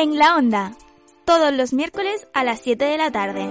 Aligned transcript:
En 0.00 0.16
la 0.16 0.36
onda, 0.36 0.76
todos 1.24 1.52
los 1.52 1.72
miércoles 1.72 2.28
a 2.32 2.44
las 2.44 2.60
7 2.60 2.84
de 2.84 2.98
la 2.98 3.10
tarde. 3.10 3.50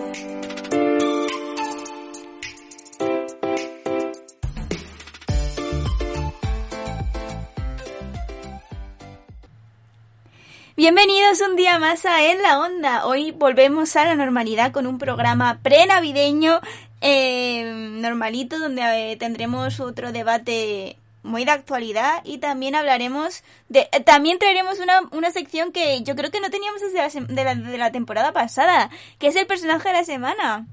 Bienvenidos 10.77 11.41
un 11.41 11.57
día 11.57 11.80
más 11.80 12.05
a 12.05 12.23
En 12.31 12.41
la 12.41 12.61
Onda. 12.61 13.05
Hoy 13.05 13.32
volvemos 13.32 13.98
a 13.98 14.05
la 14.05 14.16
normalidad 14.16 14.71
con 14.71 14.88
un 14.88 15.00
programa 15.00 15.59
pre-navideño 15.61 16.61
eh, 17.02 17.66
normalito 17.66 18.57
donde 18.57 19.11
eh, 19.11 19.17
tendremos 19.17 19.81
otro 19.81 20.14
debate 20.14 20.95
muy 21.27 21.45
de 21.45 21.52
actualidad 21.52 22.22
y 22.23 22.40
también 22.40 22.76
hablaremos 22.76 23.44
de... 23.70 23.90
eh, 23.91 23.99
también 23.99 24.40
traeremos 24.40 24.80
una, 24.80 25.02
una 25.12 25.31
sección 25.31 25.72
que 25.72 26.02
yo 26.03 26.16
creo 26.16 26.31
que 26.31 26.40
no 26.40 26.50
teníamos 26.50 26.81
desde 26.81 26.98
la, 26.98 27.09
de 27.09 27.44
la, 27.44 27.55
de 27.55 27.77
la 27.77 27.91
temporada 27.91 28.31
pasada, 28.34 28.90
que 29.20 29.27
es 29.27 29.36
el 29.36 29.45
personaje 29.45 29.90
de 29.90 29.94
la 29.94 30.03
semana. 30.03 30.67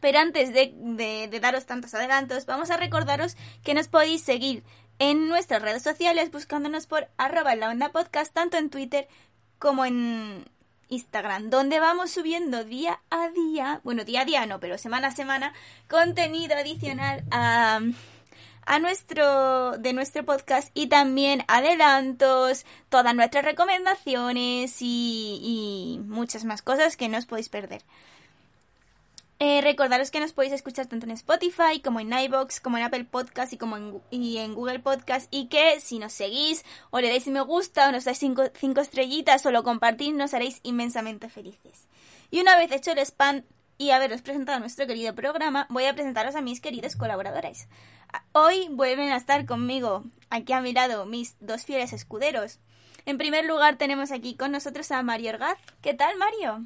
Pero 0.00 0.18
antes 0.18 0.52
de 0.52 1.38
daros 1.40 1.64
tantos 1.66 1.94
adelantos, 1.94 2.44
vamos 2.46 2.70
a 2.70 2.76
recordaros 2.76 3.36
que 3.62 3.72
nos 3.74 3.88
podéis 3.88 4.22
seguir 4.22 4.62
en 4.98 5.28
nuestras 5.28 5.62
redes 5.62 5.82
sociales 5.82 6.30
buscándonos 6.30 6.86
por 6.86 7.08
arroba 7.16 7.54
la 7.54 7.70
onda 7.70 7.90
podcast, 7.90 8.32
tanto 8.32 8.56
en 8.56 8.70
Twitter 8.70 9.08
como 9.58 9.84
en 9.84 10.44
Instagram, 10.88 11.50
donde 11.50 11.80
vamos 11.80 12.10
subiendo 12.10 12.64
día 12.64 13.00
a 13.10 13.28
día, 13.30 13.80
bueno, 13.84 14.04
día 14.04 14.22
a 14.22 14.24
día 14.24 14.46
no, 14.46 14.60
pero 14.60 14.78
semana 14.78 15.08
a 15.08 15.12
semana, 15.12 15.52
contenido 15.88 16.54
adicional 16.54 17.24
a, 17.30 17.80
a 18.66 18.78
nuestro, 18.78 19.78
de 19.78 19.92
nuestro 19.92 20.24
podcast 20.24 20.70
y 20.74 20.86
también 20.86 21.44
adelantos, 21.48 22.64
todas 22.88 23.14
nuestras 23.14 23.44
recomendaciones 23.44 24.76
y, 24.80 26.00
muchas 26.06 26.44
más 26.44 26.62
cosas 26.62 26.96
que 26.96 27.08
no 27.08 27.18
os 27.18 27.26
podéis 27.26 27.48
perder. 27.48 27.82
Eh, 29.40 29.60
recordaros 29.62 30.10
que 30.10 30.20
nos 30.20 30.32
podéis 30.32 30.54
escuchar 30.54 30.86
tanto 30.86 31.06
en 31.06 31.12
Spotify 31.12 31.80
como 31.82 31.98
en 31.98 32.12
iBox, 32.12 32.60
como 32.60 32.78
en 32.78 32.84
Apple 32.84 33.04
Podcast 33.04 33.52
y 33.52 33.58
como 33.58 33.76
en, 33.76 34.00
y 34.10 34.38
en 34.38 34.54
Google 34.54 34.78
Podcast 34.78 35.26
y 35.32 35.48
que 35.48 35.80
si 35.80 35.98
nos 35.98 36.12
seguís 36.12 36.64
o 36.90 37.00
le 37.00 37.08
dais 37.08 37.26
me 37.26 37.40
gusta 37.40 37.88
o 37.88 37.92
nos 37.92 38.04
dais 38.04 38.18
cinco 38.18 38.80
estrellitas 38.80 39.44
o 39.44 39.50
lo 39.50 39.64
compartís 39.64 40.14
nos 40.14 40.34
haréis 40.34 40.60
inmensamente 40.62 41.28
felices. 41.28 41.88
Y 42.30 42.40
una 42.40 42.56
vez 42.56 42.70
hecho 42.72 42.92
el 42.92 42.98
spam 42.98 43.44
y 43.78 43.90
haberos 43.90 44.22
presentado 44.22 44.58
nuestro 44.60 44.86
querido 44.86 45.14
programa, 45.14 45.66
voy 45.70 45.84
a 45.86 45.94
presentaros 45.94 46.34
a 46.36 46.40
mis 46.40 46.60
queridos 46.60 46.96
colaboradores. 46.96 47.68
A- 48.12 48.22
Hoy 48.32 48.68
vuelven 48.70 49.10
a 49.12 49.16
estar 49.16 49.44
conmigo, 49.46 50.04
aquí 50.30 50.52
a 50.52 50.60
mi 50.60 50.72
lado, 50.72 51.06
mis 51.06 51.36
dos 51.40 51.64
fieles 51.64 51.92
escuderos. 51.92 52.58
En 53.06 53.18
primer 53.18 53.44
lugar 53.44 53.76
tenemos 53.76 54.12
aquí 54.12 54.36
con 54.36 54.52
nosotros 54.52 54.90
a 54.90 55.02
Mario 55.02 55.30
Orgaz. 55.32 55.58
¿Qué 55.82 55.92
tal, 55.94 56.16
Mario? 56.16 56.64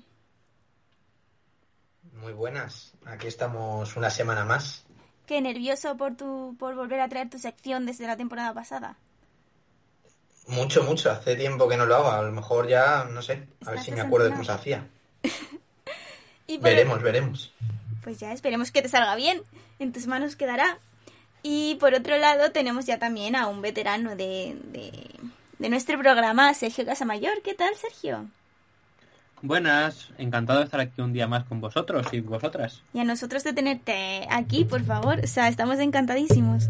Muy 2.12 2.32
buenas, 2.32 2.92
aquí 3.06 3.26
estamos 3.28 3.96
una 3.96 4.10
semana 4.10 4.44
más. 4.44 4.84
Qué 5.26 5.40
nervioso 5.40 5.96
por 5.96 6.16
tu 6.16 6.56
por 6.58 6.74
volver 6.74 7.00
a 7.00 7.08
traer 7.08 7.28
tu 7.30 7.38
sección 7.38 7.86
desde 7.86 8.06
la 8.06 8.16
temporada 8.16 8.54
pasada. 8.54 8.96
Mucho, 10.46 10.82
mucho, 10.82 11.10
hace 11.10 11.36
tiempo 11.36 11.68
que 11.68 11.76
no 11.76 11.84
lo 11.84 11.96
hago, 11.96 12.10
a 12.10 12.22
lo 12.22 12.32
mejor 12.32 12.66
ya, 12.68 13.04
no 13.04 13.20
sé, 13.20 13.46
a 13.66 13.72
ver 13.72 13.80
si 13.80 13.92
me 13.92 14.00
acuerdo 14.00 14.26
de 14.26 14.32
cómo 14.32 14.44
se 14.44 14.52
hacía. 14.52 14.88
Y 16.48 16.54
por- 16.58 16.64
Veremos, 16.64 17.00
veremos. 17.02 17.52
Pues 18.02 18.18
ya 18.18 18.32
esperemos 18.32 18.72
que 18.72 18.82
te 18.82 18.88
salga 18.88 19.14
bien. 19.14 19.42
En 19.78 19.92
tus 19.92 20.06
manos 20.08 20.34
quedará. 20.34 20.78
Y 21.42 21.76
por 21.76 21.94
otro 21.94 22.18
lado 22.18 22.50
tenemos 22.50 22.86
ya 22.86 22.98
también 22.98 23.36
a 23.36 23.46
un 23.46 23.62
veterano 23.62 24.16
de, 24.16 24.56
de, 24.64 24.92
de 25.60 25.68
nuestro 25.68 25.96
programa, 25.98 26.52
Sergio 26.54 26.84
Casamayor. 26.84 27.42
¿Qué 27.44 27.54
tal, 27.54 27.72
Sergio? 27.76 28.26
Buenas, 29.40 30.08
encantado 30.18 30.58
de 30.58 30.64
estar 30.64 30.80
aquí 30.80 31.00
un 31.00 31.12
día 31.12 31.28
más 31.28 31.44
con 31.44 31.60
vosotros 31.60 32.06
y 32.12 32.20
vosotras. 32.20 32.82
Y 32.92 32.98
a 32.98 33.04
nosotros 33.04 33.44
de 33.44 33.52
tenerte 33.52 34.26
aquí, 34.30 34.64
por 34.64 34.82
favor. 34.84 35.20
O 35.22 35.26
sea, 35.28 35.46
estamos 35.46 35.78
encantadísimos. 35.78 36.64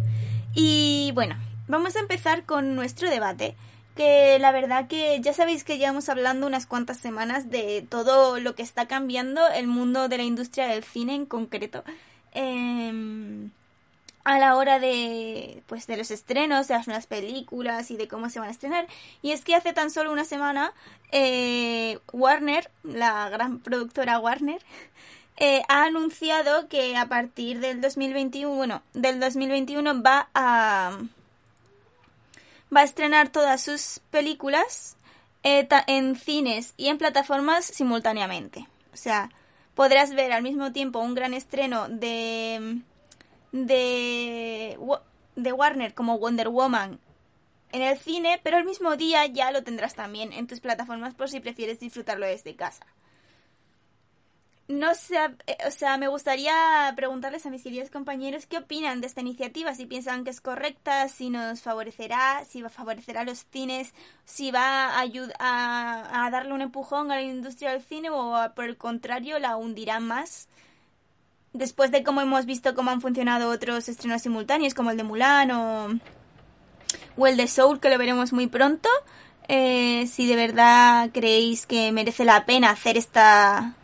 Y 0.55 1.12
bueno, 1.15 1.37
vamos 1.67 1.97
a 1.97 2.00
empezar 2.00 2.44
con 2.44 2.75
nuestro 2.77 3.09
debate. 3.09 3.56
Que 3.98 4.38
la 4.38 4.53
verdad 4.53 4.86
que 4.86 5.20
ya 5.20 5.34
sabéis 5.34 5.64
que 5.64 5.76
llevamos 5.76 6.09
hablando 6.09 6.47
unas 6.47 6.66
cuantas 6.66 6.98
semanas 6.98 7.50
de 7.50 7.84
todo 7.91 8.38
lo 8.38 8.54
que 8.54 8.62
está 8.62 8.86
cambiando 8.86 9.44
el 9.48 9.66
mundo 9.66 10.06
de 10.09 10.19
la 10.19 10.22
industria 10.22 10.69
del 10.69 10.84
cine 10.84 11.16
en 11.16 11.26
concreto. 11.26 11.82
Em, 12.31 13.50
a 14.22 14.38
la 14.38 14.54
hora 14.54 14.78
de 14.78 15.64
pues 15.66 15.88
de 15.88 15.97
los 15.97 16.12
estrenos 16.12 16.69
de 16.69 16.75
las 16.75 16.87
nuevas 16.87 17.08
películas 17.08 17.91
y 17.91 17.97
de 17.97 18.06
cómo 18.06 18.31
se 18.31 18.38
van 18.38 18.50
a 18.50 18.53
estrenar 18.53 18.87
y 19.20 19.32
es 19.32 19.42
que 19.42 19.56
hace 19.56 19.72
tan 19.72 19.91
solo 19.91 20.12
una 20.12 20.25
semana 20.25 20.72
eh, 21.10 21.98
Warner 22.12 22.70
la 22.84 23.28
gran 23.31 23.58
productora 23.58 24.20
Warner 24.20 24.60
eh, 25.38 25.62
ha 25.69 25.87
anunciado 25.87 26.69
que 26.69 26.97
a 26.97 27.06
partir 27.06 27.58
del 27.58 27.81
2021 27.81 28.54
bueno 28.54 28.82
del 28.92 29.19
2021 29.19 30.03
va 30.03 30.28
a 30.34 30.98
va 32.75 32.81
a 32.81 32.84
estrenar 32.84 33.31
todas 33.31 33.62
sus 33.62 34.01
películas 34.11 34.97
eh, 35.43 35.69
en 35.87 36.17
cines 36.17 36.75
y 36.77 36.89
en 36.89 36.99
plataformas 36.99 37.65
simultáneamente 37.65 38.67
o 38.93 38.97
sea 38.97 39.31
podrás 39.75 40.15
ver 40.15 40.33
al 40.33 40.43
mismo 40.43 40.73
tiempo 40.73 40.99
un 40.99 41.15
gran 41.15 41.34
estreno 41.34 41.89
de 41.89 42.81
de, 43.53 44.79
de 45.37 45.53
Warner 45.53 45.95
como 45.95 46.19
Wonder 46.19 46.49
Woman 46.49 46.99
en 47.73 47.83
el 47.83 47.99
cine, 47.99 48.41
pero 48.43 48.59
el 48.59 48.65
mismo 48.65 48.97
día 48.97 49.27
ya 49.27 49.50
lo 49.50 49.62
tendrás 49.62 49.95
también 49.95 50.33
en 50.33 50.47
tus 50.47 50.61
plataformas 50.61 51.15
por 51.15 51.29
si 51.29 51.41
prefieres 51.41 51.79
disfrutarlo 51.79 52.27
desde 52.27 52.56
casa. 52.56 52.87
No 54.69 54.95
sé, 54.95 55.17
eh, 55.47 55.56
o 55.67 55.71
sea, 55.71 55.97
me 55.97 56.09
gustaría 56.09 56.53
preguntarles 56.95 57.47
a 57.47 57.51
mis 57.51 57.62
queridos 57.62 57.89
compañeros 57.89 58.45
qué 58.45 58.59
opinan 58.59 59.01
de 59.01 59.06
esta 59.06 59.23
iniciativa, 59.23 59.75
si 59.75 59.87
piensan 59.87 60.25
que 60.25 60.31
es 60.31 60.43
correcta, 60.43 61.09
si 61.09 61.31
nos 61.31 61.62
favorecerá, 61.62 62.45
si 62.47 62.61
va 62.61 62.67
a 62.69 62.71
favorecer 62.71 63.17
a 63.17 63.25
los 63.25 63.47
cines, 63.51 63.95
si 64.27 64.51
va 64.51 64.91
a, 65.01 65.05
a, 65.39 66.27
a 66.27 66.31
darle 66.31 66.53
un 66.53 66.61
empujón 66.61 67.11
a 67.11 67.15
la 67.15 67.23
industria 67.23 67.71
del 67.73 67.83
cine 67.83 68.11
o 68.11 68.37
a- 68.37 68.55
por 68.55 68.67
el 68.67 68.77
contrario 68.77 69.39
la 69.39 69.56
hundirá 69.56 70.01
más 70.01 70.49
después 71.55 71.91
de 71.91 72.03
cómo 72.03 72.21
hemos 72.21 72.45
visto 72.45 72.75
cómo 72.75 72.91
han 72.91 73.00
funcionado 73.00 73.50
otros 73.50 73.89
estrenos 73.89 74.21
simultáneos, 74.23 74.75
como 74.75 74.91
el 74.91 74.99
de 74.99 75.03
Mulan 75.03 75.50
o, 75.50 75.89
o 77.17 77.27
el 77.27 77.37
de 77.39 77.49
Soul, 77.49 77.81
que 77.81 77.89
lo 77.89 77.97
veremos 77.99 78.35
muy 78.35 78.47
pronto, 78.49 78.89
eh, 79.49 80.06
si 80.06 80.27
de 80.27 80.37
verdad 80.37 81.09
creéis 81.12 81.67
que 81.67 81.91
merece 81.91 82.25
la 82.27 82.45
pena 82.45 82.71
hacer 82.71 82.97
esta, 82.99 83.75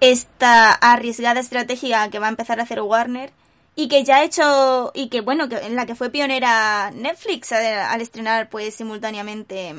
esta 0.00 0.72
arriesgada 0.72 1.40
estrategia 1.40 2.08
que 2.10 2.18
va 2.18 2.26
a 2.26 2.30
empezar 2.30 2.60
a 2.60 2.64
hacer 2.64 2.80
Warner 2.82 3.32
y 3.74 3.88
que 3.88 4.04
ya 4.04 4.16
ha 4.16 4.24
hecho 4.24 4.90
y 4.94 5.08
que 5.08 5.20
bueno 5.20 5.48
que 5.48 5.56
en 5.56 5.76
la 5.76 5.86
que 5.86 5.94
fue 5.94 6.10
pionera 6.10 6.90
Netflix 6.94 7.52
al, 7.52 8.00
estrenar 8.00 8.48
pues 8.48 8.74
simultáneamente 8.74 9.74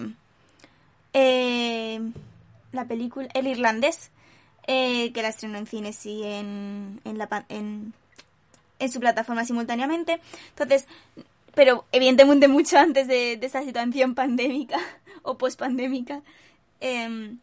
eh, 1.13 2.00
la 2.72 2.85
película 2.85 3.28
El 3.33 3.47
Irlandés 3.47 4.11
eh, 4.67 5.11
que 5.13 5.22
la 5.22 5.29
estrenó 5.29 5.57
en 5.57 5.66
cines 5.66 6.05
y 6.05 6.23
en, 6.23 6.99
en, 7.05 7.17
la, 7.17 7.45
en, 7.47 7.94
su 8.91 8.99
plataforma 8.99 9.45
simultáneamente. 9.45 10.19
Entonces, 10.49 10.85
pero 11.55 11.85
evidentemente 11.94 12.49
mucho 12.49 12.78
antes 12.78 13.07
de, 13.07 13.38
de 13.38 13.47
esa 13.47 13.63
situación 13.63 14.13
pandémica 14.13 14.78
o 15.23 15.38
pospandémica. 15.38 16.22
Eh, 16.81 17.38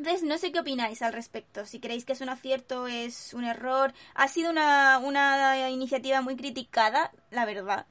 entonces, 0.00 0.26
no 0.26 0.38
sé 0.38 0.50
qué 0.50 0.60
opináis 0.60 1.02
al 1.02 1.12
respecto. 1.12 1.66
Si 1.66 1.78
creéis 1.78 2.06
que 2.06 2.14
es 2.14 2.22
un 2.22 2.30
acierto, 2.30 2.86
es 2.86 3.34
un 3.34 3.44
error. 3.44 3.92
Ha 4.14 4.28
sido 4.28 4.50
una, 4.50 4.98
una 4.98 5.68
iniciativa 5.68 6.22
muy 6.22 6.36
criticada, 6.36 7.12
la 7.30 7.44
verdad. 7.44 7.86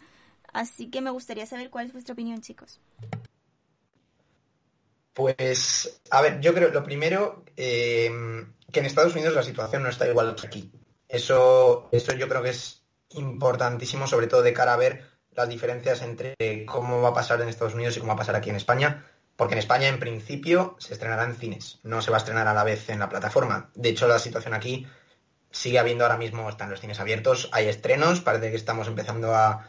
Así 0.51 0.89
que 0.89 1.01
me 1.01 1.11
gustaría 1.11 1.45
saber 1.45 1.69
cuál 1.69 1.85
es 1.85 1.93
vuestra 1.93 2.13
opinión, 2.13 2.41
chicos. 2.41 2.81
Pues, 5.13 6.01
a 6.09 6.21
ver, 6.23 6.39
yo 6.39 6.51
creo, 6.55 6.69
lo 6.69 6.83
primero, 6.83 7.45
eh, 7.55 8.09
que 8.71 8.79
en 8.79 8.85
Estados 8.87 9.13
Unidos 9.13 9.35
la 9.35 9.43
situación 9.43 9.83
no 9.83 9.89
está 9.89 10.07
igual 10.07 10.35
que 10.35 10.47
aquí. 10.47 10.71
Eso, 11.07 11.89
eso 11.91 12.13
yo 12.13 12.27
creo 12.27 12.41
que 12.41 12.49
es 12.49 12.81
importantísimo, 13.09 14.07
sobre 14.07 14.25
todo 14.25 14.41
de 14.41 14.53
cara 14.53 14.73
a 14.73 14.77
ver 14.77 15.03
las 15.33 15.47
diferencias 15.47 16.01
entre 16.01 16.35
cómo 16.65 17.03
va 17.03 17.09
a 17.09 17.13
pasar 17.13 17.39
en 17.39 17.49
Estados 17.49 17.75
Unidos 17.75 17.95
y 17.95 17.99
cómo 17.99 18.09
va 18.09 18.15
a 18.15 18.23
pasar 18.23 18.35
aquí 18.35 18.49
en 18.49 18.55
España, 18.55 19.05
porque 19.39 19.53
en 19.53 19.59
España 19.59 19.87
en 19.87 20.01
principio 20.01 20.75
se 20.79 20.91
estrenará 20.91 21.23
en 21.23 21.37
cines, 21.37 21.79
no 21.83 22.01
se 22.01 22.11
va 22.11 22.17
a 22.17 22.19
estrenar 22.19 22.49
a 22.49 22.53
la 22.53 22.65
vez 22.65 22.89
en 22.89 22.99
la 22.99 23.07
plataforma. 23.07 23.71
De 23.73 23.87
hecho, 23.87 24.05
la 24.05 24.19
situación 24.19 24.53
aquí 24.53 24.85
sigue 25.49 25.79
habiendo 25.79 26.03
ahora 26.03 26.17
mismo, 26.17 26.49
están 26.49 26.69
los 26.69 26.81
cines 26.81 26.99
abiertos, 26.99 27.47
hay 27.53 27.69
estrenos, 27.69 28.19
parece 28.19 28.49
que 28.49 28.57
estamos 28.57 28.89
empezando 28.89 29.33
a, 29.33 29.65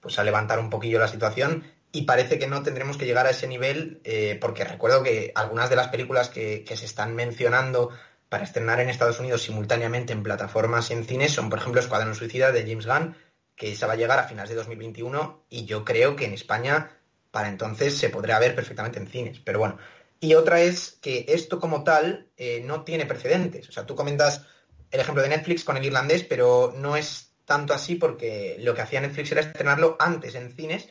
pues, 0.00 0.18
a 0.18 0.24
levantar 0.24 0.58
un 0.58 0.70
poquillo 0.70 0.98
la 0.98 1.06
situación 1.06 1.62
y 1.92 2.02
parece 2.02 2.40
que 2.40 2.48
no 2.48 2.64
tendremos 2.64 2.96
que 2.96 3.06
llegar 3.06 3.28
a 3.28 3.30
ese 3.30 3.46
nivel, 3.46 4.00
eh, 4.02 4.38
porque 4.40 4.64
recuerdo 4.64 5.04
que 5.04 5.30
algunas 5.36 5.70
de 5.70 5.76
las 5.76 5.86
películas 5.86 6.28
que, 6.28 6.64
que 6.64 6.76
se 6.76 6.86
están 6.86 7.14
mencionando 7.14 7.90
para 8.28 8.42
estrenar 8.42 8.80
en 8.80 8.88
Estados 8.88 9.20
Unidos 9.20 9.42
simultáneamente 9.42 10.12
en 10.12 10.24
plataformas 10.24 10.90
y 10.90 10.94
en 10.94 11.04
cines 11.04 11.30
son, 11.30 11.48
por 11.48 11.60
ejemplo, 11.60 11.80
Escuadrón 11.80 12.16
Suicida 12.16 12.50
de 12.50 12.62
James 12.62 12.86
Gunn, 12.88 13.14
que 13.54 13.70
esa 13.70 13.86
va 13.86 13.92
a 13.92 13.96
llegar 13.96 14.18
a 14.18 14.24
finales 14.24 14.50
de 14.50 14.56
2021 14.56 15.44
y 15.48 15.64
yo 15.64 15.84
creo 15.84 16.16
que 16.16 16.24
en 16.24 16.32
España 16.32 16.90
para 17.32 17.48
entonces 17.48 17.98
se 17.98 18.10
podrá 18.10 18.38
ver 18.38 18.54
perfectamente 18.54 19.00
en 19.00 19.08
cines. 19.08 19.40
Pero 19.40 19.58
bueno, 19.58 19.78
Y 20.20 20.34
otra 20.34 20.60
es 20.60 20.98
que 21.02 21.24
esto 21.28 21.58
como 21.58 21.82
tal 21.82 22.28
eh, 22.36 22.62
no 22.64 22.84
tiene 22.84 23.06
precedentes. 23.06 23.68
O 23.68 23.72
sea, 23.72 23.84
tú 23.86 23.96
comentas 23.96 24.46
el 24.92 25.00
ejemplo 25.00 25.22
de 25.22 25.30
Netflix 25.30 25.64
con 25.64 25.76
el 25.76 25.84
irlandés, 25.84 26.22
pero 26.22 26.72
no 26.76 26.96
es 26.96 27.32
tanto 27.44 27.74
así 27.74 27.96
porque 27.96 28.56
lo 28.60 28.72
que 28.74 28.82
hacía 28.82 29.00
Netflix 29.00 29.32
era 29.32 29.40
estrenarlo 29.40 29.96
antes 29.98 30.36
en 30.36 30.52
cines 30.52 30.88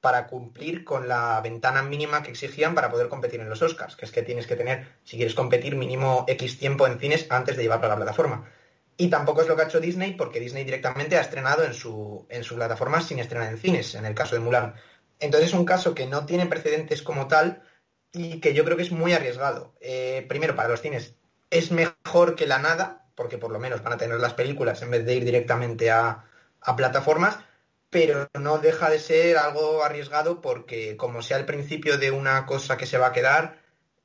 para 0.00 0.28
cumplir 0.28 0.84
con 0.84 1.08
la 1.08 1.40
ventana 1.40 1.82
mínima 1.82 2.22
que 2.22 2.30
exigían 2.30 2.74
para 2.74 2.90
poder 2.90 3.08
competir 3.08 3.40
en 3.40 3.48
los 3.48 3.62
Oscars, 3.62 3.96
que 3.96 4.04
es 4.04 4.12
que 4.12 4.22
tienes 4.22 4.46
que 4.46 4.54
tener, 4.54 4.86
si 5.02 5.16
quieres 5.16 5.34
competir, 5.34 5.74
mínimo 5.74 6.24
X 6.28 6.58
tiempo 6.58 6.86
en 6.86 7.00
cines 7.00 7.26
antes 7.30 7.56
de 7.56 7.64
llevarlo 7.64 7.86
a 7.86 7.90
la 7.90 7.96
plataforma. 7.96 8.48
Y 8.96 9.08
tampoco 9.08 9.42
es 9.42 9.48
lo 9.48 9.56
que 9.56 9.62
ha 9.62 9.66
hecho 9.66 9.80
Disney, 9.80 10.12
porque 10.12 10.40
Disney 10.40 10.64
directamente 10.64 11.16
ha 11.16 11.20
estrenado 11.20 11.64
en 11.64 11.74
su, 11.74 12.26
en 12.28 12.44
su 12.44 12.54
plataforma 12.54 13.00
sin 13.00 13.18
estrenar 13.18 13.50
en 13.50 13.58
cines, 13.58 13.94
en 13.94 14.06
el 14.06 14.14
caso 14.14 14.36
de 14.36 14.40
Mulan. 14.40 14.74
Entonces 15.20 15.50
es 15.50 15.54
un 15.54 15.64
caso 15.64 15.94
que 15.94 16.06
no 16.06 16.26
tiene 16.26 16.46
precedentes 16.46 17.02
como 17.02 17.28
tal 17.28 17.62
y 18.12 18.40
que 18.40 18.54
yo 18.54 18.64
creo 18.64 18.76
que 18.76 18.82
es 18.82 18.92
muy 18.92 19.12
arriesgado. 19.12 19.74
Eh, 19.80 20.24
primero, 20.28 20.54
para 20.54 20.68
los 20.68 20.80
cines 20.80 21.14
es 21.50 21.70
mejor 21.70 22.34
que 22.34 22.46
la 22.46 22.58
nada, 22.58 23.06
porque 23.14 23.38
por 23.38 23.50
lo 23.50 23.58
menos 23.58 23.82
van 23.82 23.94
a 23.94 23.98
tener 23.98 24.18
las 24.18 24.34
películas 24.34 24.82
en 24.82 24.90
vez 24.90 25.04
de 25.04 25.14
ir 25.14 25.24
directamente 25.24 25.90
a, 25.90 26.24
plataformas, 26.76 27.38
pero 27.88 28.28
no 28.38 28.58
deja 28.58 28.90
de 28.90 28.98
ser 28.98 29.38
algo 29.38 29.82
arriesgado 29.82 30.42
porque 30.42 30.98
como 30.98 31.22
sea 31.22 31.38
el 31.38 31.46
principio 31.46 31.96
de 31.96 32.10
una 32.10 32.44
cosa 32.44 32.76
que 32.76 32.84
se 32.84 32.98
va 32.98 33.06
a 33.06 33.12
quedar, 33.12 33.58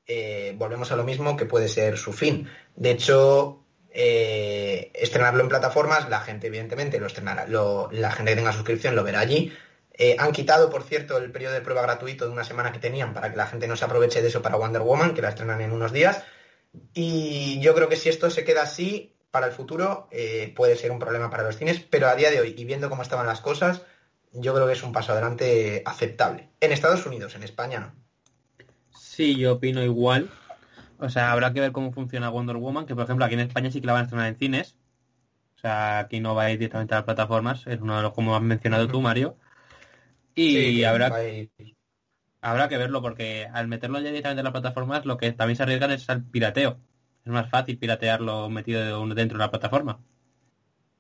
eh, 0.08 0.54
volvemos 0.56 0.90
a 0.94 0.96
lo 0.96 1.04
mismo 1.04 1.36
que 1.36 1.46
puede 1.46 1.68
ser 1.68 1.98
su 1.98 2.14
fin. 2.14 2.50
De 2.78 2.92
hecho, 2.92 3.66
eh, 3.90 4.92
estrenarlo 4.94 5.44
en 5.44 5.50
plataformas, 5.50 6.08
la 6.10 6.22
gente 6.22 6.48
evidentemente 6.48 7.00
lo 7.02 7.08
estrenará, 7.08 7.48
la 7.48 8.12
gente 8.12 8.32
que 8.32 8.38
tenga 8.38 8.54
suscripción 8.54 8.96
lo 8.96 9.04
verá 9.04 9.20
allí. 9.20 9.52
Eh, 9.94 10.16
han 10.18 10.32
quitado, 10.32 10.70
por 10.70 10.84
cierto, 10.84 11.18
el 11.18 11.32
periodo 11.32 11.54
de 11.54 11.62
prueba 11.62 11.84
gratuito 11.84 12.26
de 12.26 12.32
una 12.32 12.44
semana 12.44 12.72
que 12.72 12.80
tenían 12.80 13.14
para 13.14 13.30
que 13.30 13.38
la 13.38 13.48
gente 13.48 13.68
no 13.68 13.76
se 13.76 13.86
aproveche 13.86 14.22
de 14.22 14.28
eso 14.28 14.42
para 14.42 14.56
Wonder 14.56 14.82
Woman, 14.82 15.14
que 15.14 15.22
la 15.22 15.30
estrenan 15.30 15.62
en 15.62 15.72
unos 15.72 15.92
días. 15.92 16.24
Y 16.94 17.60
yo 17.62 17.76
creo 17.76 17.88
que 17.90 17.96
si 17.96 18.10
esto 18.10 18.30
se 18.32 18.44
queda 18.44 18.64
así, 18.64 19.16
para 19.34 19.48
el 19.48 19.52
futuro 19.52 20.08
eh, 20.12 20.54
puede 20.56 20.76
ser 20.76 20.92
un 20.92 21.00
problema 21.00 21.30
para 21.30 21.44
los 21.44 21.58
cines, 21.58 21.80
pero 21.80 22.08
a 22.08 22.16
día 22.16 22.32
de 22.32 22.40
hoy, 22.40 22.54
y 22.58 22.66
viendo 22.66 22.90
cómo 22.90 23.02
estaban 23.02 23.28
las 23.28 23.42
cosas, 23.42 23.82
yo 24.32 24.54
creo 24.54 24.68
que 24.68 24.74
es 24.74 24.84
un 24.84 24.94
paso 24.94 25.12
adelante 25.12 25.82
aceptable. 25.86 26.50
En 26.60 26.72
Estados 26.72 27.06
Unidos, 27.06 27.36
en 27.36 27.44
España 27.44 27.80
no. 27.80 27.96
Sí, 28.96 29.36
yo 29.36 29.54
opino 29.54 29.84
igual. 29.84 30.30
O 31.00 31.10
sea, 31.10 31.32
habrá 31.32 31.54
que 31.54 31.60
ver 31.60 31.72
cómo 31.72 31.92
funciona 31.92 32.30
Wonder 32.30 32.58
Woman, 32.58 32.86
que 32.86 32.96
por 32.96 33.06
ejemplo 33.06 33.26
aquí 33.26 33.34
en 33.34 33.42
España 33.42 33.72
sí 33.72 33.82
que 33.82 33.88
la 33.88 33.94
van 33.94 34.02
a 34.02 34.04
estrenar 34.06 34.28
en 34.28 34.38
cines. 34.38 34.76
O 35.58 35.60
sea, 35.60 36.00
aquí 36.00 36.20
no 36.20 36.36
va 36.36 36.44
a 36.44 36.52
ir 36.52 36.60
directamente 36.60 36.94
a 36.94 36.98
las 36.98 37.06
plataformas, 37.06 37.66
es 37.68 37.80
uno 37.80 37.98
de 37.98 38.04
los 38.04 38.14
como 38.14 38.36
has 38.36 38.42
mencionado 38.42 38.88
tú, 38.88 39.02
Mario. 39.02 39.38
Y 40.36 40.84
habrá, 40.84 41.12
habrá 42.42 42.70
que 42.70 42.78
verlo, 42.78 43.02
porque 43.02 43.48
al 43.52 43.68
meterlo 43.68 44.00
ya 44.00 44.10
directamente 44.10 44.42
en 44.42 44.46
las 44.46 44.54
plataformas, 44.54 45.06
lo 45.06 45.18
que 45.18 45.32
también 45.32 45.58
se 45.58 45.64
arriesgan 45.64 45.92
es 45.92 46.10
al 46.10 46.24
pirateo 46.24 46.80
es 47.26 47.32
más 47.32 47.50
fácil 47.50 47.78
piratearlo 47.78 48.50
metido 48.50 49.06
dentro 49.08 49.38
de 49.38 49.44
la 49.44 49.52
plataforma. 49.52 50.00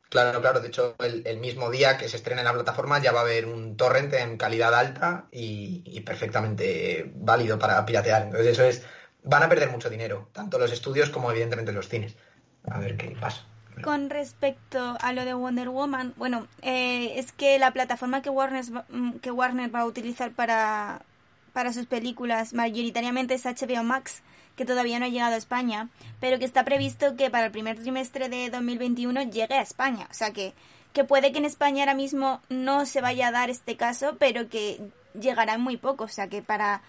Claro, 0.09 0.41
claro. 0.41 0.59
De 0.59 0.67
hecho, 0.67 0.95
el, 0.99 1.37
mismo 1.39 1.71
día 1.71 1.97
que 1.97 2.07
se 2.07 2.17
estrene 2.17 2.41
en 2.41 2.45
la 2.45 2.53
plataforma 2.53 3.01
ya 3.01 3.11
va 3.11 3.21
a 3.21 3.23
haber 3.23 3.47
un 3.47 3.75
torrent 3.75 4.13
en 4.13 4.37
calidad 4.37 4.73
alta 4.73 5.27
y, 5.31 5.99
perfectamente 6.01 7.11
válido 7.15 7.57
para 7.57 7.85
piratear. 7.85 8.23
Entonces, 8.23 8.47
eso 8.51 8.63
es. 8.63 8.85
Van 9.23 9.41
a 9.41 9.49
perder 9.49 9.71
mucho 9.71 9.89
dinero, 9.89 10.29
tanto 10.33 10.59
los 10.59 10.71
estudios 10.71 11.09
como 11.09 11.31
evidentemente 11.31 11.71
los 11.71 11.87
cines. 11.87 12.15
A 12.65 12.77
ver 12.79 12.95
qué 12.95 13.15
pasa. 13.19 13.45
Con 13.81 14.09
respecto 14.09 14.97
a 14.99 15.13
lo 15.13 15.25
de 15.25 15.33
Wonder 15.33 15.69
Woman, 15.69 16.13
bueno, 16.17 16.47
eh, 16.61 17.13
es 17.17 17.31
que 17.31 17.57
la 17.59 17.71
plataforma 17.71 18.21
que 18.21 18.29
Warner, 18.29 18.65
que 19.21 19.31
Warner 19.31 19.73
va 19.73 19.81
a 19.81 19.85
utilizar 19.85 20.31
para, 20.31 21.01
para 21.53 21.73
sus 21.73 21.85
películas 21.85 22.53
mayoritariamente 22.53 23.33
es 23.33 23.45
HBO 23.45 23.83
Max 23.83 24.21
que 24.55 24.65
todavía 24.65 24.99
no 24.99 25.05
ha 25.05 25.09
llegado 25.09 25.33
a 25.33 25.37
España, 25.37 25.89
pero 26.19 26.39
que 26.39 26.45
está 26.45 26.63
previsto 26.63 27.15
que 27.15 27.29
para 27.29 27.45
el 27.45 27.51
primer 27.51 27.77
trimestre 27.79 28.29
de 28.29 28.49
2021 28.49 29.23
llegue 29.23 29.55
a 29.55 29.61
España. 29.61 30.07
O 30.11 30.13
sea 30.13 30.31
que, 30.31 30.53
que 30.93 31.03
puede 31.03 31.31
que 31.31 31.39
en 31.39 31.45
España 31.45 31.83
ahora 31.83 31.95
mismo 31.95 32.41
no 32.49 32.85
se 32.85 33.01
vaya 33.01 33.29
a 33.29 33.31
dar 33.31 33.49
este 33.49 33.77
caso, 33.77 34.15
pero 34.19 34.49
que 34.49 34.79
llegará 35.19 35.57
muy 35.57 35.77
poco. 35.77 36.03
O 36.03 36.09
sea 36.09 36.27
que 36.27 36.41
para, 36.41 36.81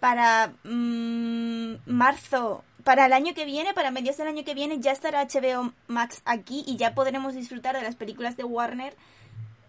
para 0.00 0.52
mm, 0.64 1.74
marzo, 1.86 2.64
para 2.84 3.06
el 3.06 3.12
año 3.12 3.34
que 3.34 3.44
viene, 3.44 3.74
para 3.74 3.90
mediados 3.90 4.18
del 4.18 4.28
año 4.28 4.44
que 4.44 4.54
viene, 4.54 4.80
ya 4.80 4.92
estará 4.92 5.26
HBO 5.26 5.72
Max 5.88 6.22
aquí 6.24 6.64
y 6.66 6.76
ya 6.76 6.94
podremos 6.94 7.34
disfrutar 7.34 7.76
de 7.76 7.82
las 7.82 7.96
películas 7.96 8.36
de 8.36 8.44
Warner 8.44 8.94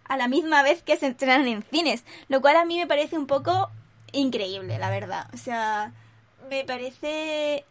a 0.06 0.18
la 0.18 0.27
misma 0.27 0.63
vez 0.63 0.83
que 0.83 0.97
se 0.97 1.07
estrenan 1.07 1.47
en 1.47 1.63
cines. 1.63 2.03
Lo 2.29 2.41
cual 2.41 2.57
a 2.57 2.65
mí 2.65 2.77
me 2.77 2.88
parece 2.88 3.18
un 3.18 3.27
poco 3.27 3.69
increíble, 4.12 4.77
la 4.79 4.89
verdad. 4.89 5.27
O 5.33 5.38
sea, 5.38 5.91
me 6.50 6.63
parece 6.63 7.65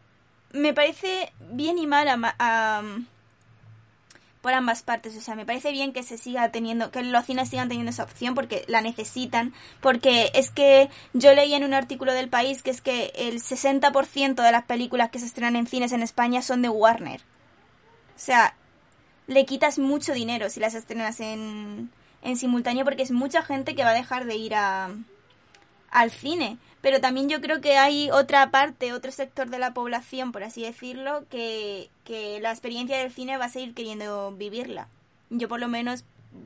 me 0.52 0.72
parece 0.74 1.32
bien 1.40 1.78
y 1.78 1.86
mal 1.86 2.08
ambas 4.54 4.82
partes, 4.82 5.16
o 5.16 5.20
sea, 5.20 5.34
me 5.34 5.46
parece 5.46 5.72
bien 5.72 5.92
que 5.92 6.02
se 6.02 6.18
siga 6.18 6.50
teniendo, 6.50 6.90
que 6.90 7.02
los 7.02 7.24
cines 7.24 7.48
sigan 7.48 7.68
teniendo 7.68 7.90
esa 7.90 8.04
opción 8.04 8.34
porque 8.34 8.64
la 8.68 8.80
necesitan, 8.80 9.52
porque 9.80 10.30
es 10.34 10.50
que 10.50 10.88
yo 11.12 11.34
leí 11.34 11.54
en 11.54 11.64
un 11.64 11.74
artículo 11.74 12.12
del 12.12 12.28
país 12.28 12.62
que 12.62 12.70
es 12.70 12.80
que 12.80 13.12
el 13.16 13.40
60% 13.40 14.42
de 14.42 14.52
las 14.52 14.64
películas 14.64 15.10
que 15.10 15.18
se 15.18 15.26
estrenan 15.26 15.56
en 15.56 15.66
cines 15.66 15.92
en 15.92 16.02
España 16.02 16.42
son 16.42 16.62
de 16.62 16.68
Warner. 16.68 17.20
O 17.20 18.18
sea, 18.18 18.54
le 19.26 19.44
quitas 19.44 19.78
mucho 19.78 20.12
dinero 20.12 20.48
si 20.50 20.60
las 20.60 20.74
estrenas 20.74 21.20
en, 21.20 21.90
en 22.22 22.36
simultáneo 22.36 22.84
porque 22.84 23.02
es 23.02 23.10
mucha 23.10 23.42
gente 23.42 23.74
que 23.74 23.84
va 23.84 23.90
a 23.90 23.94
dejar 23.94 24.26
de 24.26 24.36
ir 24.36 24.54
a, 24.54 24.90
al 25.90 26.10
cine 26.10 26.58
pero 26.86 27.00
también 27.00 27.28
yo 27.28 27.40
creo 27.40 27.60
que 27.60 27.76
hay 27.78 28.12
otra 28.12 28.52
parte, 28.52 28.92
otro 28.92 29.10
sector 29.10 29.50
de 29.50 29.58
la 29.58 29.74
población, 29.74 30.30
por 30.30 30.44
así 30.44 30.62
decirlo, 30.62 31.24
que, 31.28 31.90
la 32.40 32.52
experiencia 32.52 32.96
del 32.98 33.10
cine 33.10 33.38
va 33.38 33.46
a 33.46 33.48
seguir 33.48 33.74
queriendo 33.74 34.30
vivirla. 34.30 34.86
Yo 35.28 35.48
por 35.48 35.58
lo 35.58 35.66
menos 35.66 36.04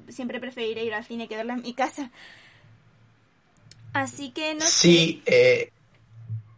siempre 0.09 0.41
preferiré 0.41 0.83
ir 0.83 0.95
al 0.95 1.05
cine 1.05 1.29
que 1.29 1.37
verla 1.37 1.53
en 1.53 1.61
mi 1.61 1.75
casa. 1.75 2.11
Así 3.93 4.31
que 4.31 4.55
no 4.55 4.65
sí, 4.67 5.23
Eh... 5.27 5.71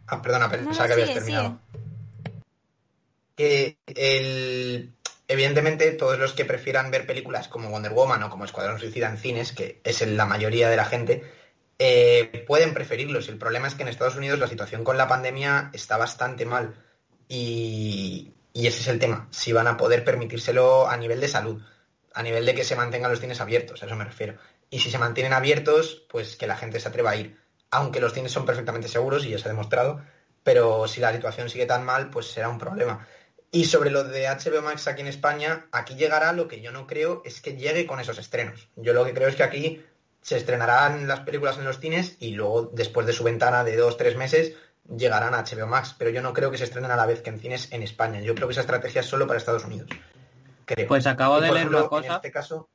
Ah, 0.07 0.21
perdona, 0.21 0.49
pensaba 0.49 0.87
que 0.87 0.93
habías 0.93 1.13
terminado. 1.15 1.59
el... 3.35 4.93
Evidentemente, 5.27 5.91
todos 5.91 6.17
los 6.17 6.31
que 6.31 6.45
prefieran 6.45 6.89
ver 6.89 7.05
películas 7.05 7.49
como 7.49 7.69
Wonder 7.69 7.91
Woman 7.91 8.23
o 8.23 8.29
como 8.29 8.45
Escuadrón 8.45 8.79
Suicida 8.79 9.09
en 9.09 9.17
cines, 9.17 9.51
que 9.51 9.81
es 9.83 10.07
la 10.07 10.25
mayoría 10.25 10.69
de 10.69 10.77
la 10.77 10.85
gente, 10.85 11.42
eh, 11.85 12.45
pueden 12.47 12.73
preferirlos. 12.73 13.27
El 13.27 13.37
problema 13.37 13.67
es 13.67 13.75
que 13.75 13.81
en 13.81 13.89
Estados 13.89 14.15
Unidos 14.15 14.39
la 14.39 14.47
situación 14.47 14.85
con 14.85 14.95
la 14.95 15.09
pandemia 15.09 15.69
está 15.73 15.97
bastante 15.97 16.45
mal 16.45 16.75
y, 17.27 18.31
ese 18.53 18.79
es 18.79 18.87
el 18.87 18.99
tema. 18.99 19.27
Si 19.31 19.51
van 19.51 19.67
a 19.67 19.75
poder 19.75 20.05
permitírselo 20.05 20.87
a 20.87 20.95
nivel 20.95 21.19
de 21.19 21.27
salud, 21.27 21.61
a 22.13 22.23
nivel 22.23 22.45
de 22.45 22.55
que 22.55 22.63
se 22.63 22.77
mantengan 22.77 23.11
los 23.11 23.19
cines 23.19 23.41
abiertos, 23.41 23.83
a 23.83 23.85
eso 23.85 23.97
me 23.97 24.05
refiero. 24.05 24.37
Y 24.69 24.79
si 24.79 24.89
se 24.91 24.97
mantienen 24.97 25.33
abiertos, 25.33 26.05
pues 26.09 26.37
que 26.37 26.47
la 26.47 26.55
gente 26.55 26.79
se 26.79 26.87
atreva 26.87 27.11
a 27.11 27.17
ir. 27.17 27.37
Aunque 27.69 27.99
los 27.99 28.13
cines 28.13 28.31
son 28.31 28.45
perfectamente 28.45 28.87
seguros 28.87 29.25
y 29.25 29.31
ya 29.31 29.37
se 29.37 29.49
ha 29.49 29.51
demostrado, 29.51 30.01
pero 30.41 30.87
si 30.87 31.01
la 31.01 31.11
situación 31.11 31.49
sigue 31.49 31.65
tan 31.65 31.83
mal, 31.83 32.09
pues 32.09 32.27
será 32.27 32.47
un 32.47 32.59
problema. 32.59 33.05
Y 33.51 33.65
sobre 33.65 33.91
lo 33.91 34.05
de 34.05 34.29
HBO 34.29 34.61
Max 34.61 34.87
aquí 34.87 35.01
en 35.01 35.07
España, 35.07 35.67
aquí 35.73 35.95
llegará 35.95 36.31
lo 36.31 36.47
que 36.47 36.61
yo 36.61 36.71
no 36.71 36.87
creo 36.87 37.21
es 37.25 37.41
que 37.41 37.57
llegue 37.57 37.85
con 37.85 37.99
esos 37.99 38.17
estrenos. 38.19 38.69
Yo 38.77 38.93
lo 38.93 39.03
que 39.03 39.13
creo 39.13 39.27
es 39.27 39.35
que 39.35 39.43
aquí 39.43 39.83
se 40.23 40.37
estrenarán 40.37 41.07
las 41.07 41.19
películas 41.19 41.59
en 41.59 41.65
los 41.65 41.79
cines 41.79 42.17
y 42.19 42.31
luego, 42.31 42.71
después 42.73 43.05
de 43.05 43.13
su 43.13 43.23
ventana 43.23 43.63
de 43.63 43.77
dos, 43.77 43.97
tres 43.97 44.15
meses, 44.15 44.55
llegarán 44.89 45.35
a 45.35 45.43
HBO 45.43 45.67
Max. 45.67 45.95
Pero 45.97 46.09
yo 46.09 46.21
no 46.21 46.33
creo 46.33 46.49
que 46.49 46.57
se 46.57 46.63
estrenen 46.63 46.89
a 46.89 46.95
la 46.95 47.05
vez 47.05 47.21
que 47.21 47.29
en 47.29 47.39
cines 47.39 47.71
en 47.71 47.83
España. 47.83 48.21
Yo 48.21 48.33
creo 48.33 48.47
que 48.47 48.53
esa 48.53 48.61
estrategia 48.61 49.01
es 49.01 49.07
solo 49.07 49.27
para 49.27 49.37
Estados 49.37 49.65
Unidos. 49.65 49.89
Pues 50.87 51.05
acabo 51.05 51.41
de 51.41 51.51
leer 51.51 51.67
una 51.67 51.87
cosa. 51.87 52.07
En 52.07 52.13
este 52.13 52.31
caso, 52.31 52.69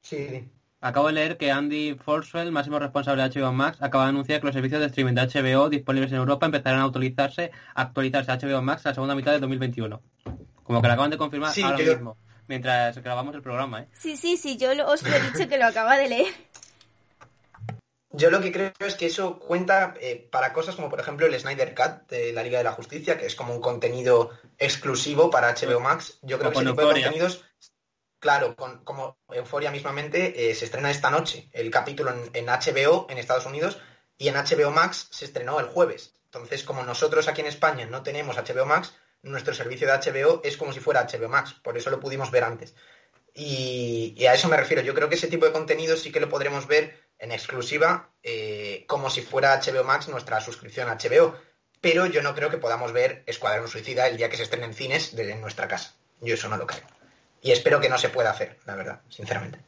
sí. 0.00 0.50
Acabo 0.80 1.08
de 1.08 1.14
leer 1.14 1.36
que 1.36 1.50
Andy 1.50 1.96
Forswell, 2.02 2.52
máximo 2.52 2.78
responsable 2.78 3.22
de 3.22 3.40
HBO 3.40 3.52
Max, 3.52 3.78
acaba 3.80 4.04
de 4.04 4.10
anunciar 4.10 4.40
que 4.40 4.46
los 4.46 4.54
servicios 4.54 4.80
de 4.80 4.86
streaming 4.86 5.14
de 5.14 5.22
HBO 5.22 5.68
disponibles 5.68 6.12
en 6.12 6.18
Europa 6.18 6.46
empezarán 6.46 6.80
a 6.80 6.84
actualizarse, 6.84 7.50
a 7.74 7.82
actualizarse 7.82 8.30
a 8.32 8.38
HBO 8.38 8.62
Max 8.62 8.86
a 8.86 8.90
la 8.90 8.94
segunda 8.94 9.14
mitad 9.14 9.32
de 9.32 9.40
2021. 9.40 10.02
Como 10.62 10.82
que 10.82 10.86
lo 10.88 10.92
acaban 10.92 11.10
de 11.10 11.18
confirmar 11.18 11.52
ahora 11.62 11.78
mismo, 11.78 12.16
mientras 12.46 12.98
grabamos 12.98 13.34
el 13.34 13.42
programa, 13.42 13.82
¿eh? 13.82 13.88
Sí, 13.92 14.16
sí, 14.16 14.36
sí, 14.36 14.56
yo 14.56 14.70
os 14.86 15.02
lo 15.02 15.14
he 15.14 15.20
dicho 15.20 15.48
que 15.48 15.58
lo 15.58 15.66
acaba 15.66 15.96
de 15.96 16.08
leer. 16.08 16.34
Yo 18.10 18.30
lo 18.30 18.40
que 18.40 18.52
creo 18.52 18.72
es 18.78 18.94
que 18.94 19.06
eso 19.06 19.38
cuenta 19.38 19.94
eh, 20.00 20.28
para 20.30 20.52
cosas 20.52 20.76
como, 20.76 20.88
por 20.88 21.00
ejemplo, 21.00 21.26
el 21.26 21.38
Snyder 21.38 21.74
Cut 21.74 22.08
de 22.08 22.32
la 22.32 22.42
Liga 22.42 22.58
de 22.58 22.64
la 22.64 22.72
Justicia, 22.72 23.18
que 23.18 23.26
es 23.26 23.34
como 23.34 23.54
un 23.54 23.60
contenido 23.60 24.30
exclusivo 24.58 25.28
para 25.28 25.52
HBO 25.52 25.80
Max. 25.80 26.18
Yo 26.22 26.38
creo 26.38 26.52
que 26.52 26.58
ese 26.58 26.66
tipo 26.66 26.80
de 26.82 26.92
contenidos, 26.92 27.44
claro, 28.20 28.54
con, 28.54 28.84
como 28.84 29.18
Euforia 29.30 29.72
mismamente, 29.72 30.50
eh, 30.50 30.54
se 30.54 30.66
estrena 30.66 30.90
esta 30.90 31.10
noche 31.10 31.50
el 31.52 31.70
capítulo 31.70 32.14
en, 32.32 32.46
HBO 32.46 33.06
en 33.10 33.18
Estados 33.18 33.46
Unidos 33.46 33.78
y 34.16 34.28
en 34.28 34.36
HBO 34.36 34.70
Max 34.70 35.08
se 35.10 35.24
estrenó 35.24 35.58
el 35.58 35.66
jueves. 35.66 36.14
Entonces, 36.26 36.62
como 36.62 36.84
nosotros 36.84 37.26
aquí 37.28 37.40
en 37.40 37.48
España 37.48 37.86
no 37.86 38.02
tenemos 38.02 38.36
HBO 38.36 38.66
Max, 38.66 38.94
nuestro 39.22 39.52
servicio 39.52 39.88
de 39.88 39.94
HBO 39.94 40.42
es 40.44 40.56
como 40.56 40.72
si 40.72 40.78
fuera 40.78 41.06
HBO 41.06 41.28
Max, 41.28 41.54
por 41.54 41.76
eso 41.76 41.90
lo 41.90 41.98
pudimos 41.98 42.30
ver 42.30 42.44
antes. 42.44 42.76
y 43.34 44.24
a 44.24 44.32
eso 44.32 44.48
me 44.48 44.56
refiero. 44.56 44.82
Yo 44.82 44.94
creo 44.94 45.08
que 45.08 45.16
ese 45.16 45.26
tipo 45.26 45.44
de 45.44 45.52
contenido 45.52 45.96
sí 45.96 46.10
que 46.10 46.20
lo 46.20 46.28
podremos 46.28 46.66
ver 46.66 47.05
en 47.18 47.32
exclusiva 47.32 48.10
eh, 48.22 48.84
como 48.88 49.08
si 49.10 49.22
fuera 49.22 49.60
HBO 49.60 49.84
Max 49.84 50.08
nuestra 50.08 50.40
suscripción 50.40 50.88
a 50.88 50.96
HBO. 50.96 51.36
pero 51.80 52.06
yo 52.06 52.22
no 52.22 52.34
creo 52.34 52.50
que 52.50 52.58
podamos 52.58 52.92
ver 52.92 53.22
Escuadrón 53.26 53.68
Suicida 53.68 54.08
el 54.08 54.16
día 54.16 54.28
que 54.28 54.36
se 54.36 54.42
estrene 54.42 54.66
en 54.66 54.74
cines 54.74 55.14
desde 55.14 55.36
nuestra 55.36 55.68
casa. 55.68 55.94
Yo 56.20 56.34
eso 56.34 56.48
no 56.48 56.56
lo 56.56 56.66
creo. 56.66 56.82
Y 57.42 57.52
espero 57.52 57.80
que 57.80 57.88
no 57.88 57.98
se 57.98 58.08
pueda 58.08 58.30
hacer, 58.30 58.58
la 58.64 58.74
verdad, 58.74 59.00
sinceramente. 59.08 59.60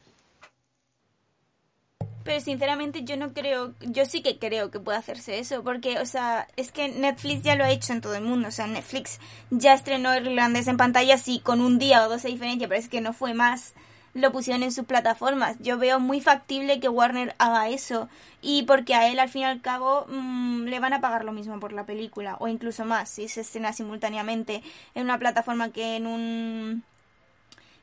Pero 2.25 2.41
sinceramente 2.41 3.03
yo 3.03 3.15
no 3.15 3.33
creo, 3.33 3.73
yo 3.79 4.05
sí 4.05 4.21
que 4.21 4.37
creo 4.37 4.69
que 4.69 4.79
puede 4.79 4.97
hacerse 4.97 5.39
eso, 5.39 5.63
porque, 5.63 5.99
o 5.99 6.05
sea, 6.05 6.47
es 6.57 6.71
que 6.71 6.89
Netflix 6.89 7.43
ya 7.43 7.55
lo 7.55 7.63
ha 7.63 7.71
hecho 7.71 7.93
en 7.93 8.01
todo 8.01 8.15
el 8.15 8.23
mundo, 8.23 8.49
o 8.49 8.51
sea, 8.51 8.67
Netflix 8.67 9.19
ya 9.49 9.73
estrenó 9.73 10.15
Irlandés 10.15 10.67
en 10.67 10.77
pantalla, 10.77 11.17
sí, 11.17 11.39
con 11.39 11.61
un 11.61 11.79
día 11.79 12.05
o 12.05 12.09
dos 12.09 12.23
de 12.23 12.29
diferencia, 12.29 12.67
pero 12.67 12.79
es 12.79 12.89
que 12.89 13.01
no 13.01 13.13
fue 13.13 13.33
más, 13.33 13.73
lo 14.19 14.31
pusieron 14.31 14.63
en 14.63 14.71
sus 14.71 14.85
plataformas. 14.85 15.57
Yo 15.59 15.77
veo 15.77 15.99
muy 15.99 16.21
factible 16.21 16.79
que 16.79 16.89
Warner 16.89 17.35
haga 17.37 17.69
eso, 17.69 18.09
y 18.41 18.63
porque 18.63 18.95
a 18.95 19.09
él 19.09 19.19
al 19.19 19.29
fin 19.29 19.41
y 19.41 19.45
al 19.45 19.61
cabo 19.61 20.05
mmm, 20.07 20.65
le 20.65 20.79
van 20.79 20.93
a 20.93 21.01
pagar 21.01 21.25
lo 21.25 21.31
mismo 21.31 21.59
por 21.59 21.73
la 21.73 21.85
película, 21.85 22.37
o 22.39 22.47
incluso 22.47 22.85
más, 22.85 23.09
si 23.09 23.27
se 23.27 23.41
estrena 23.41 23.73
simultáneamente 23.73 24.61
en 24.95 25.03
una 25.03 25.19
plataforma 25.19 25.71
que 25.71 25.95
en 25.95 26.07
un 26.07 26.83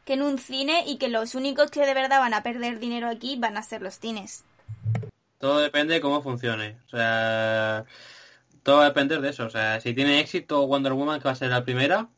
que 0.04 0.14
en 0.14 0.22
un 0.22 0.38
cine 0.38 0.84
y 0.86 0.98
que 0.98 1.08
los 1.08 1.34
únicos 1.34 1.70
que 1.70 1.84
de 1.84 1.92
verdad 1.92 2.20
van 2.20 2.32
a 2.32 2.42
perder 2.44 2.78
dinero 2.78 3.08
aquí 3.08 3.36
van 3.36 3.56
a 3.56 3.62
ser 3.62 3.82
los 3.82 3.98
cines. 3.98 4.44
Todo 5.38 5.58
depende 5.58 5.94
de 5.94 6.00
cómo 6.00 6.22
funcione. 6.22 6.78
O 6.86 6.90
sea, 6.90 7.84
todo 8.62 8.76
va 8.76 8.82
a 8.84 8.88
depender 8.88 9.20
de 9.20 9.30
eso. 9.30 9.44
O 9.46 9.50
sea, 9.50 9.80
si 9.80 9.94
tiene 9.94 10.20
éxito 10.20 10.66
Wonder 10.66 10.92
Woman, 10.92 11.18
que 11.18 11.24
va 11.24 11.32
a 11.32 11.34
ser 11.34 11.50
la 11.50 11.64
primera, 11.64 12.08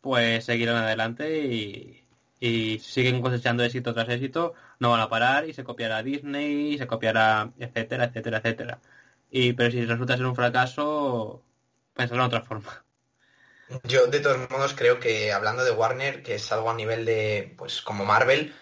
pues 0.00 0.44
seguirán 0.44 0.76
adelante 0.76 1.46
y, 1.46 1.99
y 2.40 2.78
siguen 2.78 3.20
cosechando 3.20 3.62
éxito 3.62 3.92
tras 3.92 4.08
éxito, 4.08 4.54
no 4.78 4.90
van 4.90 5.00
a 5.00 5.10
parar 5.10 5.48
y 5.48 5.52
se 5.52 5.62
copiará 5.62 6.02
Disney, 6.02 6.78
se 6.78 6.86
copiará, 6.86 7.52
etcétera, 7.58 8.04
etcétera, 8.04 8.38
etcétera. 8.38 8.80
Y, 9.30 9.52
pero 9.52 9.70
si 9.70 9.84
resulta 9.84 10.16
ser 10.16 10.26
un 10.26 10.34
fracaso, 10.34 11.42
pensarlo 11.94 12.24
de 12.24 12.28
otra 12.28 12.42
forma. 12.42 12.84
Yo, 13.84 14.06
de 14.08 14.18
todos 14.18 14.50
modos, 14.50 14.74
creo 14.74 14.98
que 14.98 15.32
hablando 15.32 15.64
de 15.64 15.70
Warner, 15.70 16.22
que 16.22 16.34
es 16.34 16.50
algo 16.50 16.70
a 16.70 16.74
nivel 16.74 17.04
de, 17.04 17.54
pues 17.56 17.82
como 17.82 18.04
Marvel, 18.04 18.52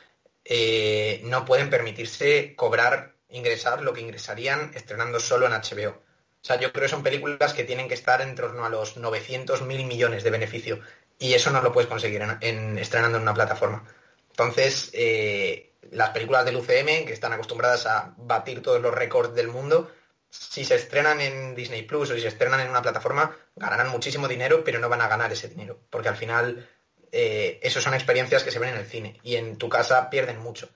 eh, 0.44 1.22
no 1.24 1.44
pueden 1.44 1.70
permitirse 1.70 2.54
cobrar, 2.56 3.14
ingresar 3.30 3.82
lo 3.82 3.94
que 3.94 4.02
ingresarían 4.02 4.72
estrenando 4.74 5.20
solo 5.20 5.46
en 5.46 5.52
HBO. 5.52 5.90
O 5.90 6.44
sea, 6.44 6.58
yo 6.60 6.72
creo 6.72 6.84
que 6.84 6.88
son 6.90 7.02
películas 7.02 7.54
que 7.54 7.64
tienen 7.64 7.88
que 7.88 7.94
estar 7.94 8.20
en 8.20 8.34
torno 8.34 8.64
a 8.64 8.68
los 8.68 8.96
900 8.96 9.62
mil 9.62 9.84
millones 9.86 10.24
de 10.24 10.30
beneficio. 10.30 10.80
Y 11.18 11.34
eso 11.34 11.50
no 11.50 11.62
lo 11.62 11.72
puedes 11.72 11.88
conseguir 11.88 12.22
en, 12.22 12.38
en 12.40 12.78
estrenando 12.78 13.16
en 13.16 13.22
una 13.22 13.34
plataforma. 13.34 13.84
Entonces, 14.30 14.90
eh, 14.92 15.74
las 15.90 16.10
películas 16.10 16.44
del 16.44 16.56
UCM, 16.56 17.04
que 17.06 17.12
están 17.12 17.32
acostumbradas 17.32 17.86
a 17.86 18.14
batir 18.16 18.62
todos 18.62 18.80
los 18.80 18.94
récords 18.94 19.34
del 19.34 19.48
mundo, 19.48 19.90
si 20.30 20.64
se 20.64 20.76
estrenan 20.76 21.20
en 21.20 21.54
Disney 21.54 21.82
Plus 21.82 22.10
o 22.10 22.14
si 22.14 22.20
se 22.20 22.28
estrenan 22.28 22.60
en 22.60 22.68
una 22.70 22.82
plataforma, 22.82 23.36
ganarán 23.56 23.88
muchísimo 23.88 24.28
dinero, 24.28 24.62
pero 24.62 24.78
no 24.78 24.88
van 24.88 25.00
a 25.00 25.08
ganar 25.08 25.32
ese 25.32 25.48
dinero, 25.48 25.80
porque 25.90 26.08
al 26.08 26.16
final 26.16 26.68
eh, 27.10 27.60
son 27.68 27.94
experiencias 27.94 28.44
que 28.44 28.50
se 28.50 28.58
ven 28.58 28.70
en 28.70 28.80
el 28.80 28.86
cine 28.86 29.18
y 29.22 29.36
en 29.36 29.56
tu 29.56 29.68
casa 29.68 30.10
pierden 30.10 30.38
mucho. 30.38 30.68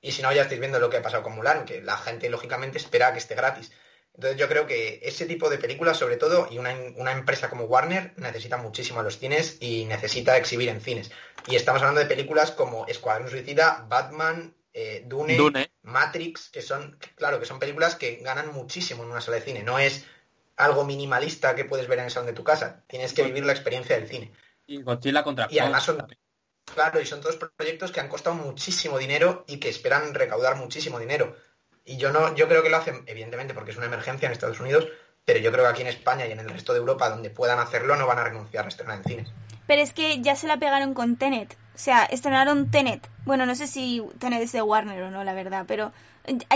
Y 0.00 0.12
si 0.12 0.22
no, 0.22 0.32
ya 0.32 0.42
estáis 0.42 0.60
viendo 0.60 0.78
lo 0.78 0.90
que 0.90 0.98
ha 0.98 1.02
pasado 1.02 1.22
con 1.22 1.34
Mulan, 1.34 1.64
que 1.64 1.80
la 1.80 1.96
gente 1.96 2.28
lógicamente 2.28 2.78
espera 2.78 3.12
que 3.12 3.18
esté 3.18 3.34
gratis. 3.34 3.72
Entonces 4.16 4.40
yo 4.40 4.48
creo 4.48 4.66
que 4.66 4.98
ese 5.02 5.26
tipo 5.26 5.50
de 5.50 5.58
películas, 5.58 5.98
sobre 5.98 6.16
todo, 6.16 6.48
y 6.50 6.58
una, 6.58 6.74
una, 6.96 7.12
empresa 7.12 7.50
como 7.50 7.64
Warner, 7.64 8.14
necesita 8.16 8.56
muchísimo 8.56 9.00
a 9.00 9.02
los 9.02 9.18
cines 9.18 9.58
y 9.60 9.84
necesita 9.84 10.38
exhibir 10.38 10.70
en 10.70 10.80
cines. 10.80 11.10
Y 11.46 11.54
estamos 11.54 11.82
hablando 11.82 12.00
de 12.00 12.06
películas 12.06 12.50
como 12.50 12.86
Escuadrón 12.86 13.28
Suicida, 13.28 13.84
Batman, 13.88 14.54
eh, 14.72 15.04
Dune, 15.06 15.36
Dune, 15.36 15.70
Matrix, 15.82 16.48
que 16.48 16.62
son, 16.62 16.98
claro, 17.14 17.38
que 17.38 17.46
son 17.46 17.58
películas 17.58 17.94
que 17.94 18.16
ganan 18.16 18.52
muchísimo 18.54 19.04
en 19.04 19.10
una 19.10 19.20
sala 19.20 19.36
de 19.36 19.42
cine. 19.42 19.62
No 19.62 19.78
es 19.78 20.06
algo 20.56 20.84
minimalista 20.84 21.54
que 21.54 21.66
puedes 21.66 21.86
ver 21.86 21.98
en 21.98 22.06
el 22.06 22.10
salón 22.10 22.26
de 22.26 22.32
tu 22.32 22.44
casa. 22.44 22.84
Tienes 22.86 23.12
que 23.12 23.22
vivir 23.22 23.44
la 23.44 23.52
experiencia 23.52 23.96
del 23.96 24.08
cine. 24.08 24.32
Y 24.66 24.82
Godzilla 24.82 25.22
contra 25.22 25.46
Y 25.50 25.58
además 25.58 25.84
son, 25.84 26.06
claro, 26.64 27.00
y 27.00 27.06
son 27.06 27.20
todos 27.20 27.36
proyectos 27.36 27.92
que 27.92 28.00
han 28.00 28.08
costado 28.08 28.36
muchísimo 28.36 28.98
dinero 28.98 29.44
y 29.46 29.58
que 29.58 29.68
esperan 29.68 30.14
recaudar 30.14 30.56
muchísimo 30.56 30.98
dinero. 30.98 31.36
Y 31.86 31.96
yo 31.96 32.12
no, 32.12 32.34
yo 32.34 32.48
creo 32.48 32.62
que 32.62 32.68
lo 32.68 32.76
hacen, 32.76 33.02
evidentemente, 33.06 33.54
porque 33.54 33.70
es 33.70 33.76
una 33.76 33.86
emergencia 33.86 34.26
en 34.26 34.32
Estados 34.32 34.60
Unidos, 34.60 34.86
pero 35.24 35.38
yo 35.38 35.50
creo 35.52 35.64
que 35.64 35.70
aquí 35.70 35.82
en 35.82 35.88
España 35.88 36.26
y 36.26 36.32
en 36.32 36.40
el 36.40 36.50
resto 36.50 36.72
de 36.72 36.80
Europa, 36.80 37.08
donde 37.08 37.30
puedan 37.30 37.58
hacerlo, 37.60 37.96
no 37.96 38.06
van 38.06 38.18
a 38.18 38.24
renunciar 38.24 38.64
a 38.64 38.68
estrenar 38.68 38.98
en 38.98 39.04
cines. 39.04 39.28
Pero 39.66 39.82
es 39.82 39.92
que 39.92 40.20
ya 40.20 40.36
se 40.36 40.46
la 40.46 40.58
pegaron 40.58 40.94
con 40.94 41.16
Tenet. 41.16 41.56
O 41.74 41.78
sea, 41.78 42.04
estrenaron 42.04 42.70
Tenet. 42.70 43.08
Bueno, 43.24 43.46
no 43.46 43.54
sé 43.54 43.66
si 43.66 44.02
Tenet 44.18 44.42
es 44.42 44.52
de 44.52 44.62
Warner 44.62 45.02
o 45.04 45.10
no, 45.10 45.24
la 45.24 45.32
verdad, 45.34 45.64
pero 45.66 45.92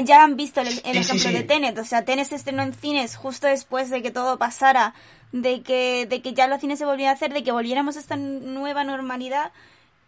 ya 0.05 0.25
han 0.25 0.37
visto 0.37 0.61
el, 0.61 0.69
el 0.69 0.75
Sí, 0.75 0.91
ejemplo 0.91 1.15
sí, 1.15 1.29
sí. 1.29 1.33
de 1.35 1.43
Tenet. 1.45 1.79
O 1.79 1.85
sea, 1.85 2.05
Tenet 2.05 2.27
se 2.29 2.37
estrenó 2.37 2.63
en 2.63 2.75
cines 2.75 3.17
justo 3.17 3.47
después 3.47 3.91
de 3.91 4.03
que 4.03 4.11
todo 4.11 4.39
pasara, 4.39 4.95
de 5.33 5.63
que, 5.63 6.07
de 6.07 6.23
que 6.23 6.35
ya 6.35 6.49
los 6.49 6.61
cines 6.61 6.79
se 6.79 6.87
volvían 6.87 7.11
a 7.11 7.13
hacer, 7.13 7.33
de 7.33 7.45
que 7.45 7.53
volviéramos 7.53 7.97
a 7.97 8.01
esta 8.01 8.17
nueva 8.17 8.83
normalidad 8.85 9.53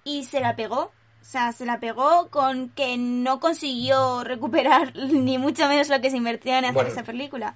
y 0.05 0.25
se 0.25 0.41
la 0.41 0.57
pegó. 0.57 0.93
O 1.23 1.25
sea, 1.25 1.52
se 1.52 1.64
la 1.64 1.79
pegó 1.79 2.29
con 2.31 2.71
que 2.71 2.97
no 2.99 3.38
consiguió 3.38 4.25
recuperar 4.25 4.93
ni 4.97 5.38
mucho 5.38 5.69
menos 5.69 5.88
lo 5.88 6.00
que 6.00 6.11
se 6.11 6.17
invertía 6.17 6.59
en 6.59 6.64
hacer 6.64 6.75
Bueno. 6.75 6.91
esa 6.91 7.05
película. 7.05 7.55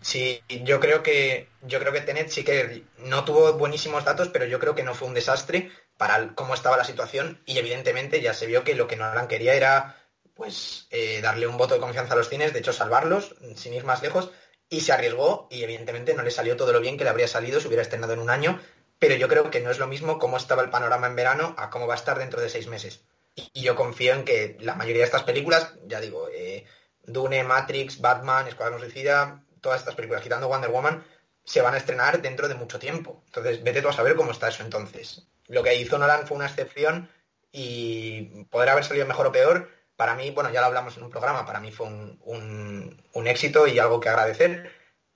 Sí, 0.00 0.40
yo 0.64 0.80
creo 0.80 1.02
que 1.02 1.48
yo 1.62 1.78
creo 1.80 1.92
que 1.92 2.00
Tenet 2.00 2.28
sí 2.28 2.44
que 2.44 2.84
no 2.98 3.24
tuvo 3.24 3.54
buenísimos 3.54 4.04
datos, 4.04 4.28
pero 4.28 4.44
yo 4.44 4.58
creo 4.58 4.74
que 4.74 4.82
no 4.82 4.94
fue 4.94 5.08
un 5.08 5.14
desastre 5.14 5.70
para 5.96 6.34
cómo 6.34 6.54
estaba 6.54 6.76
la 6.76 6.84
situación 6.84 7.40
y 7.46 7.58
evidentemente 7.58 8.20
ya 8.20 8.34
se 8.34 8.46
vio 8.46 8.64
que 8.64 8.74
lo 8.74 8.86
que 8.86 8.96
Nolan 8.96 9.28
quería 9.28 9.54
era 9.54 9.96
pues 10.34 10.88
eh, 10.90 11.20
darle 11.22 11.46
un 11.46 11.56
voto 11.56 11.74
de 11.74 11.80
confianza 11.80 12.14
a 12.14 12.16
los 12.16 12.28
cines, 12.28 12.52
de 12.52 12.58
hecho 12.58 12.72
salvarlos 12.72 13.34
sin 13.56 13.72
ir 13.72 13.84
más 13.84 14.02
lejos 14.02 14.30
y 14.68 14.80
se 14.80 14.92
arriesgó 14.92 15.46
y 15.50 15.62
evidentemente 15.62 16.14
no 16.14 16.22
le 16.22 16.30
salió 16.30 16.56
todo 16.56 16.72
lo 16.72 16.80
bien 16.80 16.98
que 16.98 17.04
le 17.04 17.10
habría 17.10 17.28
salido 17.28 17.60
si 17.60 17.68
hubiera 17.68 17.82
estrenado 17.82 18.12
en 18.12 18.18
un 18.18 18.30
año, 18.30 18.60
pero 19.06 19.16
yo 19.16 19.28
creo 19.28 19.50
que 19.50 19.60
no 19.60 19.70
es 19.70 19.78
lo 19.78 19.86
mismo 19.86 20.18
cómo 20.18 20.38
estaba 20.38 20.62
el 20.62 20.70
panorama 20.70 21.06
en 21.06 21.14
verano 21.14 21.54
a 21.58 21.68
cómo 21.68 21.86
va 21.86 21.92
a 21.92 21.98
estar 21.98 22.18
dentro 22.18 22.40
de 22.40 22.48
seis 22.48 22.68
meses. 22.68 23.04
Y, 23.34 23.60
yo 23.60 23.76
confío 23.76 24.14
en 24.14 24.24
que 24.24 24.56
la 24.60 24.76
mayoría 24.76 25.00
de 25.00 25.04
estas 25.04 25.24
películas, 25.24 25.74
ya 25.86 26.00
digo, 26.00 26.30
eh, 26.32 26.64
Dune, 27.02 27.44
Matrix, 27.44 28.00
Batman, 28.00 28.48
Escuadrón 28.48 28.80
Suicida, 28.80 29.44
todas 29.60 29.80
estas 29.80 29.94
películas, 29.94 30.22
quitando 30.22 30.48
Wonder 30.48 30.70
Woman, 30.70 31.04
se 31.44 31.60
van 31.60 31.74
a 31.74 31.76
estrenar 31.76 32.22
dentro 32.22 32.48
de 32.48 32.54
mucho 32.54 32.78
tiempo. 32.78 33.22
Entonces, 33.26 33.62
vete 33.62 33.82
tú 33.82 33.90
a 33.90 33.92
saber 33.92 34.16
cómo 34.16 34.30
está 34.30 34.48
eso 34.48 34.62
entonces. 34.62 35.26
Lo 35.48 35.62
que 35.62 35.74
hizo 35.74 35.98
Nolan 35.98 36.26
fue 36.26 36.38
una 36.38 36.46
excepción 36.46 37.10
y 37.52 38.44
podrá 38.44 38.72
haber 38.72 38.84
salido 38.84 39.04
mejor 39.04 39.26
o 39.26 39.32
peor. 39.32 39.68
Para 39.96 40.14
mí, 40.14 40.30
bueno, 40.30 40.50
ya 40.50 40.60
lo 40.60 40.68
hablamos 40.68 40.96
en 40.96 41.02
un 41.02 41.10
programa, 41.10 41.44
para 41.44 41.60
mí 41.60 41.70
fue 41.72 41.88
un- 41.88 43.02
un 43.12 43.26
éxito 43.26 43.66
y 43.66 43.78
algo 43.78 44.00
que 44.00 44.08
agradecer, 44.08 44.72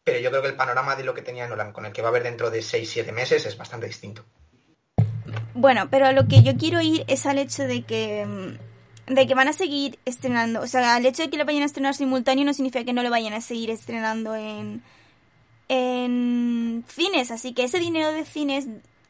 pero 0.09 0.21
yo 0.21 0.31
creo 0.31 0.43
que 0.43 0.49
el 0.49 0.57
panorama 0.57 0.97
de 0.97 1.05
lo 1.05 1.13
que 1.13 1.21
tenía 1.21 1.47
Nolan 1.47 1.73
con 1.73 1.85
el 1.85 1.93
que 1.93 2.01
va 2.01 2.09
a 2.09 2.11
haber 2.11 2.23
dentro 2.23 2.51
de 2.51 2.61
6-7 2.61 3.13
meses 3.13 3.45
es 3.45 3.59
bastante 3.59 3.87
distinto. 3.87 4.25
Bueno, 5.53 5.89
pero 5.91 6.07
a 6.07 6.13
lo 6.13 6.27
que 6.27 6.43
yo 6.43 6.57
quiero 6.57 6.81
ir 6.81 7.05
es 7.09 7.27
al 7.27 7.39
hecho 7.39 7.65
de 7.65 7.83
que 7.83 8.25
mm, 8.27 9.15
de 9.15 9.27
que 9.27 9.35
van 9.35 9.49
a 9.49 9.53
seguir 9.53 9.99
estrenando, 10.07 10.61
o 10.61 10.67
sea, 10.67 10.97
el 10.97 11.05
hecho 11.05 11.23
de 11.23 11.31
que 11.31 11.37
lo 11.37 11.45
vayan 11.45 11.63
a 11.63 11.67
estrenar 11.67 11.95
simultáneo 11.95 12.45
no 12.45 12.55
significa 12.55 12.85
que 12.85 12.93
no 12.95 13.03
lo 13.03 13.11
vayan 13.11 13.35
a 13.35 13.43
seguir 13.43 13.71
estrenando 13.71 14.35
en 14.35 14.83
en 15.69 16.85
cines, 16.89 17.31
así 17.31 17.53
que 17.53 17.65
ese 17.65 17.79
dinero 17.79 18.11
de 18.13 18.25
cines 18.25 18.67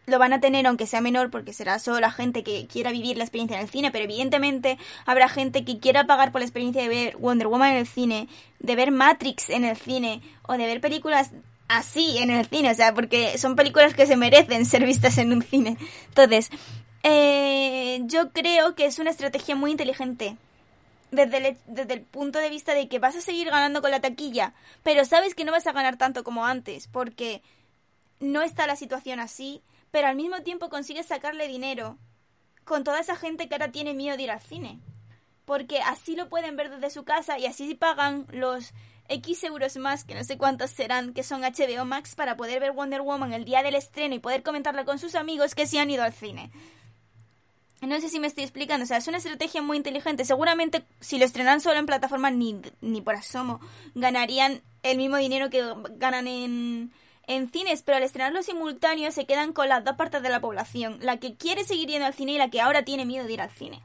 lo 0.09 0.19
van 0.19 0.33
a 0.33 0.41
tener 0.41 0.67
aunque 0.67 0.87
sea 0.87 1.01
menor 1.01 1.31
porque 1.31 1.53
será 1.53 1.79
solo 1.79 2.01
la 2.01 2.11
gente 2.11 2.43
que 2.43 2.67
quiera 2.67 2.91
vivir 2.91 3.17
la 3.17 3.25
experiencia 3.25 3.57
en 3.57 3.63
el 3.63 3.71
cine, 3.71 3.91
pero 3.91 4.05
evidentemente 4.05 4.79
habrá 5.07 5.29
gente 5.29 5.65
que 5.65 5.79
quiera 5.79 6.07
pagar 6.07 6.33
por 6.33 6.41
la 6.41 6.47
experiencia 6.47 6.83
de 6.83 6.89
ver 6.89 7.17
Wonder 7.19 7.49
Woman 7.49 7.73
en 7.73 7.79
el 7.79 7.87
cine, 7.87 8.29
de 8.59 8.77
ver 8.77 8.91
Matrix 8.91 9.51
en 9.51 9.65
el 9.65 9.77
cine 9.77 10.23
o 10.47 10.55
de 10.55 10.67
ver 10.67 10.81
películas 10.81 11.31
así 11.69 12.19
en 12.19 12.31
el 12.31 12.47
cine, 12.47 12.71
o 12.71 12.75
sea, 12.75 12.95
porque 12.95 13.37
son 13.39 13.55
películas 13.55 13.95
que 13.95 14.07
se 14.07 14.17
merecen 14.17 14.65
ser 14.65 14.85
vistas 14.85 15.19
en 15.19 15.33
un 15.33 15.43
cine. 15.43 15.77
Entonces, 16.09 16.51
eh, 17.03 18.01
yo 18.05 18.33
creo 18.33 18.75
que 18.75 18.87
es 18.87 18.99
una 18.99 19.11
estrategia 19.11 19.55
muy 19.55 19.71
inteligente 19.71 20.37
desde 21.11 21.37
el, 21.49 21.57
desde 21.67 21.95
el 21.95 22.03
punto 22.03 22.39
de 22.39 22.51
vista 22.51 22.75
de 22.75 22.89
que 22.89 22.99
vas 22.99 23.17
a 23.17 23.21
seguir 23.21 23.51
ganando 23.51 23.81
con 23.81 23.91
la 23.91 24.01
taquilla, 24.01 24.55
pero 24.83 25.05
sabes 25.05 25.35
que 25.35 25.45
no 25.45 25.53
vas 25.53 25.67
a 25.67 25.73
ganar 25.73 25.97
tanto 25.97 26.25
como 26.25 26.45
antes, 26.45 26.89
porque 26.89 27.43
no 28.21 28.43
está 28.43 28.67
la 28.67 28.77
situación 28.77 29.21
así, 29.21 29.63
pero 29.91 30.09
al 30.09 30.17
mismo 30.17 30.43
tiempo 30.43 30.69
consigues 30.69 31.07
sacarle 31.07 31.49
dinero 31.49 31.99
con 32.65 32.85
toda 32.85 33.01
esa 33.01 33.17
gente 33.17 33.49
que 33.49 33.55
ahora 33.55 33.73
tiene 33.73 33.95
miedo 33.95 34.17
de 34.17 34.25
ir 34.25 34.31
al 34.31 34.41
cine. 34.41 34.81
Porque 35.45 35.81
así 35.81 36.15
lo 36.15 36.29
pueden 36.29 36.57
ver 36.57 36.71
desde 36.71 36.91
su 36.91 37.05
casa 37.05 37.39
y 37.39 37.47
así 37.47 37.75
pagan 37.75 38.27
los 38.31 38.73
X 39.09 39.43
euros 39.45 39.77
más, 39.79 40.05
que 40.05 40.15
no 40.15 40.23
sé 40.23 40.37
cuántos 40.37 40.71
serán, 40.71 41.15
que 41.15 41.23
son 41.23 41.41
HBO 41.41 41.85
Max, 41.87 42.15
para 42.15 42.37
poder 42.37 42.61
ver 42.61 42.73
Wonder 42.73 43.01
Woman 43.01 43.33
el 43.33 43.47
día 43.47 43.63
del 43.63 43.75
estreno 43.75 44.15
y 44.15 44.19
poder 44.19 44.43
comentarla 44.43 44.85
con 44.85 44.99
sus 44.99 45.15
amigos 45.15 45.55
que 45.55 45.67
sí 45.67 45.79
han 45.79 45.91
ido 45.91 46.05
al 46.05 46.13
cine. 46.13 46.51
No 47.81 47.99
sé 48.01 48.09
si 48.09 48.19
me 48.19 48.27
estoy 48.27 48.45
explicando, 48.45 48.85
o 48.85 48.87
sea, 48.87 48.97
es 48.97 49.07
una 49.07 49.19
estrategia 49.19 49.63
muy 49.63 49.77
inteligente. 49.77 50.25
Seguramente 50.25 50.85
si 51.01 51.19
lo 51.19 51.25
estrenan 51.25 51.61
solo 51.61 51.79
en 51.79 51.87
plataforma 51.87 52.31
ni, 52.31 52.61
ni 52.81 53.01
por 53.01 53.15
asomo 53.15 53.61
ganarían 53.95 54.63
el 54.83 54.99
mismo 54.99 55.17
dinero 55.17 55.49
que 55.49 55.65
ganan 55.93 56.27
en, 56.27 56.93
en 57.29 57.51
cines, 57.51 57.83
pero 57.83 57.99
al 57.99 58.03
estrenarlo 58.03 58.43
simultáneo 58.43 59.13
se 59.13 59.27
quedan 59.27 59.53
con 59.53 59.69
las 59.69 59.85
dos 59.85 59.97
partes 59.97 60.23
de 60.23 60.31
la 60.31 60.41
población, 60.41 60.99
la 61.01 61.19
que 61.19 61.37
quiere 61.37 61.63
seguir 61.63 61.89
yendo 61.89 62.07
al 62.07 62.15
cine 62.15 62.33
y 62.33 62.39
la 62.39 62.51
que 62.51 62.61
ahora 62.61 62.85
tiene 62.85 63.05
miedo 63.05 63.27
de 63.27 63.33
ir 63.35 63.41
al 63.41 63.51
cine. 63.51 63.83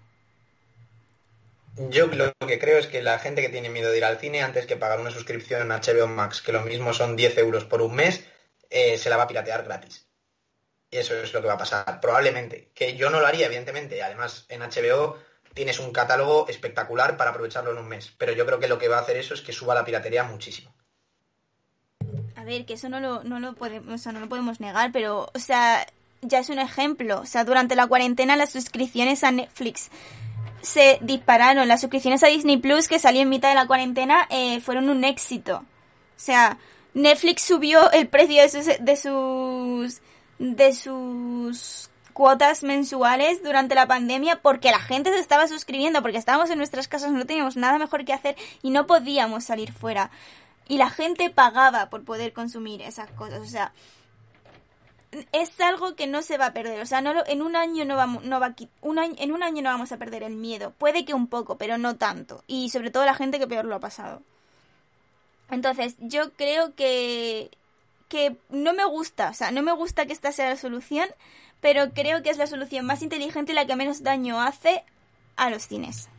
Yo 1.75 2.07
lo 2.07 2.33
que 2.47 2.59
creo 2.59 2.77
es 2.77 2.87
que 2.87 3.01
la 3.01 3.19
gente 3.19 3.41
que 3.41 3.49
tiene 3.49 3.69
miedo 3.69 3.91
de 3.91 3.97
ir 3.97 4.05
al 4.05 4.19
cine 4.19 4.41
antes 4.41 4.65
que 4.65 4.77
pagar 4.77 4.99
una 4.99 5.11
suscripción 5.11 5.71
a 5.71 5.81
HBO 5.81 6.07
Max, 6.07 6.41
que 6.41 6.51
lo 6.51 6.61
mismo 6.61 6.93
son 6.93 7.15
10 7.15 7.37
euros 7.39 7.65
por 7.65 7.81
un 7.81 7.95
mes, 7.95 8.23
eh, 8.69 8.97
se 8.97 9.09
la 9.09 9.17
va 9.17 9.23
a 9.23 9.27
piratear 9.27 9.63
gratis. 9.63 10.07
Y 10.89 10.97
eso 10.97 11.15
es 11.15 11.33
lo 11.33 11.41
que 11.41 11.47
va 11.47 11.53
a 11.53 11.57
pasar, 11.57 11.99
probablemente. 11.99 12.71
Que 12.75 12.95
yo 12.95 13.09
no 13.09 13.19
lo 13.19 13.25
haría, 13.25 13.47
evidentemente. 13.47 14.03
Además, 14.03 14.45
en 14.49 14.61
HBO 14.61 15.17
tienes 15.55 15.79
un 15.79 15.91
catálogo 15.91 16.47
espectacular 16.47 17.17
para 17.17 17.31
aprovecharlo 17.31 17.71
en 17.71 17.79
un 17.79 17.87
mes. 17.87 18.13
Pero 18.17 18.33
yo 18.33 18.45
creo 18.45 18.59
que 18.59 18.67
lo 18.67 18.77
que 18.77 18.87
va 18.87 18.97
a 18.97 19.01
hacer 19.01 19.17
eso 19.17 19.33
es 19.33 19.41
que 19.41 19.51
suba 19.51 19.73
la 19.73 19.85
piratería 19.85 20.23
muchísimo. 20.23 20.75
A 22.43 22.45
ver, 22.45 22.65
que 22.65 22.73
eso 22.73 22.89
no 22.89 22.99
lo, 22.99 23.23
no 23.23 23.39
lo 23.39 23.53
podemos, 23.53 24.05
no 24.05 24.19
lo 24.19 24.27
podemos 24.27 24.59
negar, 24.59 24.91
pero, 24.91 25.29
o 25.33 25.39
sea, 25.39 25.87
ya 26.21 26.39
es 26.39 26.49
un 26.49 26.59
ejemplo. 26.59 27.21
O 27.21 27.25
sea, 27.25 27.45
durante 27.45 27.73
la 27.73 27.87
cuarentena 27.87 28.35
las 28.35 28.51
suscripciones 28.51 29.23
a 29.23 29.31
Netflix 29.31 29.89
se 30.61 30.97
dispararon. 30.99 31.69
Las 31.69 31.79
suscripciones 31.79 32.21
a 32.21 32.27
Disney 32.27 32.57
Plus, 32.57 32.89
que 32.89 32.99
salió 32.99 33.21
en 33.21 33.29
mitad 33.29 33.47
de 33.47 33.55
la 33.55 33.65
cuarentena, 33.65 34.27
eh, 34.29 34.59
fueron 34.59 34.89
un 34.89 35.05
éxito. 35.05 35.59
O 35.59 35.63
sea, 36.17 36.57
Netflix 36.93 37.43
subió 37.43 37.89
el 37.91 38.09
precio 38.09 38.41
de 38.41 38.49
sus, 38.49 38.65
de 38.77 38.95
sus, 38.97 40.01
de 40.37 40.73
sus 40.73 41.89
cuotas 42.11 42.63
mensuales 42.63 43.41
durante 43.41 43.73
la 43.73 43.87
pandemia 43.87 44.41
porque 44.41 44.69
la 44.69 44.79
gente 44.79 45.13
se 45.13 45.19
estaba 45.19 45.47
suscribiendo, 45.47 46.01
porque 46.01 46.17
estábamos 46.17 46.49
en 46.49 46.57
nuestras 46.57 46.89
casas, 46.89 47.13
no 47.13 47.25
teníamos 47.25 47.55
nada 47.55 47.79
mejor 47.79 48.03
que 48.03 48.11
hacer 48.11 48.35
y 48.61 48.69
no 48.69 48.85
podíamos 48.85 49.45
salir 49.45 49.71
fuera. 49.71 50.11
Y 50.67 50.77
la 50.77 50.89
gente 50.89 51.29
pagaba 51.29 51.89
por 51.89 52.03
poder 52.03 52.33
consumir 52.33 52.81
esas 52.81 53.09
cosas. 53.11 53.41
O 53.41 53.45
sea, 53.45 53.73
es 55.31 55.59
algo 55.59 55.95
que 55.95 56.07
no 56.07 56.21
se 56.21 56.37
va 56.37 56.47
a 56.47 56.53
perder. 56.53 56.81
O 56.81 56.85
sea, 56.85 57.01
no 57.01 57.13
en 57.25 57.41
un 57.41 57.55
año 57.55 57.85
no 57.85 57.95
vamos, 57.95 58.23
no 58.23 58.39
va 58.39 58.55
un 58.81 58.99
año, 58.99 59.15
en 59.17 59.31
un 59.31 59.43
año 59.43 59.61
no 59.61 59.69
vamos 59.69 59.91
a 59.91 59.97
perder 59.97 60.23
el 60.23 60.35
miedo. 60.35 60.71
Puede 60.77 61.05
que 61.05 61.13
un 61.13 61.27
poco, 61.27 61.57
pero 61.57 61.77
no 61.77 61.95
tanto. 61.97 62.43
Y 62.47 62.69
sobre 62.69 62.91
todo 62.91 63.05
la 63.05 63.15
gente 63.15 63.39
que 63.39 63.47
peor 63.47 63.65
lo 63.65 63.75
ha 63.75 63.79
pasado. 63.79 64.21
Entonces, 65.49 65.95
yo 65.99 66.31
creo 66.33 66.73
que 66.75 67.51
que 68.13 68.37
no 68.49 68.73
me 68.73 68.85
gusta, 68.85 69.31
o 69.31 69.33
sea, 69.33 69.49
no 69.49 69.63
me 69.63 69.71
gusta 69.71 70.05
que 70.05 70.13
esta 70.13 70.31
sea 70.31 70.49
la 70.49 70.55
solución, 70.55 71.09
pero 71.61 71.93
creo 71.93 72.21
que 72.21 72.29
es 72.29 72.37
la 72.37 72.45
solución 72.45 72.85
más 72.85 73.01
inteligente 73.01 73.53
y 73.53 73.55
la 73.55 73.65
que 73.65 73.75
menos 73.75 74.03
daño 74.03 74.39
hace 74.39 74.83
a 75.35 75.49
los 75.49 75.63
cines. 75.63 76.09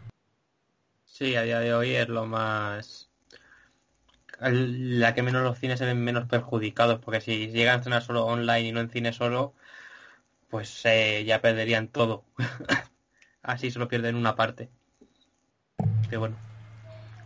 Sí, 1.05 1.37
a 1.37 1.43
día 1.43 1.61
de 1.61 1.73
hoy 1.73 1.95
es 1.95 2.09
lo 2.09 2.27
más 2.27 3.04
la 4.51 5.15
que 5.15 5.23
menos 5.23 5.43
los 5.43 5.59
cines 5.59 5.79
se 5.79 5.85
ven 5.85 6.03
menos 6.03 6.27
perjudicados, 6.27 7.01
porque 7.01 7.21
si 7.21 7.49
llegan 7.49 7.75
a 7.75 7.77
estrenar 7.79 8.03
solo 8.03 8.27
online 8.27 8.69
y 8.69 8.73
no 8.73 8.81
en 8.81 8.91
cine 8.91 9.13
solo, 9.13 9.55
pues 10.51 10.83
eh, 10.85 11.25
ya 11.27 11.41
perderían 11.41 11.89
todo. 11.89 12.25
Así 13.43 13.71
solo 13.71 13.89
pierden 13.89 14.17
una 14.17 14.37
parte. 14.37 14.71
Pero 16.09 16.21
bueno. 16.21 16.37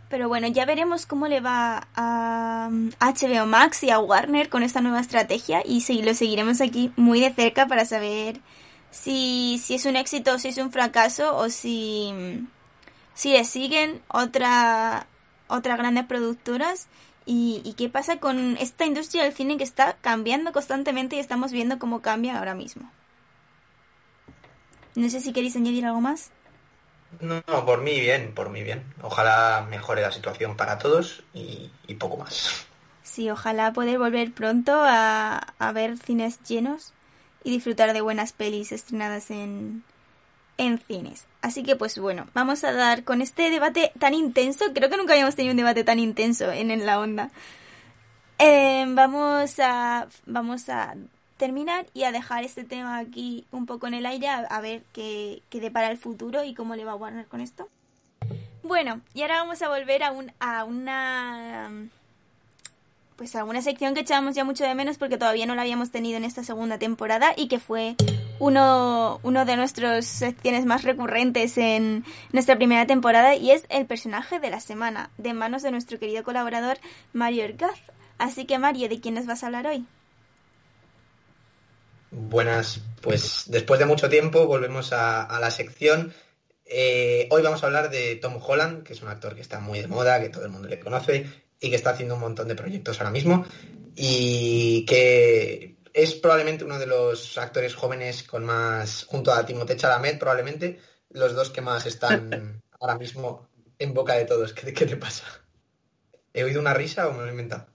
Pero 0.09 0.27
bueno, 0.27 0.47
ya 0.47 0.65
veremos 0.65 1.05
cómo 1.05 1.27
le 1.27 1.39
va 1.39 1.87
a 1.95 2.69
HBO 2.71 3.45
Max 3.45 3.83
y 3.83 3.91
a 3.91 3.99
Warner 3.99 4.49
con 4.49 4.63
esta 4.63 4.81
nueva 4.81 4.99
estrategia 4.99 5.61
y 5.63 5.81
sí, 5.81 6.01
lo 6.01 6.15
seguiremos 6.15 6.61
aquí 6.61 6.91
muy 6.95 7.19
de 7.19 7.31
cerca 7.31 7.67
para 7.67 7.85
saber 7.85 8.41
si, 8.89 9.61
si 9.63 9.75
es 9.75 9.85
un 9.85 9.95
éxito 9.95 10.33
o 10.33 10.39
si 10.39 10.47
es 10.47 10.57
un 10.57 10.71
fracaso 10.71 11.37
o 11.37 11.49
si, 11.49 12.47
si 13.13 13.33
le 13.33 13.43
siguen 13.43 14.01
otra, 14.07 15.05
otras 15.47 15.77
grandes 15.77 16.05
productoras 16.05 16.87
y, 17.31 17.75
qué 17.77 17.89
pasa 17.89 18.19
con 18.19 18.57
esta 18.57 18.87
industria 18.87 19.23
del 19.23 19.33
cine 19.33 19.57
que 19.57 19.63
está 19.63 19.97
cambiando 20.01 20.51
constantemente 20.51 21.15
y 21.15 21.19
estamos 21.19 21.51
viendo 21.51 21.77
cómo 21.77 22.01
cambia 22.01 22.39
ahora 22.39 22.55
mismo. 22.55 22.91
No 24.95 25.07
sé 25.11 25.21
si 25.21 25.31
queréis 25.31 25.55
añadir 25.55 25.85
algo 25.85 26.01
más. 26.01 26.31
No, 27.21 27.43
por 27.67 27.81
mí 27.81 27.99
bien, 27.99 28.33
por 28.33 28.49
mí 28.49 28.63
bien. 28.63 28.83
Ojalá 29.03 29.67
mejore 29.69 30.01
la 30.01 30.11
situación 30.11 30.57
para 30.57 30.79
todos 30.79 31.23
y, 31.35 31.69
poco 31.99 32.17
más. 32.17 32.65
Sí, 33.03 33.29
ojalá 33.29 33.73
poder 33.73 33.99
volver 33.99 34.31
pronto 34.31 34.73
a, 34.83 35.37
a 35.37 35.71
ver 35.71 35.99
cines 35.99 36.41
llenos 36.41 36.93
y 37.43 37.51
disfrutar 37.51 37.93
de 37.93 38.01
buenas 38.01 38.33
pelis 38.33 38.71
estrenadas 38.71 39.29
en, 39.29 39.83
en 40.59 40.77
cines. 40.77 41.25
Así 41.41 41.63
que 41.63 41.75
pues 41.75 41.97
bueno, 41.97 42.27
vamos 42.35 42.63
a 42.63 42.71
dar 42.71 43.03
con 43.03 43.21
este 43.21 43.49
debate 43.49 43.91
tan 43.97 44.13
intenso, 44.13 44.65
creo 44.75 44.89
que 44.89 44.97
nunca 44.97 45.13
habíamos 45.13 45.35
tenido 45.35 45.53
un 45.53 45.57
debate 45.57 45.83
tan 45.83 45.97
intenso 45.97 46.51
en, 46.51 46.69
en 46.69 46.85
la 46.85 46.99
onda. 46.99 47.31
Eh, 48.37 48.85
vamos 48.89 49.59
a 49.59 50.07
vamos 50.25 50.69
a 50.69 50.95
terminar 51.37 51.87
y 51.93 52.03
a 52.03 52.11
dejar 52.11 52.43
este 52.43 52.63
tema 52.63 52.99
aquí 52.99 53.45
un 53.51 53.65
poco 53.65 53.87
en 53.87 53.93
el 53.93 54.05
aire 54.05 54.27
a, 54.27 54.61
ver 54.61 54.83
qué, 54.93 55.41
qué, 55.49 55.61
depara 55.61 55.89
el 55.89 55.97
futuro 55.97 56.43
y 56.43 56.53
cómo 56.53 56.75
le 56.75 56.85
va 56.85 56.91
a 56.91 56.95
Warner 56.95 57.25
con 57.27 57.39
esto. 57.39 57.69
Bueno, 58.61 58.99
y 59.13 59.21
ahora 59.21 59.37
vamos 59.37 59.61
a 59.61 59.69
volver 59.69 60.03
a, 60.03 60.11
un, 60.11 60.31
a 60.39 60.65
una 60.65 61.71
pues 63.15 63.35
a 63.35 63.43
una 63.43 63.61
sección 63.61 63.93
que 63.93 64.01
echábamos 64.01 64.35
ya 64.35 64.43
mucho 64.43 64.63
de 64.65 64.75
menos 64.75 64.97
porque 64.97 65.17
todavía 65.17 65.45
no 65.45 65.55
la 65.55 65.61
habíamos 65.61 65.91
tenido 65.91 66.17
en 66.17 66.25
esta 66.25 66.43
segunda 66.43 66.77
temporada 66.77 67.33
y 67.35 67.47
que 67.47 67.59
fue 67.59 67.95
uno, 68.39 69.19
uno 69.23 69.45
de 69.45 69.55
nuestras 69.57 70.05
secciones 70.05 70.65
más 70.65 70.83
recurrentes 70.83 71.57
en 71.57 72.05
nuestra 72.31 72.55
primera 72.55 72.87
temporada 72.87 73.35
y 73.35 73.51
es 73.51 73.65
el 73.69 73.85
personaje 73.85 74.39
de 74.39 74.49
la 74.49 74.59
semana, 74.59 75.11
de 75.17 75.33
manos 75.33 75.61
de 75.61 75.71
nuestro 75.71 75.99
querido 75.99 76.23
colaborador 76.23 76.77
Mario 77.13 77.43
Ergaz. 77.43 77.79
Así 78.17 78.45
que 78.45 78.57
Mario, 78.59 78.89
¿de 78.89 78.99
quién 78.99 79.15
nos 79.15 79.25
vas 79.25 79.43
a 79.43 79.47
hablar 79.47 79.67
hoy? 79.67 79.85
Buenas, 82.11 82.81
pues 83.01 83.43
después 83.47 83.79
de 83.79 83.85
mucho 83.85 84.09
tiempo 84.09 84.47
volvemos 84.47 84.93
a, 84.93 85.37
la 85.39 85.51
sección. 85.51 86.13
Eh, 86.65 87.27
hoy 87.29 87.41
vamos 87.41 87.63
a 87.63 87.67
hablar 87.67 87.89
de 87.89 88.15
Tom 88.15 88.39
Holland, 88.41 88.83
que 88.83 88.93
es 88.93 89.01
un 89.01 89.09
actor 89.09 89.35
que 89.35 89.41
está 89.41 89.59
muy 89.59 89.79
de 89.79 89.87
moda, 89.87 90.19
que 90.19 90.29
todo 90.29 90.45
el 90.45 90.51
mundo 90.51 90.67
le 90.67 90.79
conoce 90.79 91.27
y 91.59 91.69
que 91.69 91.75
está 91.75 91.91
haciendo 91.91 92.15
un 92.15 92.21
montón 92.21 92.47
de 92.47 92.55
proyectos 92.55 92.99
ahora 92.99 93.11
mismo 93.11 93.45
y 93.95 94.85
que 94.85 95.75
es 96.03 96.15
probablemente 96.15 96.63
uno 96.63 96.79
de 96.79 96.87
los 96.87 97.37
actores 97.37 97.75
jóvenes 97.75 98.23
con 98.23 98.45
más, 98.45 99.05
junto 99.05 99.33
a 99.33 99.45
Timothée 99.45 99.75
Chalamet, 99.75 100.17
probablemente, 100.19 100.79
los 101.09 101.35
dos 101.35 101.49
que 101.49 101.61
más 101.61 101.85
están 101.85 102.61
ahora 102.79 102.97
mismo 102.97 103.47
en 103.77 103.93
boca 103.93 104.13
de 104.13 104.25
todos. 104.25 104.53
¿Qué, 104.53 104.71
te 104.71 104.97
pasa? 104.97 105.25
¿He 106.33 106.43
oído 106.43 106.61
una 106.61 106.73
risa 106.73 107.07
o 107.07 107.13
me 107.13 107.19
lo 107.19 107.27
he 107.27 107.31
inventado? 107.31 107.67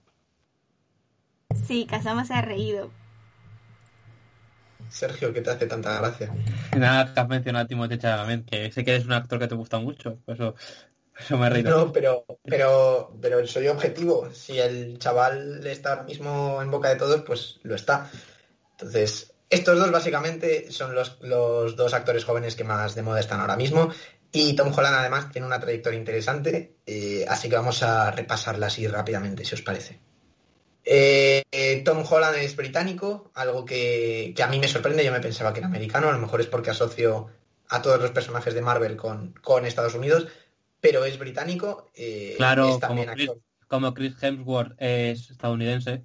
Sí, 1.67 1.85
Casama 1.89 2.25
se 2.25 2.33
ha 2.33 2.41
reído. 2.41 2.91
Sergio, 4.89 5.33
¿qué 5.33 5.41
te 5.41 5.51
hace 5.51 5.67
tanta 5.67 5.99
gracia? 5.99 6.31
Nada, 6.75 7.13
te 7.13 7.19
has 7.19 7.27
mencionado 7.27 7.65
a 7.65 7.67
Timothée 7.67 7.97
Chalamet, 7.97 8.45
que 8.45 8.71
sé 8.71 8.83
que 8.83 8.91
eres 8.91 9.05
un 9.05 9.13
actor 9.13 9.39
que 9.39 9.47
te 9.47 9.55
gusta 9.55 9.79
mucho, 9.79 10.17
por 10.25 10.35
eso, 10.35 10.55
me 11.29 11.47
he 11.47 11.49
reído. 11.49 11.77
No, 11.77 11.93
pero, 11.93 12.25
pero, 12.43 13.17
pero 13.21 13.45
soy 13.47 13.67
objetivo. 13.67 14.29
Si 14.33 14.59
el 14.59 14.99
chaval 14.99 15.65
está 15.65 15.91
ahora 15.91 16.03
mismo 16.03 16.61
en 16.61 16.71
boca 16.71 16.89
de 16.89 16.95
todos, 16.95 17.21
pues 17.21 17.59
lo 17.63 17.75
está. 17.75 18.09
Entonces, 18.71 19.33
estos 19.49 19.79
dos 19.79 19.91
básicamente 19.91 20.71
son 20.71 20.95
los, 20.95 21.19
dos 21.21 21.93
actores 21.93 22.25
jóvenes 22.25 22.55
que 22.55 22.63
más 22.63 22.95
de 22.95 23.03
moda 23.03 23.19
están 23.19 23.39
ahora 23.39 23.55
mismo. 23.55 23.89
Y 24.31 24.53
Tom 24.53 24.73
Holland 24.75 24.95
además 24.95 25.31
tiene 25.31 25.47
una 25.47 25.61
trayectoria 25.61 25.97
interesante, 25.97 26.75
eh, 26.85 27.25
así 27.29 27.47
que 27.47 27.55
vamos 27.55 27.81
a 27.83 28.11
repasarla 28.11 28.67
así 28.67 28.85
rápidamente, 28.85 29.45
si 29.45 29.55
os 29.55 29.61
parece. 29.61 29.99
Eh, 30.83 31.81
Tom 31.85 32.03
Holland 32.07 32.35
es 32.37 32.55
británico, 32.57 33.31
algo 33.33 33.63
que, 33.63 34.35
a 34.43 34.47
mí 34.47 34.59
me 34.59 34.67
sorprende, 34.67 35.05
yo 35.05 35.11
me 35.13 35.21
pensaba 35.21 35.53
que 35.53 35.59
era 35.59 35.67
americano, 35.67 36.09
a 36.09 36.11
lo 36.11 36.19
mejor 36.19 36.41
es 36.41 36.47
porque 36.47 36.69
asocio 36.69 37.27
a 37.69 37.81
todos 37.81 38.01
los 38.01 38.11
personajes 38.11 38.53
de 38.53 38.61
Marvel 38.61 38.97
con, 38.97 39.33
con 39.41 39.65
Estados 39.65 39.95
Unidos, 39.95 40.27
pero 40.85 41.03
es 41.03 41.17
británico. 41.17 41.89
Eh, 41.95 42.35
claro, 42.37 42.79
como, 43.67 43.93
Chris, 43.95 44.13
Hemsworth 44.21 44.75
es 44.77 45.31
estadounidense. 45.31 46.03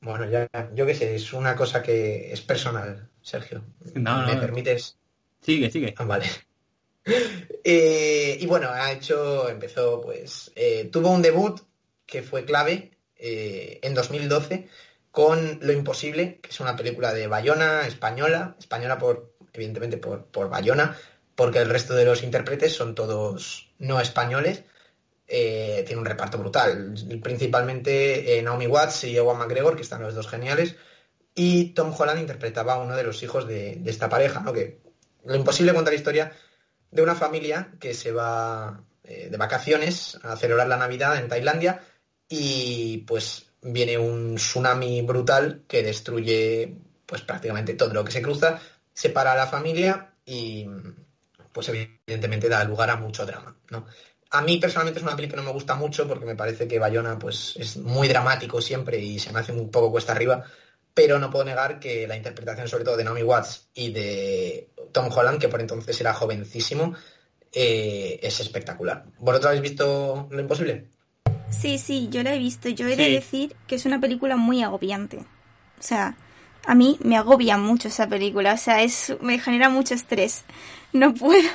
Bueno, 0.00 0.30
ya, 0.30 0.48
yo 0.74 0.86
qué 0.86 0.94
sé, 0.94 1.16
es 1.16 1.32
una 1.32 1.56
cosa 1.56 1.82
que 1.82 2.32
es 2.32 2.40
personal, 2.40 3.10
Sergio. 3.20 3.64
No, 3.94 4.24
¿Me 4.26 4.36
permites? 4.36 4.96
Sigue, 5.42 5.70
sigue. 5.70 5.94
Ah, 5.96 6.04
vale. 6.04 6.26
Eh, 7.62 8.38
y 8.40 8.46
bueno, 8.46 8.70
ha 8.70 8.92
hecho, 8.92 9.48
empezó, 9.48 10.00
pues, 10.00 10.50
eh, 10.54 10.88
tuvo 10.90 11.10
un 11.10 11.20
debut 11.20 11.60
que 12.06 12.22
fue 12.22 12.44
clave 12.44 12.92
en 13.16 13.94
2012 13.94 14.68
con 15.10 15.58
Lo 15.60 15.72
Imposible, 15.72 16.38
que 16.40 16.50
es 16.50 16.60
una 16.60 16.76
película 16.76 17.12
de 17.12 17.26
Bayona, 17.26 17.86
española, 17.86 18.56
española 18.58 18.98
por, 18.98 19.34
evidentemente 19.52 19.98
por, 19.98 20.26
por 20.26 20.48
Bayona, 20.48 20.96
porque 21.40 21.60
el 21.60 21.70
resto 21.70 21.94
de 21.94 22.04
los 22.04 22.22
intérpretes 22.22 22.74
son 22.74 22.94
todos 22.94 23.72
no 23.78 23.98
españoles. 23.98 24.62
Eh, 25.26 25.84
tiene 25.86 25.98
un 25.98 26.06
reparto 26.06 26.36
brutal. 26.36 26.94
Principalmente 27.22 28.36
eh, 28.36 28.42
Naomi 28.42 28.66
Watts 28.66 29.04
y 29.04 29.16
Ewan 29.16 29.38
McGregor, 29.38 29.74
que 29.74 29.80
están 29.80 30.02
los 30.02 30.14
dos 30.14 30.28
geniales. 30.28 30.76
Y 31.34 31.70
Tom 31.70 31.94
Holland 31.98 32.20
interpretaba 32.20 32.74
a 32.74 32.78
uno 32.80 32.94
de 32.94 33.04
los 33.04 33.22
hijos 33.22 33.48
de, 33.48 33.80
esta 33.86 34.10
pareja, 34.10 34.40
¿no? 34.40 34.52
Que 34.52 34.82
lo 35.24 35.34
imposible 35.34 35.72
contar 35.72 35.94
la 35.94 35.98
historia 35.98 36.32
de 36.90 37.00
una 37.00 37.14
familia 37.14 37.72
que 37.80 37.94
se 37.94 38.12
va 38.12 38.84
eh, 39.02 39.28
de 39.30 39.36
vacaciones 39.38 40.18
a 40.22 40.36
celebrar 40.36 40.68
la 40.68 40.76
Navidad 40.76 41.16
en 41.16 41.28
Tailandia 41.28 41.80
y 42.28 42.98
pues 43.06 43.46
viene 43.62 43.96
un 43.96 44.34
tsunami 44.34 45.00
brutal 45.00 45.62
que 45.66 45.82
destruye 45.82 46.76
pues 47.06 47.22
prácticamente 47.22 47.72
todo 47.72 47.94
lo 47.94 48.04
que 48.04 48.12
se 48.12 48.20
cruza, 48.20 48.60
separa 48.92 49.32
a 49.32 49.36
la 49.36 49.46
familia 49.46 50.12
y, 50.26 50.68
pues 51.52 51.68
evidentemente 51.68 52.48
da 52.48 52.64
lugar 52.64 52.90
a 52.90 52.96
mucho 52.96 53.26
drama, 53.26 53.56
¿no? 53.70 53.86
A 54.32 54.42
mí 54.42 54.58
personalmente 54.58 55.00
es 55.00 55.04
una 55.04 55.16
película 55.16 55.40
que 55.40 55.44
no 55.44 55.50
me 55.50 55.54
gusta 55.54 55.74
mucho 55.74 56.06
porque 56.06 56.24
me 56.24 56.36
parece 56.36 56.68
que 56.68 56.78
Bayona 56.78 57.18
pues, 57.18 57.56
es 57.56 57.76
muy 57.76 58.06
dramático 58.06 58.60
siempre 58.60 58.98
y 58.98 59.18
se 59.18 59.32
me 59.32 59.40
hace 59.40 59.50
un 59.50 59.70
poco 59.70 59.90
cuesta 59.90 60.12
arriba, 60.12 60.44
pero 60.94 61.18
no 61.18 61.30
puedo 61.30 61.44
negar 61.44 61.80
que 61.80 62.06
la 62.06 62.16
interpretación 62.16 62.68
sobre 62.68 62.84
todo 62.84 62.96
de 62.96 63.04
Naomi 63.04 63.24
Watts 63.24 63.70
y 63.74 63.92
de 63.92 64.70
Tom 64.92 65.10
Holland, 65.12 65.40
que 65.40 65.48
por 65.48 65.60
entonces 65.60 66.00
era 66.00 66.14
jovencísimo, 66.14 66.94
eh, 67.52 68.20
es 68.22 68.38
espectacular. 68.38 69.04
¿Vosotros 69.18 69.46
habéis 69.46 69.62
visto 69.62 70.28
Lo 70.30 70.40
Imposible? 70.40 70.88
Sí, 71.50 71.78
sí, 71.78 72.08
yo 72.10 72.22
la 72.22 72.34
he 72.34 72.38
visto. 72.38 72.68
Yo 72.68 72.86
he 72.86 72.96
de 72.96 73.10
decir 73.10 73.56
que 73.66 73.74
es 73.74 73.84
una 73.84 74.00
película 74.00 74.36
muy 74.36 74.62
agobiante. 74.62 75.18
O 75.18 75.82
sea, 75.82 76.16
a 76.66 76.74
mí 76.74 76.98
me 77.02 77.16
agobia 77.16 77.56
mucho 77.56 77.88
esa 77.88 78.08
película. 78.08 78.54
O 78.54 78.58
sea, 78.58 78.82
es, 78.82 79.14
me 79.20 79.38
genera 79.38 79.68
mucho 79.68 79.94
estrés. 79.94 80.44
No 80.92 81.14
puedo. 81.14 81.48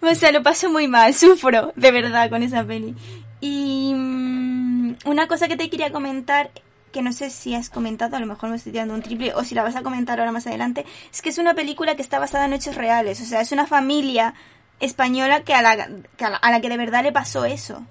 O 0.00 0.14
sea, 0.14 0.30
lo 0.30 0.44
paso 0.44 0.70
muy 0.70 0.86
mal, 0.86 1.12
sufro 1.14 1.72
de 1.74 1.90
verdad 1.90 2.30
con 2.30 2.44
esa 2.44 2.64
peli. 2.64 2.94
Y 3.40 3.92
mm, 3.94 4.96
una 5.06 5.26
cosa 5.26 5.48
que 5.48 5.56
te 5.56 5.68
quería 5.68 5.90
comentar, 5.90 6.50
que 6.92 7.02
no 7.02 7.12
sé 7.12 7.30
si 7.30 7.54
has 7.54 7.68
comentado, 7.68 8.16
a 8.16 8.20
lo 8.20 8.26
mejor 8.26 8.50
me 8.50 8.56
estoy 8.56 8.72
tirando 8.72 8.94
un 8.94 9.02
triple, 9.02 9.34
o 9.34 9.44
si 9.44 9.54
la 9.54 9.62
vas 9.62 9.76
a 9.76 9.82
comentar 9.82 10.18
ahora 10.18 10.32
más 10.32 10.46
adelante, 10.46 10.86
es 11.12 11.22
que 11.22 11.30
es 11.30 11.38
una 11.38 11.54
película 11.54 11.96
que 11.96 12.02
está 12.02 12.18
basada 12.18 12.46
en 12.46 12.52
hechos 12.52 12.76
reales. 12.76 13.20
O 13.20 13.24
sea, 13.24 13.40
es 13.40 13.52
una 13.52 13.66
familia 13.66 14.34
española 14.80 15.42
que 15.42 15.54
a 15.54 15.62
la 15.62 15.88
que, 16.16 16.24
a 16.24 16.50
la, 16.50 16.60
que 16.60 16.68
de 16.68 16.76
verdad 16.76 17.02
le 17.02 17.12
pasó 17.12 17.44
eso. 17.44 17.84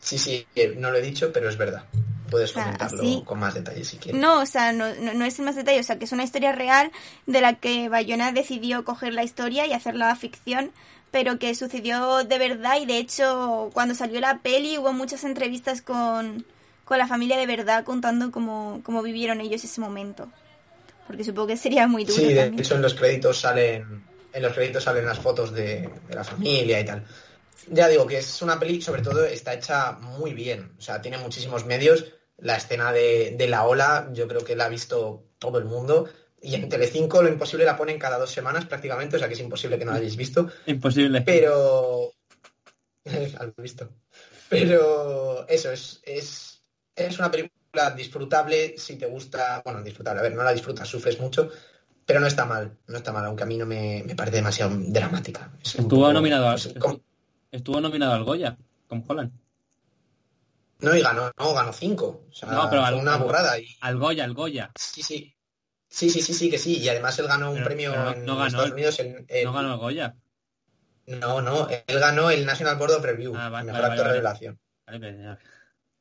Sí, 0.00 0.18
sí, 0.18 0.46
eh, 0.54 0.74
no 0.76 0.90
lo 0.90 0.98
he 0.98 1.02
dicho, 1.02 1.32
pero 1.32 1.48
es 1.48 1.56
verdad. 1.56 1.84
Puedes 2.30 2.52
comentarlo 2.52 3.24
con 3.24 3.38
más 3.38 3.54
detalle 3.54 3.84
si 3.84 3.96
quieres. 3.96 4.20
No, 4.20 4.40
o 4.40 4.46
sea, 4.46 4.72
no, 4.72 4.94
no, 4.94 5.24
es 5.24 5.40
más 5.40 5.56
detalle, 5.56 5.80
o 5.80 5.82
sea, 5.82 5.98
que 5.98 6.04
es 6.04 6.12
una 6.12 6.24
historia 6.24 6.52
real 6.52 6.90
de 7.26 7.40
la 7.40 7.54
que 7.54 7.88
Bayona 7.88 8.32
decidió 8.32 8.84
coger 8.84 9.14
la 9.14 9.24
historia 9.24 9.66
y 9.66 9.72
hacerla 9.72 10.14
ficción, 10.16 10.70
pero 11.10 11.38
que 11.38 11.54
sucedió 11.54 12.24
de 12.24 12.38
verdad 12.38 12.80
y 12.80 12.86
de 12.86 12.98
hecho 12.98 13.70
cuando 13.72 13.94
salió 13.94 14.20
la 14.20 14.38
peli 14.38 14.78
hubo 14.78 14.92
muchas 14.92 15.24
entrevistas 15.24 15.82
con, 15.82 16.44
con 16.84 16.98
la 16.98 17.08
familia 17.08 17.36
de 17.36 17.46
verdad 17.46 17.84
contando 17.84 18.30
cómo, 18.30 18.80
cómo 18.84 19.02
vivieron 19.02 19.40
ellos 19.40 19.64
ese 19.64 19.80
momento. 19.80 20.28
Porque 21.06 21.24
supongo 21.24 21.48
que 21.48 21.56
sería 21.56 21.88
muy 21.88 22.04
duro. 22.04 22.20
Sí, 22.20 22.32
de 22.32 22.46
hecho 22.46 22.76
en 22.76 22.82
los 22.82 22.94
créditos 22.94 23.40
salen 23.40 24.04
en 24.32 24.42
los 24.42 24.52
créditos 24.52 24.84
salen 24.84 25.06
las 25.06 25.18
fotos 25.18 25.52
de, 25.52 25.90
de 26.08 26.14
la 26.14 26.24
familia 26.24 26.80
y 26.80 26.84
tal. 26.84 27.04
Ya 27.68 27.88
digo 27.88 28.06
que 28.06 28.18
es 28.18 28.42
una 28.42 28.58
peli, 28.58 28.80
sobre 28.80 29.02
todo, 29.02 29.24
está 29.24 29.54
hecha 29.54 29.92
muy 29.92 30.32
bien. 30.34 30.72
O 30.78 30.80
sea, 30.80 31.00
tiene 31.00 31.18
muchísimos 31.18 31.66
medios 31.66 32.04
la 32.40 32.56
escena 32.56 32.92
de, 32.92 33.46
la 33.48 33.66
ola, 33.66 34.10
yo 34.12 34.26
creo 34.28 34.44
que 34.44 34.56
la 34.56 34.66
ha 34.66 34.68
visto 34.68 35.24
todo 35.38 35.58
el 35.58 35.64
mundo. 35.64 36.08
Y 36.42 36.54
en 36.54 36.68
Telecinco 36.68 37.22
lo 37.22 37.28
imposible 37.28 37.64
la 37.64 37.76
ponen 37.76 37.98
cada 37.98 38.18
dos 38.18 38.30
semanas 38.30 38.64
prácticamente, 38.64 39.16
o 39.16 39.18
sea 39.18 39.28
que 39.28 39.34
es 39.34 39.40
imposible 39.40 39.78
que 39.78 39.84
no 39.84 39.92
la 39.92 39.98
hayáis 39.98 40.16
visto. 40.16 40.48
Imposible. 40.66 41.22
Pero. 41.22 42.12
Visto. 43.56 43.88
Pero 44.48 45.48
eso, 45.48 45.72
es, 45.72 46.00
es, 46.04 46.62
es 46.94 47.18
una 47.18 47.30
película 47.30 47.90
disfrutable 47.96 48.74
si 48.76 48.96
te 48.96 49.06
gusta. 49.06 49.62
Bueno, 49.64 49.82
disfrutable, 49.82 50.20
a 50.20 50.22
ver, 50.22 50.34
no 50.34 50.42
la 50.42 50.52
disfrutas, 50.52 50.88
sufres 50.88 51.18
mucho, 51.18 51.50
pero 52.04 52.20
no 52.20 52.26
está 52.26 52.44
mal, 52.44 52.76
no 52.88 52.96
está 52.96 53.12
mal, 53.12 53.24
aunque 53.24 53.44
a 53.44 53.46
mí 53.46 53.56
no 53.56 53.66
me, 53.66 54.04
parece 54.16 54.36
demasiado 54.36 54.76
dramática. 54.76 55.52
estuvo, 55.62 56.12
nominado 56.12 56.48
a, 56.48 56.56
estuvo 57.50 57.80
nominado 57.80 58.14
al 58.14 58.24
Goya, 58.24 58.58
con 58.88 59.04
Holland. 59.06 59.32
No, 60.80 60.96
y 60.96 61.02
ganó, 61.02 61.30
no, 61.38 61.54
ganó 61.54 61.72
cinco. 61.72 62.26
O 62.30 62.32
sea, 62.32 62.50
no, 62.50 62.68
pero 62.70 62.84
fue 62.86 62.94
una 62.94 63.16
burrada. 63.16 63.58
Y... 63.58 63.76
Al 63.80 63.98
Goya, 63.98 64.24
al 64.24 64.34
Goya. 64.34 64.70
Sí, 64.74 65.02
sí. 65.02 65.34
Sí, 65.88 66.08
sí, 66.08 66.22
sí, 66.22 66.34
sí, 66.34 66.50
que 66.50 66.58
sí. 66.58 66.78
Y 66.78 66.88
además 66.88 67.18
él 67.18 67.26
ganó 67.26 67.50
un 67.50 67.64
premio 67.64 67.92
en 67.92 68.24
no 68.24 68.36
ganó, 68.36 68.46
Estados 68.46 68.70
Unidos. 68.70 68.98
En, 69.00 69.26
No 69.44 69.52
ganó 69.52 69.74
el 69.74 69.78
Goya. 69.78 70.16
No, 71.06 71.42
no, 71.42 71.68
él 71.68 71.98
ganó 71.98 72.30
el 72.30 72.46
National 72.46 72.76
Board 72.76 72.92
of 72.92 73.04
Review, 73.04 73.34
ah, 73.36 73.48
vale, 73.48 73.72
mejor 73.72 73.84
actor 73.84 74.06
de 74.06 74.12
revelación. 74.12 74.60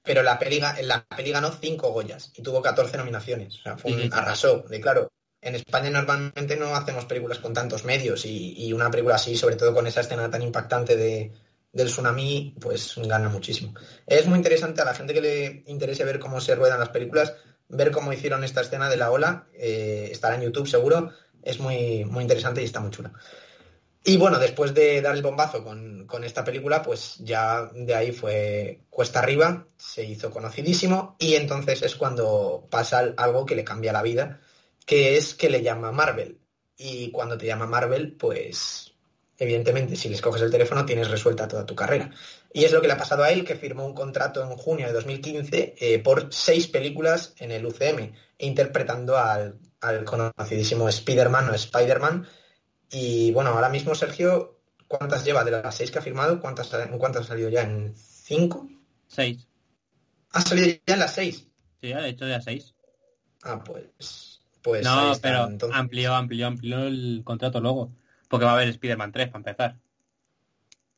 Pero 0.03 0.21
la 0.23 0.37
peli, 0.37 0.61
la 0.83 1.05
peli 1.05 1.31
ganó 1.31 1.51
cinco 1.51 1.91
Goyas 1.91 2.31
y 2.35 2.43
tuvo 2.43 2.61
14 2.61 2.97
nominaciones. 2.97 3.59
O 3.59 3.63
sea, 3.63 3.77
fue 3.77 3.91
un 3.93 4.13
arrasó. 4.13 4.59
De 4.69 4.79
claro, 4.79 5.11
en 5.41 5.55
España 5.55 5.89
normalmente 5.89 6.55
no 6.55 6.75
hacemos 6.75 7.05
películas 7.05 7.39
con 7.39 7.53
tantos 7.53 7.85
medios 7.85 8.25
y, 8.25 8.53
y, 8.55 8.71
una 8.73 8.91
película 8.91 9.15
así, 9.15 9.35
sobre 9.35 9.55
todo 9.55 9.73
con 9.73 9.87
esa 9.87 10.01
escena 10.01 10.29
tan 10.29 10.43
impactante 10.43 10.95
de, 10.95 11.31
del 11.71 11.87
tsunami, 11.87 12.55
pues 12.59 12.95
gana 12.97 13.29
muchísimo. 13.29 13.73
Es 14.05 14.27
muy 14.27 14.37
interesante 14.37 14.81
a 14.81 14.85
la 14.85 14.93
gente 14.93 15.13
que 15.13 15.21
le 15.21 15.63
interese 15.67 16.03
ver 16.03 16.19
cómo 16.19 16.41
se 16.41 16.55
ruedan 16.55 16.79
las 16.79 16.89
películas, 16.89 17.33
ver 17.67 17.91
cómo 17.91 18.11
hicieron 18.11 18.43
esta 18.43 18.61
escena 18.61 18.89
de 18.89 18.97
la 18.97 19.11
ola, 19.11 19.47
eh, 19.53 20.09
estará 20.11 20.35
en 20.35 20.41
YouTube 20.41 20.67
seguro, 20.67 21.11
es 21.43 21.59
muy, 21.59 22.05
muy 22.05 22.23
interesante 22.23 22.61
y 22.61 22.65
está 22.65 22.79
muy 22.79 22.91
chula. 22.91 23.13
Y 24.03 24.17
bueno, 24.17 24.39
después 24.39 24.73
de 24.73 25.01
dar 25.01 25.15
el 25.15 25.21
bombazo 25.21 25.63
con, 25.63 26.07
con, 26.07 26.23
esta 26.23 26.43
película, 26.43 26.81
pues 26.81 27.17
ya 27.19 27.69
de 27.73 27.93
ahí 27.93 28.11
fue 28.11 28.81
cuesta 28.89 29.19
arriba, 29.19 29.67
se 29.77 30.05
hizo 30.05 30.31
conocidísimo 30.31 31.15
y 31.19 31.35
entonces 31.35 31.81
es 31.81 31.95
cuando 31.95 32.67
pasa 32.71 33.13
algo 33.17 33.45
que 33.45 33.55
le 33.55 33.65
cambia 33.65 33.91
la 33.93 34.01
vida, 34.01 34.39
que 34.85 35.17
es 35.17 35.35
que 35.35 35.49
le 35.49 35.61
llama 35.61 35.91
Marvel. 35.91 36.39
Y 36.77 37.11
cuando 37.11 37.37
te 37.37 37.45
llama 37.45 37.67
Marvel, 37.67 38.13
pues 38.13 38.88
evidentemente, 39.39 39.95
si 39.95 40.09
les 40.09 40.21
coges 40.21 40.41
el 40.41 40.51
teléfono 40.51 40.85
tienes 40.85 41.09
resuelta 41.09 41.47
toda 41.47 41.65
tu 41.65 41.73
carrera. 41.73 42.11
Y 42.53 42.65
es 42.65 42.71
lo 42.71 42.81
que 42.81 42.87
le 42.87 42.93
ha 42.93 42.97
pasado 42.97 43.23
a 43.23 43.31
él, 43.31 43.45
que 43.45 43.55
firmó 43.55 43.85
un 43.85 43.93
contrato 43.93 44.43
en 44.43 44.49
junio 44.57 44.87
de 44.87 44.93
2015 44.93 45.75
eh, 45.79 45.99
por 45.99 46.33
seis 46.33 46.67
películas 46.67 47.33
en 47.37 47.51
el 47.51 47.65
UCM, 47.65 48.11
interpretando 48.37 49.17
al, 49.17 49.57
conocidísimo 50.05 50.89
Spider-Man 50.89 51.49
o 51.49 51.53
Spider-Man. 51.53 52.27
Y 52.91 53.31
bueno, 53.31 53.51
ahora 53.51 53.69
mismo, 53.69 53.95
Sergio, 53.95 54.59
¿cuántas 54.87 55.23
lleva 55.23 55.45
de 55.45 55.51
las 55.51 55.75
seis 55.75 55.89
que 55.89 55.99
ha 55.99 56.03
firmado? 56.03 56.41
¿Cuántas, 56.41 56.69
cuántas 56.97 57.25
ha 57.25 57.27
salido 57.29 57.49
ya? 57.49 57.61
¿En 57.61 57.95
cinco? 57.95 58.67
Seis. 59.07 59.47
¿Ha 60.31 60.41
salido 60.41 60.67
ya 60.85 60.93
en 60.93 60.99
las 60.99 61.13
seis? 61.13 61.47
Sí, 61.81 61.93
ha 61.93 62.05
hecho 62.05 62.27
ya 62.27 62.41
seis. 62.41 62.75
Ah, 63.43 63.63
pues... 63.63 64.41
pues 64.61 64.83
no, 64.83 65.13
pero 65.21 65.49
amplió, 65.71 66.13
amplió, 66.13 66.47
amplió 66.47 66.79
el 66.87 67.21
contrato 67.23 67.61
luego. 67.61 67.91
Porque 68.29 68.45
va 68.45 68.51
a 68.51 68.55
haber 68.55 68.69
Spider-Man 68.69 69.11
3 69.11 69.27
para 69.27 69.39
empezar. 69.39 69.75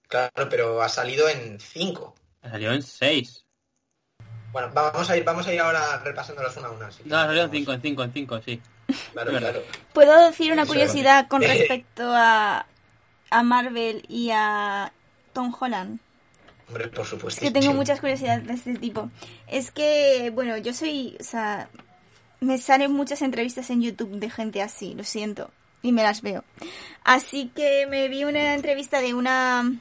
Claro, 0.07 0.49
pero 0.49 0.81
ha 0.81 0.89
salido 0.89 1.27
en 1.29 1.59
5. 1.59 2.15
Ha 2.41 2.49
salido 2.49 2.73
en 2.73 2.83
6. 2.83 3.45
Bueno, 4.51 4.69
vamos 4.73 5.09
a 5.09 5.15
ir, 5.15 5.23
vamos 5.23 5.47
a 5.47 5.53
ir 5.53 5.61
ahora 5.61 5.97
repasándolos 6.03 6.57
una 6.57 6.67
a 6.67 6.71
una. 6.71 6.89
no, 7.05 7.17
ha 7.17 7.25
salido 7.25 7.45
en 7.45 7.51
5, 7.51 7.73
en 7.73 7.81
5, 7.81 8.03
en 8.03 8.13
5, 8.13 8.41
sí. 8.45 8.61
Claro, 9.13 9.31
claro. 9.31 9.63
¿Puedo 9.93 10.25
decir 10.27 10.51
una 10.51 10.65
curiosidad 10.65 11.29
con 11.29 11.41
respecto 11.41 12.11
a, 12.13 12.65
a 13.29 13.43
Marvel 13.43 14.03
y 14.09 14.31
a 14.31 14.91
Tom 15.31 15.55
Holland? 15.57 16.01
Hombre, 16.67 16.89
por 16.89 17.05
supuesto. 17.05 17.45
Es 17.45 17.51
que 17.51 17.57
tengo 17.57 17.73
muchas 17.73 18.01
curiosidades 18.01 18.45
de 18.45 18.53
este 18.53 18.75
tipo. 18.75 19.09
Es 19.47 19.71
que, 19.71 20.29
bueno, 20.33 20.57
yo 20.57 20.73
soy, 20.73 21.15
o 21.17 21.23
sea, 21.23 21.69
me 22.41 22.57
salen 22.57 22.91
muchas 22.91 23.21
entrevistas 23.21 23.69
en 23.69 23.81
YouTube 23.81 24.19
de 24.19 24.29
gente 24.29 24.61
así, 24.61 24.93
lo 24.93 25.05
siento 25.05 25.49
y 25.81 25.91
me 25.91 26.03
las 26.03 26.21
veo. 26.21 26.43
Así 27.03 27.51
que 27.55 27.87
me 27.87 28.07
vi 28.07 28.23
una 28.23 28.53
entrevista 28.53 29.01
de 29.01 29.13
una 29.13 29.71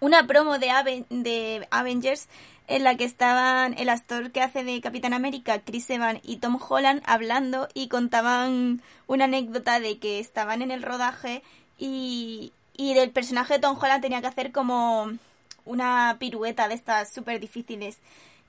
una 0.00 0.26
promo 0.26 0.58
de, 0.58 1.04
de 1.08 1.66
Avengers 1.70 2.28
en 2.66 2.84
la 2.84 2.96
que 2.96 3.04
estaban 3.04 3.74
el 3.78 3.88
actor 3.88 4.32
que 4.32 4.40
hace 4.40 4.64
de 4.64 4.80
Capitán 4.80 5.12
América, 5.12 5.60
Chris 5.60 5.88
Evans 5.90 6.20
y 6.22 6.36
Tom 6.36 6.58
Holland 6.66 7.02
hablando 7.06 7.68
y 7.74 7.88
contaban 7.88 8.82
una 9.06 9.24
anécdota 9.24 9.80
de 9.80 9.98
que 9.98 10.18
estaban 10.18 10.62
en 10.62 10.70
el 10.70 10.82
rodaje 10.82 11.42
y, 11.78 12.52
y 12.76 12.94
del 12.94 13.10
personaje 13.10 13.54
de 13.54 13.60
Tom 13.60 13.78
Holland 13.80 14.02
tenía 14.02 14.20
que 14.20 14.28
hacer 14.28 14.52
como 14.52 15.10
una 15.64 16.16
pirueta 16.18 16.68
de 16.68 16.74
estas 16.74 17.12
súper 17.12 17.40
difíciles. 17.40 17.98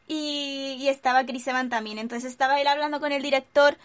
Y, 0.07 0.77
y 0.79 0.87
estaba 0.87 1.25
Chris 1.25 1.47
Evans 1.47 1.69
también. 1.69 1.97
Entonces 1.97 2.31
estaba 2.31 2.61
él 2.61 2.67
hablando 2.67 2.99
con 2.99 3.11
el 3.11 3.21
director 3.21 3.77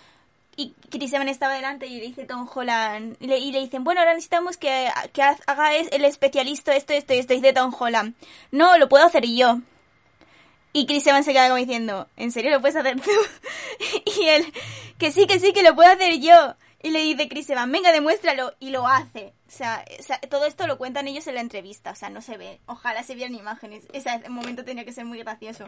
y 0.56 0.74
Chris 0.90 1.12
Evans 1.12 1.30
estaba 1.30 1.54
delante 1.54 1.86
y 1.86 1.98
le 1.98 2.06
dice 2.06 2.24
Tom 2.24 2.48
Holland 2.52 3.16
y 3.20 3.26
le, 3.26 3.38
y 3.38 3.52
le 3.52 3.60
dicen 3.60 3.84
bueno 3.84 4.00
ahora 4.00 4.14
necesitamos 4.14 4.56
que, 4.56 4.88
que 5.12 5.22
haga 5.22 5.76
el 5.76 6.04
especialista 6.04 6.74
esto 6.74 6.92
esto 6.92 7.12
esto 7.12 7.34
dice 7.34 7.52
Tom 7.52 7.74
Holland 7.78 8.14
no 8.50 8.76
lo 8.78 8.88
puedo 8.88 9.06
hacer 9.06 9.26
yo 9.26 9.60
y 10.72 10.86
Chris 10.86 11.06
Evans 11.06 11.26
se 11.26 11.32
queda 11.32 11.48
como 11.48 11.56
diciendo 11.56 12.08
¿en 12.16 12.32
serio 12.32 12.50
lo 12.50 12.60
puedes 12.60 12.76
hacer 12.76 13.00
tú? 13.00 13.10
y 14.20 14.24
él 14.26 14.52
que 14.98 15.10
sí 15.10 15.26
que 15.26 15.38
sí 15.38 15.52
que 15.52 15.62
lo 15.62 15.74
puedo 15.74 15.90
hacer 15.90 16.18
yo 16.18 16.54
y 16.82 16.90
le 16.90 17.00
dice 17.00 17.28
Chris 17.28 17.50
Evans 17.50 17.72
venga 17.72 17.92
demuéstralo 17.92 18.54
y 18.58 18.70
lo 18.70 18.86
hace. 18.86 19.34
O 19.48 19.52
sea, 19.52 19.84
todo 20.30 20.46
esto 20.46 20.66
lo 20.66 20.78
cuentan 20.78 21.08
ellos 21.08 21.26
en 21.26 21.34
la 21.34 21.40
entrevista 21.40 21.90
o 21.90 21.94
sea 21.94 22.08
no 22.08 22.22
se 22.22 22.38
ve. 22.38 22.60
Ojalá 22.66 23.02
se 23.02 23.14
vieran 23.14 23.34
imágenes. 23.34 23.84
Ese 23.92 24.28
momento 24.28 24.64
tenía 24.64 24.84
que 24.84 24.92
ser 24.92 25.04
muy 25.04 25.18
gracioso. 25.18 25.66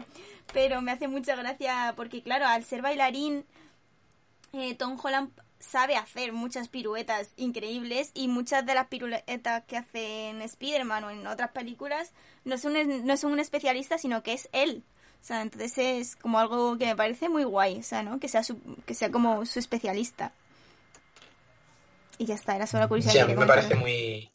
Pero 0.53 0.81
me 0.81 0.91
hace 0.91 1.07
mucha 1.07 1.35
gracia 1.35 1.93
porque 1.95 2.23
claro 2.23 2.47
al 2.47 2.63
ser 2.63 2.81
bailarín 2.81 3.45
eh, 4.53 4.75
Tom 4.75 4.97
Holland 5.01 5.31
sabe 5.59 5.95
hacer 5.95 6.33
muchas 6.33 6.67
piruetas 6.67 7.33
increíbles 7.37 8.11
y 8.13 8.27
muchas 8.27 8.65
de 8.65 8.75
las 8.75 8.87
piruetas 8.87 9.63
que 9.65 9.77
hace 9.77 10.29
en 10.29 10.41
Spider-Man 10.41 11.03
o 11.05 11.09
en 11.09 11.25
otras 11.25 11.51
películas 11.51 12.11
no 12.43 12.57
son, 12.57 12.73
no 13.05 13.17
son 13.17 13.31
un 13.31 13.39
especialista, 13.39 13.97
sino 13.97 14.23
que 14.23 14.33
es 14.33 14.49
él. 14.51 14.83
O 15.21 15.25
sea, 15.25 15.41
entonces 15.41 15.77
es 15.77 16.15
como 16.17 16.37
algo 16.37 16.77
que 16.77 16.85
me 16.85 16.95
parece 16.95 17.29
muy 17.29 17.45
guay, 17.45 17.79
o 17.79 17.83
sea, 17.83 18.03
¿no? 18.03 18.19
Que 18.19 18.27
sea, 18.27 18.41
que 18.85 18.93
sea 18.93 19.09
como 19.09 19.45
su 19.45 19.59
especialista. 19.59 20.33
Y 22.17 22.25
ya 22.25 22.35
está, 22.35 22.55
era 22.55 22.67
solo 22.67 22.87
curiosidad. 22.89 23.13
Sí, 23.13 23.19
a 23.19 23.25
mí 23.25 23.35
me 23.35 23.45
parece 23.45 23.75
muy... 23.75 24.29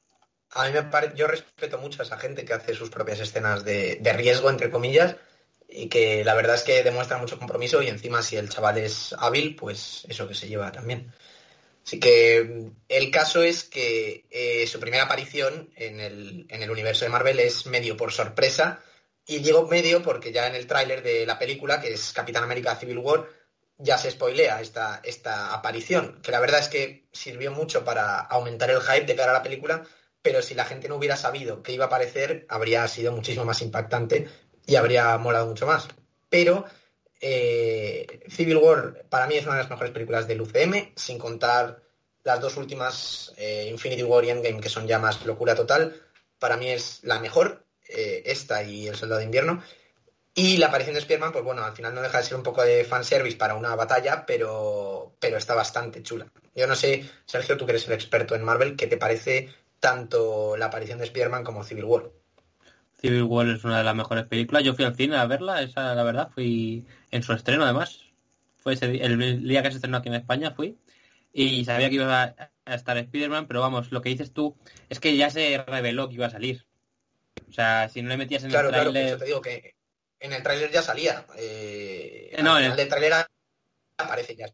A 0.52 0.64
mí 0.64 0.72
me 0.72 0.82
parece... 0.84 1.14
Yo 1.14 1.26
respeto 1.26 1.76
mucho 1.78 2.00
a 2.00 2.06
esa 2.06 2.16
gente 2.16 2.46
que 2.46 2.54
hace 2.54 2.74
sus 2.74 2.88
propias 2.88 3.20
escenas 3.20 3.64
de, 3.64 3.98
de 4.00 4.12
riesgo, 4.14 4.48
entre 4.48 4.70
comillas, 4.70 5.16
y 5.68 5.88
que 5.88 6.24
la 6.24 6.34
verdad 6.34 6.56
es 6.56 6.62
que 6.62 6.82
demuestra 6.82 7.18
mucho 7.18 7.38
compromiso 7.38 7.82
y 7.82 7.88
encima 7.88 8.22
si 8.22 8.36
el 8.36 8.48
chaval 8.48 8.78
es 8.78 9.14
hábil, 9.18 9.54
pues 9.54 10.04
eso 10.08 10.26
que 10.26 10.34
se 10.34 10.48
lleva 10.48 10.72
también. 10.72 11.12
Así 11.84 12.00
que 12.00 12.70
el 12.88 13.10
caso 13.10 13.42
es 13.42 13.64
que 13.64 14.26
eh, 14.30 14.66
su 14.66 14.80
primera 14.80 15.04
aparición 15.04 15.70
en 15.76 16.00
el, 16.00 16.46
en 16.48 16.62
el, 16.62 16.70
universo 16.70 17.04
de 17.04 17.10
Marvel 17.10 17.38
es 17.40 17.66
medio 17.66 17.96
por 17.96 18.12
sorpresa 18.12 18.80
y 19.26 19.38
digo 19.38 19.66
medio 19.66 20.02
porque 20.02 20.32
ya 20.32 20.46
en 20.48 20.54
el 20.54 20.66
tráiler 20.66 21.02
de 21.02 21.24
la 21.26 21.38
película, 21.38 21.80
que 21.80 21.92
es 21.92 22.12
Capitán 22.12 22.44
América 22.44 22.76
Civil 22.76 22.98
War, 22.98 23.26
ya 23.78 23.96
se 23.96 24.10
spoilea 24.10 24.60
esta, 24.60 25.00
esta 25.04 25.54
aparición, 25.54 26.20
que 26.22 26.32
la 26.32 26.40
verdad 26.40 26.60
es 26.60 26.68
que 26.68 27.06
sirvió 27.12 27.52
mucho 27.52 27.84
para 27.84 28.18
aumentar 28.20 28.70
el 28.70 28.80
hype 28.80 29.06
de 29.06 29.16
cara 29.16 29.30
a 29.30 29.34
la 29.34 29.42
película, 29.42 29.84
pero 30.20 30.42
si 30.42 30.54
la 30.54 30.64
gente 30.64 30.88
no 30.88 30.96
hubiera 30.96 31.16
sabido 31.16 31.62
que 31.62 31.72
iba 31.72 31.84
a 31.84 31.86
aparecer, 31.86 32.44
habría 32.48 32.86
sido 32.88 33.12
muchísimo 33.12 33.44
más 33.44 33.62
impactante 33.62 34.28
y 34.68 34.76
habría 34.76 35.16
molado 35.18 35.46
mucho 35.46 35.66
más. 35.66 35.88
Pero 36.28 36.66
eh, 37.20 38.20
Civil 38.28 38.58
War 38.58 39.06
para 39.08 39.26
mí 39.26 39.34
es 39.34 39.46
una 39.46 39.56
de 39.56 39.62
las 39.62 39.70
mejores 39.70 39.92
películas 39.92 40.28
del 40.28 40.42
UCM, 40.42 40.92
sin 40.94 41.18
contar 41.18 41.82
las 42.22 42.40
dos 42.40 42.56
últimas, 42.58 43.32
eh, 43.38 43.66
Infinity 43.70 44.02
War 44.02 44.24
y 44.24 44.30
Endgame, 44.30 44.60
que 44.60 44.68
son 44.68 44.86
ya 44.86 44.98
más 44.98 45.24
locura 45.24 45.54
total. 45.54 46.00
Para 46.38 46.58
mí 46.58 46.68
es 46.68 47.00
la 47.02 47.18
mejor, 47.18 47.64
eh, 47.88 48.22
esta 48.26 48.62
y 48.62 48.86
El 48.86 48.96
Soldado 48.96 49.20
de 49.20 49.24
Invierno. 49.24 49.62
Y 50.34 50.58
la 50.58 50.66
aparición 50.66 50.94
de 50.94 51.00
Spider-Man, 51.00 51.32
pues 51.32 51.44
bueno, 51.44 51.64
al 51.64 51.74
final 51.74 51.94
no 51.94 52.02
deja 52.02 52.18
de 52.18 52.24
ser 52.24 52.36
un 52.36 52.42
poco 52.42 52.62
de 52.62 52.84
fanservice 52.84 53.38
para 53.38 53.54
una 53.54 53.74
batalla, 53.74 54.26
pero, 54.26 55.16
pero 55.18 55.38
está 55.38 55.54
bastante 55.54 56.02
chula. 56.02 56.30
Yo 56.54 56.66
no 56.66 56.76
sé, 56.76 57.08
Sergio, 57.24 57.56
tú 57.56 57.64
que 57.64 57.72
eres 57.72 57.86
el 57.86 57.94
experto 57.94 58.34
en 58.34 58.44
Marvel, 58.44 58.76
¿qué 58.76 58.86
te 58.86 58.98
parece 58.98 59.48
tanto 59.80 60.56
la 60.56 60.66
aparición 60.66 60.98
de 60.98 61.06
Spider-Man 61.06 61.42
como 61.42 61.64
Civil 61.64 61.84
War? 61.84 62.10
Civil 63.00 63.22
War 63.22 63.48
es 63.48 63.64
una 63.64 63.78
de 63.78 63.84
las 63.84 63.94
mejores 63.94 64.24
películas. 64.26 64.64
Yo 64.64 64.74
fui 64.74 64.84
al 64.84 64.96
cine 64.96 65.16
a 65.16 65.26
verla, 65.26 65.62
esa 65.62 65.94
la 65.94 66.02
verdad, 66.02 66.30
fui 66.34 66.84
en 67.10 67.22
su 67.22 67.32
estreno 67.32 67.64
además. 67.64 68.00
Fue 68.58 68.74
ese 68.74 68.88
día, 68.88 69.04
el 69.04 69.46
día 69.46 69.62
que 69.62 69.70
se 69.70 69.76
estrenó 69.76 69.98
aquí 69.98 70.08
en 70.08 70.16
España 70.16 70.50
fui 70.50 70.76
y 71.32 71.64
sabía 71.64 71.88
que 71.88 71.94
iba 71.96 72.34
a 72.64 72.74
estar 72.74 72.98
Spider-Man, 72.98 73.46
pero 73.46 73.60
vamos, 73.60 73.92
lo 73.92 74.02
que 74.02 74.08
dices 74.08 74.32
tú 74.32 74.56
es 74.88 74.98
que 74.98 75.16
ya 75.16 75.30
se 75.30 75.62
reveló 75.66 76.08
que 76.08 76.16
iba 76.16 76.26
a 76.26 76.30
salir. 76.30 76.66
O 77.48 77.52
sea, 77.52 77.88
si 77.88 78.02
no 78.02 78.08
le 78.08 78.16
metías 78.16 78.42
en 78.44 78.50
claro, 78.50 78.68
el 78.68 78.74
tráiler... 78.74 79.04
Claro, 79.04 79.18
te 79.18 79.24
digo 79.24 79.40
que 79.40 79.74
en 80.20 80.32
el 80.32 80.42
tráiler 80.42 80.70
ya 80.72 80.82
salía. 80.82 81.24
Eh, 81.36 82.36
no, 82.42 82.58
en 82.58 82.64
el 82.64 82.76
del 82.76 82.88
tráiler 82.88 83.12
aparece 83.96 84.34
ya. 84.34 84.52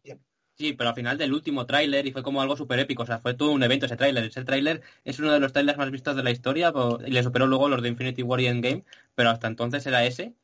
Sí, 0.56 0.72
pero 0.72 0.90
al 0.90 0.94
final 0.94 1.18
del 1.18 1.32
último 1.32 1.66
tráiler 1.66 2.06
y 2.06 2.12
fue 2.12 2.22
como 2.22 2.40
algo 2.40 2.56
súper 2.56 2.78
épico, 2.78 3.02
o 3.02 3.06
sea, 3.06 3.18
fue 3.18 3.34
todo 3.34 3.50
un 3.50 3.62
evento 3.64 3.86
ese 3.86 3.96
tráiler. 3.96 4.24
Ese 4.24 4.44
tráiler 4.44 4.82
es 5.04 5.18
uno 5.18 5.32
de 5.32 5.40
los 5.40 5.52
trailers 5.52 5.78
más 5.78 5.90
vistos 5.90 6.14
de 6.14 6.22
la 6.22 6.30
historia 6.30 6.72
y 7.04 7.10
le 7.10 7.22
superó 7.24 7.46
luego 7.48 7.68
los 7.68 7.82
de 7.82 7.88
Infinity 7.88 8.22
War 8.22 8.40
y 8.40 8.46
Endgame, 8.46 8.84
pero 9.16 9.30
hasta 9.30 9.48
entonces 9.48 9.84
era 9.86 10.04
ese. 10.04 10.34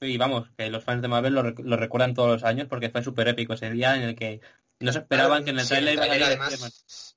Y 0.00 0.18
vamos, 0.18 0.50
que 0.56 0.70
los 0.70 0.84
fans 0.84 1.02
de 1.02 1.08
Marvel 1.08 1.34
lo, 1.34 1.42
lo 1.44 1.76
recuerdan 1.76 2.14
todos 2.14 2.30
los 2.30 2.44
años 2.44 2.68
porque 2.68 2.90
fue 2.90 3.02
súper 3.04 3.28
épico 3.28 3.54
ese 3.54 3.70
día 3.70 3.96
en 3.96 4.02
el 4.02 4.16
que 4.16 4.40
no 4.80 4.92
se 4.92 5.00
esperaban 5.00 5.40
claro, 5.40 5.44
que 5.44 5.50
en 5.50 5.58
el 5.60 5.66
sí, 5.66 5.74
tráiler 5.74 6.00
además, 6.00 7.16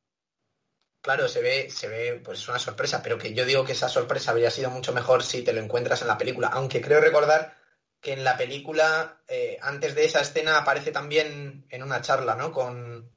Claro, 1.02 1.28
se 1.28 1.41
ve, 1.41 1.69
se 1.71 1.88
ve, 1.88 2.21
pues 2.24 2.39
es 2.39 2.47
una 2.47 2.60
sorpresa, 2.60 3.02
pero 3.02 3.17
que 3.17 3.34
yo 3.34 3.43
digo 3.45 3.65
que 3.65 3.71
esa 3.71 3.89
sorpresa 3.89 4.32
habría 4.32 4.52
sido 4.52 4.69
mucho 4.69 4.93
mejor 4.93 5.24
si 5.24 5.43
te 5.43 5.52
lo 5.54 5.60
encuentras 5.62 6.02
en 6.04 6.08
la 6.08 6.17
película, 6.17 6.47
aunque 6.50 6.80
creo 6.82 7.02
recordar 7.02 7.58
que 8.01 8.13
en 8.13 8.23
la 8.23 8.35
película, 8.35 9.21
eh, 9.27 9.57
antes 9.61 9.95
de 9.95 10.05
esa 10.05 10.21
escena, 10.21 10.57
aparece 10.57 10.91
también 10.91 11.65
en 11.69 11.83
una 11.83 12.01
charla, 12.01 12.35
¿no? 12.35 12.51
Con, 12.51 13.09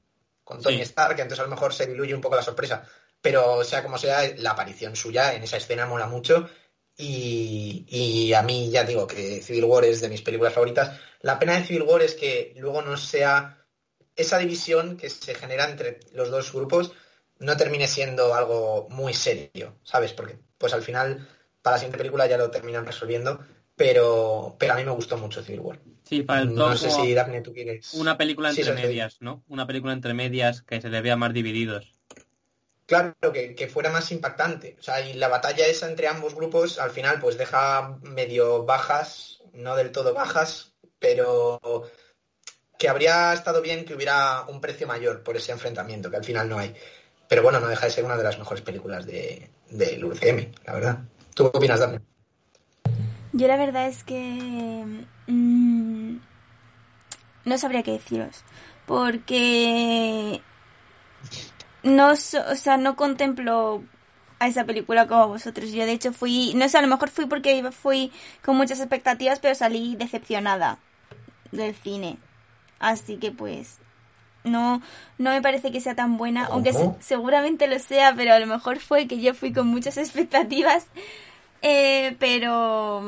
con 0.44 0.60
Tony 0.62 0.76
Sí. 0.76 0.82
Stark, 0.82 1.18
entonces 1.18 1.40
a 1.40 1.44
lo 1.44 1.48
mejor 1.48 1.72
se 1.72 1.86
diluye 1.86 2.14
un 2.14 2.20
poco 2.20 2.36
la 2.36 2.42
sorpresa. 2.42 2.86
Pero 3.20 3.64
sea 3.64 3.82
como 3.82 3.96
sea, 3.98 4.22
la 4.36 4.50
aparición 4.50 4.94
suya 4.94 5.34
en 5.34 5.42
esa 5.42 5.56
escena 5.56 5.86
mola 5.86 6.06
mucho. 6.06 6.48
Y, 6.96 7.86
y 7.88 8.32
a 8.34 8.42
mí 8.42 8.70
ya 8.70 8.84
digo 8.84 9.06
que 9.06 9.42
Civil 9.42 9.64
War 9.64 9.84
es 9.84 10.00
de 10.00 10.08
mis 10.10 10.22
películas 10.22 10.52
favoritas. 10.52 11.00
La 11.20 11.38
pena 11.38 11.54
de 11.54 11.64
Civil 11.64 11.82
War 11.82 12.02
es 12.02 12.14
que 12.14 12.52
luego 12.56 12.82
no 12.82 12.96
sea 12.96 13.66
esa 14.14 14.38
división 14.38 14.96
que 14.96 15.10
se 15.10 15.34
genera 15.34 15.68
entre 15.68 16.00
los 16.12 16.30
dos 16.30 16.52
grupos 16.52 16.92
no 17.38 17.56
termine 17.56 17.88
siendo 17.88 18.34
algo 18.34 18.86
muy 18.90 19.12
serio, 19.14 19.76
¿sabes? 19.82 20.12
Porque 20.12 20.38
pues 20.58 20.72
al 20.72 20.82
final 20.82 21.26
para 21.62 21.76
la 21.76 21.78
siguiente 21.80 21.98
película 21.98 22.26
ya 22.26 22.38
lo 22.38 22.50
terminan 22.50 22.86
resolviendo, 22.86 23.40
pero, 23.76 24.56
pero 24.58 24.74
a 24.74 24.76
mí 24.76 24.84
me 24.84 24.90
gustó 24.92 25.16
mucho 25.16 25.42
Civil 25.42 25.60
War. 25.60 25.80
Sí, 26.04 26.22
para 26.22 26.42
el 26.42 26.54
No 26.54 26.76
sé 26.76 26.90
si 26.90 27.14
Daphne 27.14 27.40
tú 27.40 27.52
quieres... 27.52 27.94
una 27.94 28.16
película 28.16 28.50
entre 28.50 28.72
medias, 28.72 29.16
¿no? 29.20 29.42
Una 29.48 29.66
película 29.66 29.92
entre 29.92 30.14
medias 30.14 30.62
que 30.62 30.80
se 30.80 30.88
les 30.88 31.02
vea 31.02 31.16
más 31.16 31.32
divididos. 31.32 31.92
Claro, 32.86 33.14
que, 33.32 33.54
que 33.54 33.68
fuera 33.68 33.90
más 33.90 34.12
impactante. 34.12 34.76
O 34.78 34.82
sea, 34.82 35.00
y 35.00 35.14
la 35.14 35.28
batalla 35.28 35.66
esa 35.66 35.88
entre 35.88 36.08
ambos 36.08 36.34
grupos 36.34 36.78
al 36.78 36.90
final 36.90 37.18
pues 37.20 37.38
deja 37.38 37.98
medio 38.02 38.64
bajas, 38.64 39.40
no 39.54 39.74
del 39.74 39.90
todo 39.90 40.12
bajas, 40.12 40.74
pero 40.98 41.60
que 42.78 42.88
habría 42.88 43.32
estado 43.32 43.62
bien 43.62 43.84
que 43.84 43.94
hubiera 43.94 44.42
un 44.48 44.60
precio 44.60 44.86
mayor 44.86 45.22
por 45.22 45.36
ese 45.36 45.52
enfrentamiento, 45.52 46.10
que 46.10 46.16
al 46.16 46.24
final 46.24 46.48
no 46.48 46.58
hay. 46.58 46.74
Pero 47.28 47.42
bueno, 47.42 47.60
no 47.60 47.68
deja 47.68 47.86
de 47.86 47.92
ser 47.92 48.04
una 48.04 48.16
de 48.16 48.24
las 48.24 48.38
mejores 48.38 48.62
películas 48.62 49.06
de, 49.06 49.50
del 49.70 50.04
UCM, 50.04 50.52
la 50.66 50.72
verdad. 50.74 50.98
¿Tú 51.34 51.50
qué 51.50 51.58
opinas, 51.58 51.80
Daphne? 51.80 52.00
Yo 53.36 53.48
la 53.48 53.56
verdad 53.56 53.88
es 53.88 54.04
que 54.04 54.84
mm, 55.26 56.16
no 57.44 57.58
sabría 57.58 57.82
qué 57.82 57.90
deciros, 57.92 58.44
porque 58.86 60.40
no, 61.82 62.16
so- 62.16 62.44
o 62.50 62.54
sea, 62.54 62.76
no 62.76 62.96
contemplo 62.96 63.82
a 64.38 64.46
esa 64.48 64.64
película 64.64 65.06
como 65.06 65.28
vosotros. 65.28 65.70
Yo 65.72 65.84
de 65.84 65.92
hecho 65.92 66.12
fui, 66.12 66.52
no 66.54 66.68
sé, 66.68 66.78
a 66.78 66.82
lo 66.82 66.88
mejor 66.88 67.10
fui 67.10 67.26
porque 67.26 67.70
fui 67.72 68.12
con 68.44 68.56
muchas 68.56 68.78
expectativas, 68.80 69.38
pero 69.40 69.54
salí 69.54 69.96
decepcionada 69.96 70.78
del 71.52 71.74
cine. 71.74 72.18
Así 72.78 73.16
que 73.16 73.30
pues 73.32 73.78
no, 74.44 74.82
no 75.18 75.30
me 75.30 75.42
parece 75.42 75.72
que 75.72 75.80
sea 75.80 75.94
tan 75.94 76.16
buena, 76.18 76.46
aunque 76.46 76.72
seguramente 77.00 77.66
lo 77.66 77.78
sea, 77.78 78.14
pero 78.14 78.32
a 78.34 78.38
lo 78.38 78.46
mejor 78.46 78.78
fue 78.78 79.06
que 79.06 79.20
yo 79.20 79.34
fui 79.34 79.52
con 79.52 79.66
muchas 79.66 79.96
expectativas. 79.98 80.86
Eh, 81.62 82.16
pero 82.18 83.02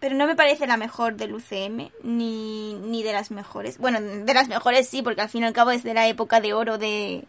pero 0.00 0.14
no 0.14 0.26
me 0.26 0.34
parece 0.34 0.66
la 0.66 0.78
mejor 0.78 1.16
del 1.16 1.34
UCM 1.34 1.90
ni, 2.02 2.74
ni 2.74 3.02
de 3.02 3.12
las 3.12 3.30
mejores. 3.30 3.78
Bueno, 3.78 4.00
de 4.00 4.34
las 4.34 4.48
mejores 4.48 4.88
sí, 4.88 5.02
porque 5.02 5.20
al 5.20 5.28
fin 5.28 5.42
y 5.42 5.46
al 5.46 5.52
cabo 5.52 5.70
es 5.70 5.82
de 5.82 5.94
la 5.94 6.08
época 6.08 6.40
de 6.40 6.54
oro 6.54 6.78
de 6.78 7.24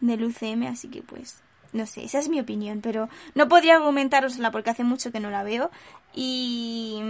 del 0.00 0.24
UCM, 0.24 0.66
así 0.66 0.88
que 0.88 1.02
pues 1.02 1.42
no 1.72 1.86
sé, 1.86 2.04
esa 2.04 2.18
es 2.18 2.28
mi 2.28 2.40
opinión, 2.40 2.80
pero 2.80 3.08
no 3.34 3.48
podría 3.48 3.76
argumentárosla 3.76 4.50
porque 4.50 4.70
hace 4.70 4.84
mucho 4.84 5.12
que 5.12 5.20
no 5.20 5.30
la 5.30 5.42
veo 5.42 5.70
y 6.14 7.02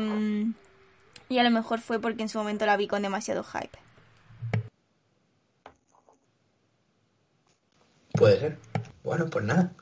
y 1.29 1.39
a 1.39 1.43
lo 1.43 1.51
mejor 1.51 1.81
fue 1.81 2.01
porque 2.01 2.23
en 2.23 2.29
su 2.29 2.39
momento 2.39 2.67
la 2.67 2.77
vi 2.77 2.87
con 2.87 3.03
demasiado 3.03 3.45
hype. 3.45 3.79
Puede 8.13 8.39
ser. 8.39 8.59
Bueno, 9.03 9.27
pues 9.31 9.45
nada. 9.45 9.73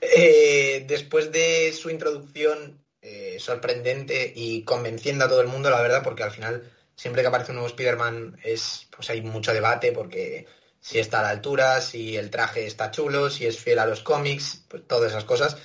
Eh, 0.00 0.84
después 0.88 1.30
de 1.30 1.72
su 1.72 1.90
introducción 1.90 2.82
eh, 3.02 3.36
sorprendente 3.38 4.32
y 4.34 4.62
convenciendo 4.62 5.24
a 5.24 5.28
todo 5.28 5.40
el 5.40 5.46
mundo, 5.46 5.70
la 5.70 5.80
verdad, 5.80 6.02
porque 6.02 6.22
al 6.22 6.30
final 6.30 6.70
siempre 6.96 7.22
que 7.22 7.28
aparece 7.28 7.52
un 7.52 7.56
nuevo 7.56 7.68
Spider-Man 7.68 8.40
es, 8.42 8.88
pues 8.94 9.08
hay 9.10 9.22
mucho 9.22 9.52
debate 9.52 9.92
porque 9.92 10.46
si 10.80 10.98
está 10.98 11.20
a 11.20 11.22
la 11.22 11.30
altura, 11.30 11.80
si 11.80 12.16
el 12.16 12.30
traje 12.30 12.66
está 12.66 12.90
chulo, 12.90 13.30
si 13.30 13.46
es 13.46 13.58
fiel 13.58 13.78
a 13.78 13.86
los 13.86 14.02
cómics, 14.02 14.64
pues 14.68 14.86
todas 14.86 15.10
esas 15.10 15.24
cosas. 15.24 15.56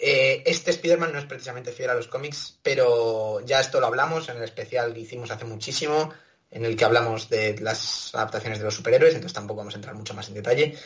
Eh, 0.00 0.42
este 0.46 0.70
Spider-Man 0.70 1.12
no 1.12 1.18
es 1.18 1.26
precisamente 1.26 1.72
fiel 1.72 1.90
a 1.90 1.94
los 1.94 2.08
cómics, 2.08 2.58
pero 2.62 3.40
ya 3.44 3.60
esto 3.60 3.80
lo 3.80 3.86
hablamos 3.86 4.28
en 4.28 4.36
el 4.36 4.44
especial 4.44 4.94
que 4.94 5.00
hicimos 5.00 5.30
hace 5.30 5.44
muchísimo, 5.44 6.14
en 6.50 6.64
el 6.64 6.76
que 6.76 6.84
hablamos 6.84 7.28
de 7.28 7.58
las 7.58 8.14
adaptaciones 8.14 8.58
de 8.58 8.64
los 8.64 8.74
superhéroes, 8.74 9.14
entonces 9.14 9.34
tampoco 9.34 9.58
vamos 9.58 9.74
a 9.74 9.78
entrar 9.78 9.94
mucho 9.94 10.14
más 10.14 10.28
en 10.28 10.34
detalle. 10.34 10.78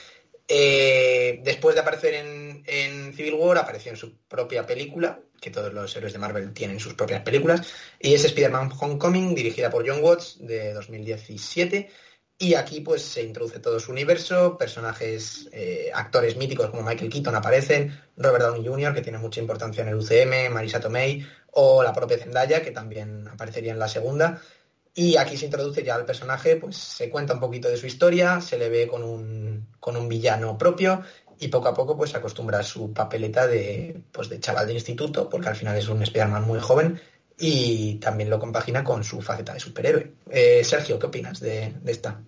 Eh, 0.48 1.40
después 1.44 1.74
de 1.74 1.80
aparecer 1.80 2.14
en, 2.14 3.14
Civil 3.14 3.34
War, 3.34 3.58
apareció 3.58 3.90
en 3.92 3.96
su 3.96 4.18
propia 4.26 4.66
película, 4.66 5.20
que 5.40 5.50
todos 5.50 5.72
los 5.72 5.94
héroes 5.96 6.12
de 6.12 6.18
Marvel 6.18 6.52
tienen 6.52 6.80
sus 6.80 6.94
propias 6.94 7.22
películas, 7.22 7.66
y 7.98 8.14
es 8.14 8.24
Spider-Man 8.24 8.72
Homecoming, 8.78 9.34
dirigida 9.34 9.70
por 9.70 9.88
John 9.88 10.02
Watts, 10.02 10.38
de 10.40 10.72
2017. 10.72 11.90
Y 12.38 12.54
aquí 12.54 12.80
pues 12.80 13.02
se 13.02 13.22
introduce 13.22 13.60
todo 13.60 13.78
su 13.78 13.92
universo, 13.92 14.58
personajes, 14.58 15.48
eh, 15.52 15.90
actores 15.94 16.36
míticos 16.36 16.70
como 16.70 16.82
Michael 16.82 17.10
Keaton 17.10 17.36
aparecen, 17.36 17.96
Robert 18.16 18.44
Downey 18.44 18.66
Jr., 18.66 18.94
que 18.94 19.02
tiene 19.02 19.18
mucha 19.18 19.40
importancia 19.40 19.82
en 19.82 19.90
el 19.90 19.94
UCM, 19.94 20.52
Marisa 20.52 20.80
Tomei, 20.80 21.24
o 21.52 21.82
la 21.84 21.92
propia 21.92 22.18
Zendaya, 22.18 22.60
que 22.62 22.72
también 22.72 23.28
aparecería 23.28 23.72
en 23.72 23.78
la 23.78 23.86
segunda. 23.86 24.42
Y 24.94 25.16
aquí 25.16 25.36
se 25.36 25.46
introduce 25.46 25.82
ya 25.82 25.94
al 25.94 26.04
personaje, 26.04 26.56
pues 26.56 26.76
se 26.76 27.08
cuenta 27.08 27.34
un 27.34 27.40
poquito 27.40 27.68
de 27.68 27.78
su 27.78 27.86
historia, 27.86 28.40
se 28.40 28.58
le 28.58 28.68
ve 28.68 28.86
con 28.86 29.02
un, 29.02 29.68
con 29.80 29.96
un 29.96 30.08
villano 30.08 30.58
propio 30.58 31.02
y 31.38 31.48
poco 31.48 31.68
a 31.68 31.74
poco 31.74 31.96
pues 31.96 32.14
acostumbra 32.14 32.58
a 32.58 32.62
su 32.62 32.92
papeleta 32.92 33.46
de, 33.46 34.02
pues, 34.12 34.28
de 34.28 34.38
chaval 34.38 34.66
de 34.66 34.74
instituto, 34.74 35.28
porque 35.28 35.48
al 35.48 35.56
final 35.56 35.76
es 35.78 35.88
un 35.88 36.02
Spider-Man 36.02 36.46
muy 36.46 36.60
joven 36.60 37.00
y 37.38 37.94
también 37.96 38.28
lo 38.28 38.38
compagina 38.38 38.84
con 38.84 39.02
su 39.02 39.22
faceta 39.22 39.54
de 39.54 39.60
superhéroe. 39.60 40.12
Eh, 40.30 40.62
Sergio, 40.62 40.98
¿qué 40.98 41.06
opinas 41.06 41.40
de, 41.40 41.74
de 41.82 41.92
esta? 41.92 42.20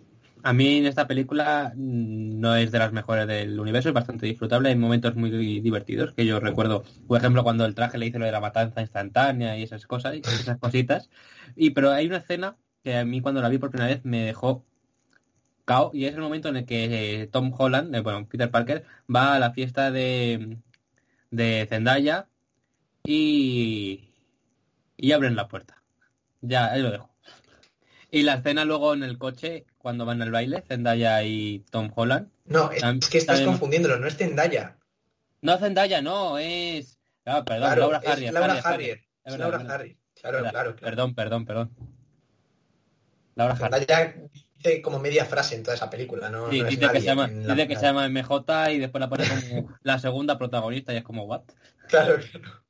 A 0.44 0.52
mí 0.52 0.76
en 0.76 0.84
esta 0.86 1.06
película 1.06 1.72
mm, 1.74 2.38
no 2.38 2.54
es 2.54 2.70
de 2.70 2.78
las 2.78 2.92
mejores 2.92 3.26
del 3.26 3.58
universo, 3.58 3.88
es 3.88 3.94
bastante 3.94 4.26
disfrutable, 4.26 4.68
hay 4.68 4.76
momentos 4.76 5.16
muy 5.16 5.30
divertidos 5.60 6.12
que 6.12 6.26
yo 6.26 6.38
recuerdo, 6.38 6.84
por 7.08 7.18
ejemplo, 7.18 7.42
cuando 7.42 7.64
el 7.64 7.74
traje 7.74 7.96
le 7.96 8.06
hizo 8.06 8.18
lo 8.18 8.26
de 8.26 8.32
la 8.32 8.40
matanza 8.40 8.82
instantánea 8.82 9.56
y 9.56 9.62
esas 9.62 9.86
cosas, 9.86 10.14
esas 10.14 10.58
cositas. 10.58 11.08
Y 11.56 11.70
pero 11.70 11.92
hay 11.92 12.06
una 12.06 12.18
escena 12.18 12.58
que 12.82 12.96
a 12.98 13.06
mí 13.06 13.22
cuando 13.22 13.40
la 13.40 13.48
vi 13.48 13.56
por 13.56 13.70
primera 13.70 13.88
vez 13.94 14.04
me 14.04 14.20
dejó 14.20 14.66
cao 15.64 15.90
y 15.94 16.04
es 16.04 16.14
el 16.14 16.20
momento 16.20 16.50
en 16.50 16.56
el 16.58 16.66
que 16.66 17.22
eh, 17.22 17.26
Tom 17.28 17.52
Holland, 17.56 17.94
eh, 17.94 18.00
bueno, 18.00 18.28
Peter 18.28 18.50
Parker, 18.50 18.84
va 19.14 19.34
a 19.36 19.38
la 19.38 19.52
fiesta 19.52 19.90
de, 19.90 20.58
de 21.30 21.66
Zendaya 21.70 22.28
y, 23.04 24.12
y 24.98 25.12
abren 25.12 25.36
la 25.36 25.48
puerta. 25.48 25.82
Ya, 26.42 26.70
ahí 26.72 26.82
lo 26.82 26.90
dejo. 26.90 27.14
Y 28.10 28.22
la 28.22 28.34
escena 28.34 28.64
luego 28.64 28.94
en 28.94 29.02
el 29.02 29.18
coche, 29.18 29.66
cuando 29.84 30.06
van 30.06 30.22
al 30.22 30.30
baile, 30.30 30.64
Zendaya 30.66 31.22
y 31.24 31.58
Tom 31.70 31.92
Holland. 31.94 32.30
No, 32.46 32.70
es, 32.70 32.82
que 33.06 33.18
estás 33.18 33.42
confundiéndolo, 33.42 33.98
no 33.98 34.06
es 34.06 34.16
Zendaya. 34.16 34.78
No, 35.42 35.58
Zendaya, 35.58 36.00
no, 36.00 36.38
es... 36.38 36.98
Ah, 37.26 37.44
perdón, 37.44 37.78
Laura 37.78 38.00
Harrier. 38.02 38.32
Laura 38.32 38.54
Harrier. 38.64 39.04
Es 39.22 39.38
Laura 39.38 39.58
Harrier. 39.58 39.98
Claro, 40.18 40.38
claro, 40.38 40.50
claro. 40.52 40.76
Perdón, 40.76 41.14
perdón, 41.14 41.44
perdón. 41.44 41.70
Laura 43.34 43.56
Zendaya 43.56 44.14
dice 44.56 44.80
como 44.80 44.98
media 45.00 45.26
frase 45.26 45.54
en 45.56 45.62
toda 45.62 45.76
esa 45.76 45.90
película, 45.90 46.30
¿no? 46.30 46.50
Sí, 46.50 46.62
dice, 46.62 46.88
que 46.90 47.00
se, 47.00 47.06
llama, 47.06 47.28
dice 47.28 47.68
que 47.68 47.76
se 47.76 47.82
llama 47.82 48.08
MJ 48.08 48.72
y 48.72 48.78
después 48.78 49.00
la 49.00 49.10
pone 49.10 49.26
como 49.28 49.68
la 49.82 49.98
segunda 49.98 50.38
protagonista 50.38 50.94
y 50.94 50.96
es 50.96 51.04
como, 51.04 51.24
¿what? 51.24 51.42
Claro, 51.88 52.16
claro. 52.32 52.64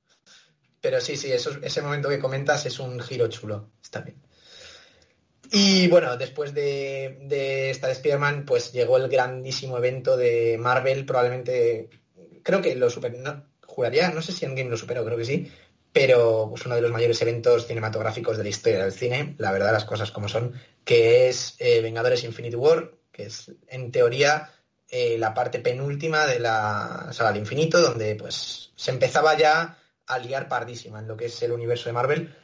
Pero 0.81 1.01
sí, 1.01 1.17
sí, 1.17 1.31
eso, 1.31 1.53
ese 1.63 1.81
momento 1.81 2.09
que 2.09 2.19
comentas 2.19 2.67
es 2.67 2.81
un 2.81 2.99
giro 2.99 3.29
chulo. 3.29 3.71
Está 3.81 4.01
bien. 4.01 4.21
Y 5.51 5.89
bueno, 5.89 6.17
después 6.17 6.55
de, 6.55 7.19
de 7.23 7.71
esta 7.71 7.87
de 7.87 7.93
Spider-Man, 7.95 8.45
pues 8.45 8.73
llegó 8.73 8.97
el 8.97 9.09
grandísimo 9.09 9.79
evento 9.79 10.17
de 10.17 10.57
Marvel, 10.59 11.05
probablemente, 11.05 11.91
creo 12.43 12.61
que 12.63 12.75
lo 12.75 12.91
superó, 12.91 13.19
no, 13.19 13.45
juraría, 13.67 14.11
no 14.11 14.23
sé 14.23 14.33
si 14.33 14.45
en 14.45 14.55
Game 14.55 14.71
lo 14.71 14.77
superó, 14.77 15.05
creo 15.05 15.19
que 15.19 15.25
sí, 15.25 15.51
pero 15.93 16.49
pues 16.51 16.67
uno 16.67 16.75
de 16.75 16.81
los 16.81 16.91
mayores 16.91 17.21
eventos 17.23 17.67
cinematográficos 17.67 18.37
de 18.37 18.43
la 18.43 18.49
historia 18.49 18.83
del 18.83 18.93
cine, 18.93 19.37
la 19.39 19.53
verdad, 19.53 19.73
las 19.73 19.85
cosas 19.85 20.11
como 20.11 20.29
son, 20.29 20.53
que 20.85 21.29
es 21.29 21.55
eh, 21.59 21.81
Vengadores 21.81 22.25
Infinity 22.25 22.57
War, 22.57 22.93
que 23.13 23.27
es 23.27 23.53
en 23.69 23.93
teoría 23.93 24.51
eh, 24.89 25.17
la 25.19 25.33
parte 25.35 25.61
penúltima 25.61 26.27
de 26.27 26.41
la 26.41 27.09
saga 27.13 27.33
del 27.33 27.43
infinito, 27.43 27.81
donde 27.81 28.17
pues 28.17 28.73
se 28.75 28.91
empezaba 28.91 29.37
ya 29.37 29.79
a 30.07 30.19
liar 30.19 30.49
pardísima 30.49 30.99
en 30.99 31.09
lo 31.09 31.17
que 31.17 31.27
es 31.27 31.43
el 31.43 31.53
universo 31.53 31.89
de 31.89 31.93
Marvel 31.93 32.35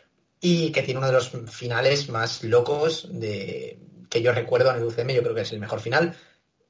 y 0.41 0.73
que 0.73 0.83
tiene 0.83 0.99
uno 0.99 1.07
de 1.07 1.13
los 1.13 1.31
finales 1.51 2.09
más 2.09 2.43
locos 2.45 3.09
de 3.11 3.79
que 4.09 4.23
yo 4.23 4.33
recuerdo 4.33 4.71
en 4.71 4.77
el 4.79 4.85
UCM, 4.85 5.11
yo 5.11 5.23
creo 5.23 5.35
que 5.35 5.43
es 5.43 5.53
el 5.53 5.61
mejor 5.61 5.81
final, 5.81 6.17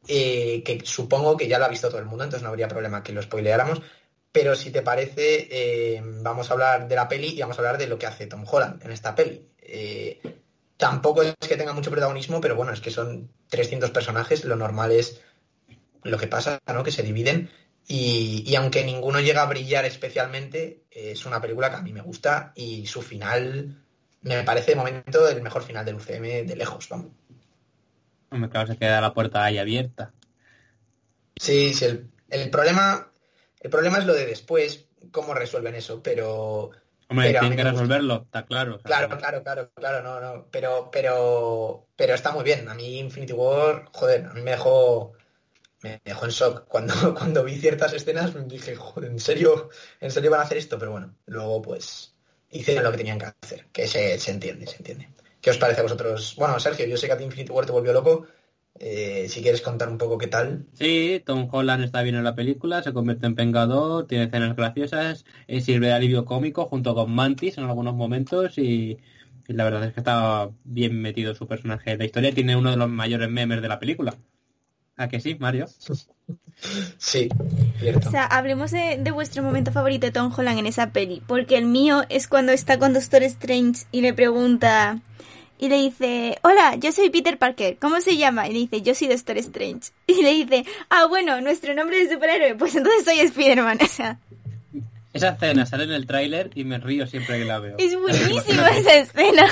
eh, 0.06 0.62
que 0.64 0.80
supongo 0.85 1.37
que 1.37 1.48
ya 1.48 1.59
lo 1.59 1.64
ha 1.64 1.68
visto 1.68 1.88
todo 1.88 2.00
el 2.00 2.06
mundo, 2.06 2.24
entonces 2.24 2.42
no 2.42 2.50
habría 2.50 2.68
problema 2.68 3.02
que 3.02 3.12
lo 3.12 3.22
spoileáramos, 3.22 3.80
pero 4.33 4.54
si 4.54 4.70
te 4.70 4.83
parece, 4.83 5.48
eh, 5.50 6.02
vamos 6.04 6.50
a 6.50 6.52
hablar 6.52 6.88
de 6.88 6.94
la 6.94 7.09
peli 7.09 7.28
y 7.28 7.40
vamos 7.40 7.59
a 7.59 7.61
hablar 7.61 7.78
de 7.78 7.87
lo 7.87 7.98
que 7.98 8.06
hace 8.06 8.26
Tom 8.26 8.44
Holland 8.48 8.85
en 8.85 8.92
esta 8.92 9.14
peli. 9.14 9.48
Eh, 9.59 10.20
tampoco 10.76 11.22
es 11.22 11.35
que 11.37 11.56
tenga 11.56 11.72
mucho 11.72 11.90
protagonismo, 11.90 12.40
pero 12.40 12.56
bueno, 12.56 12.72
es 12.72 12.80
que 12.80 12.90
son 12.90 13.30
300 13.48 13.90
personajes, 13.90 14.44
lo 14.44 14.56
normal 14.56 14.92
es 14.92 15.20
lo 16.02 16.18
que 16.18 16.26
pasa, 16.26 16.61
¿no? 16.66 16.83
Que 16.83 16.92
se 16.92 17.02
dividen 17.02 17.50
y, 17.92 18.55
aunque 18.55 18.85
ninguno 18.85 19.18
llega 19.18 19.42
a 19.42 19.46
brillar 19.46 19.85
especialmente, 19.85 20.85
es 20.92 21.26
una 21.26 21.40
película 21.40 21.70
que 21.70 21.76
a 21.76 21.83
mí 21.83 21.92
me 21.92 22.03
gusta 22.03 22.53
y 22.55 22.87
su 22.87 23.03
final 23.03 23.83
me 24.22 24.44
parece 24.44 24.70
de 24.70 24.76
momento 24.76 25.29
el 25.29 25.42
mejor 25.42 25.64
final 25.64 25.85
del 25.85 25.96
UCM 25.96 26.46
de 26.46 26.55
lejos, 26.55 26.88
vamos. 26.88 27.09
Hombre, 28.31 28.48
claro, 28.48 28.68
se 28.68 28.76
queda 28.76 29.00
la 29.00 29.12
puerta 29.12 29.42
ahí 29.42 29.59
abierta. 29.59 30.12
Sí, 31.35 31.74
sí 31.74 31.87
el, 32.29 32.50
problema 32.50 33.11
el 33.59 33.70
problema 33.70 33.98
es 33.98 34.07
lo 34.07 34.14
de 34.14 34.26
después, 34.26 34.87
cómo 35.11 35.35
resuelven 35.35 35.74
eso, 35.74 36.00
pero... 36.00 36.70
Hombre, 37.09 37.31
tienen 37.31 37.57
que 37.57 37.64
resolverlo, 37.64 38.22
está 38.26 38.46
claro. 38.46 38.79
claro, 38.85 39.18
claro, 39.18 39.42
claro, 39.42 39.70
claro, 39.74 40.03
no, 40.05 40.20
no, 40.20 40.46
pero, 40.53 40.90
pero, 40.92 41.88
pero 41.96 42.14
está 42.14 42.31
muy 42.31 42.44
bien. 42.44 42.68
A 42.68 42.74
mí 42.74 43.00
Infinity 43.00 43.33
War, 43.33 43.87
joder, 43.92 44.26
a 44.26 44.33
mí 44.33 44.42
me 44.42 44.53
dejó 44.53 45.14
me 45.82 46.00
dejó 46.04 46.24
en 46.26 46.30
shock. 46.30 46.66
Cuando, 46.68 46.94
cuando 47.14 47.44
vi 47.44 47.56
ciertas 47.56 47.92
escenas 47.92 48.34
me 48.34 48.44
dije, 48.44 48.76
joder, 48.76 49.10
¿en 49.10 49.20
serio, 49.20 49.70
¿en 50.00 50.10
serio 50.10 50.30
van 50.30 50.40
a 50.40 50.44
hacer 50.44 50.58
esto? 50.58 50.78
Pero 50.78 50.92
bueno, 50.92 51.14
luego 51.26 51.62
pues 51.62 52.14
hicieron 52.50 52.84
lo 52.84 52.90
que 52.90 52.98
tenían 52.98 53.18
que 53.18 53.26
hacer, 53.42 53.66
que 53.72 53.86
se, 53.86 54.18
se 54.18 54.30
entiende, 54.30 54.66
se 54.66 54.76
entiende. 54.76 55.08
¿Qué 55.40 55.50
os 55.50 55.58
parece 55.58 55.80
a 55.80 55.84
vosotros? 55.84 56.34
Bueno, 56.36 56.58
Sergio, 56.60 56.86
yo 56.86 56.96
sé 56.96 57.06
que 57.06 57.14
a 57.14 57.16
ti 57.18 57.24
Infinity 57.24 57.52
War 57.52 57.64
te 57.66 57.72
volvió 57.72 57.92
loco. 57.92 58.26
Eh, 58.78 59.26
si 59.28 59.42
quieres 59.42 59.62
contar 59.62 59.88
un 59.88 59.98
poco 59.98 60.16
qué 60.16 60.28
tal. 60.28 60.66
Sí, 60.74 61.22
Tom 61.26 61.48
Holland 61.50 61.84
está 61.84 62.02
bien 62.02 62.14
en 62.14 62.24
la 62.24 62.34
película, 62.34 62.82
se 62.82 62.92
convierte 62.92 63.26
en 63.26 63.34
vengador, 63.34 64.06
tiene 64.06 64.24
escenas 64.24 64.56
graciosas, 64.56 65.24
eh, 65.48 65.60
sirve 65.60 65.88
de 65.88 65.92
alivio 65.92 66.24
cómico 66.24 66.66
junto 66.66 66.94
con 66.94 67.12
Mantis 67.12 67.58
en 67.58 67.64
algunos 67.64 67.94
momentos 67.94 68.56
y, 68.58 68.98
y 69.48 69.52
la 69.52 69.64
verdad 69.64 69.84
es 69.84 69.92
que 69.92 70.00
está 70.00 70.50
bien 70.64 71.00
metido 71.02 71.34
su 71.34 71.46
personaje. 71.46 71.96
La 71.96 72.04
historia 72.04 72.32
tiene 72.32 72.56
uno 72.56 72.70
de 72.70 72.76
los 72.76 72.88
mayores 72.88 73.28
memes 73.28 73.60
de 73.60 73.68
la 73.68 73.78
película. 73.78 74.16
¿A 75.00 75.08
que 75.08 75.18
sí, 75.18 75.34
Mario? 75.38 75.66
Sí, 76.98 77.30
cierto. 77.78 78.06
O 78.06 78.10
sea, 78.12 78.26
hablemos 78.26 78.70
de, 78.70 79.10
vuestro 79.14 79.42
momento 79.42 79.72
favorito 79.72 80.04
de 80.04 80.12
Tom 80.12 80.30
Holland 80.36 80.58
en 80.58 80.66
esa 80.66 80.90
peli, 80.90 81.22
porque 81.26 81.56
el 81.56 81.64
mío 81.64 82.04
es 82.10 82.28
cuando 82.28 82.52
está 82.52 82.78
con 82.78 82.92
Doctor 82.92 83.22
Strange 83.22 83.86
y 83.92 84.02
le 84.02 84.12
pregunta 84.12 84.98
y 85.58 85.70
le 85.70 85.76
dice, 85.76 86.36
hola, 86.42 86.76
yo 86.76 86.92
soy 86.92 87.08
Peter 87.08 87.38
Parker, 87.38 87.78
¿cómo 87.78 88.02
se 88.02 88.18
llama? 88.18 88.46
Y 88.46 88.52
le 88.52 88.58
dice, 88.58 88.82
yo 88.82 88.94
soy 88.94 89.08
Doctor 89.08 89.38
Strange. 89.38 89.90
Y 90.06 90.22
le 90.22 90.32
dice, 90.34 90.66
ah, 90.90 91.06
bueno, 91.06 91.40
nuestro 91.40 91.74
nombre 91.74 91.96
de 92.04 92.12
superhéroe, 92.12 92.54
pues 92.56 92.76
entonces 92.76 93.06
soy 93.06 93.20
Spider-Man. 93.20 93.78
O 93.82 93.86
sea... 93.86 94.18
Esa 95.14 95.30
escena 95.30 95.64
sale 95.64 95.84
en 95.84 95.92
el 95.92 96.06
tráiler 96.06 96.50
y 96.54 96.64
me 96.64 96.78
río 96.78 97.06
siempre 97.06 97.38
que 97.38 97.46
la 97.46 97.58
veo. 97.58 97.76
Es 97.78 97.98
buenísima 97.98 98.68
esa 98.68 98.96
escena. 98.96 99.46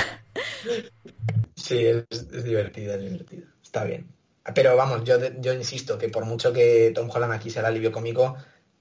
Sí, 1.55 1.77
es, 1.87 2.05
es 2.11 2.43
divertida, 2.43 2.93
es 2.93 3.01
divertida. 3.01 3.47
Está 3.63 3.83
bien. 3.83 4.18
Pero 4.53 4.75
vamos, 4.75 5.03
yo, 5.03 5.17
yo 5.39 5.53
insisto 5.53 5.97
que 5.97 6.09
por 6.09 6.25
mucho 6.25 6.51
que 6.51 6.91
Tom 6.93 7.09
Holland 7.11 7.33
aquí 7.33 7.49
sea 7.49 7.61
el 7.61 7.67
alivio 7.67 7.91
cómico, 7.91 8.35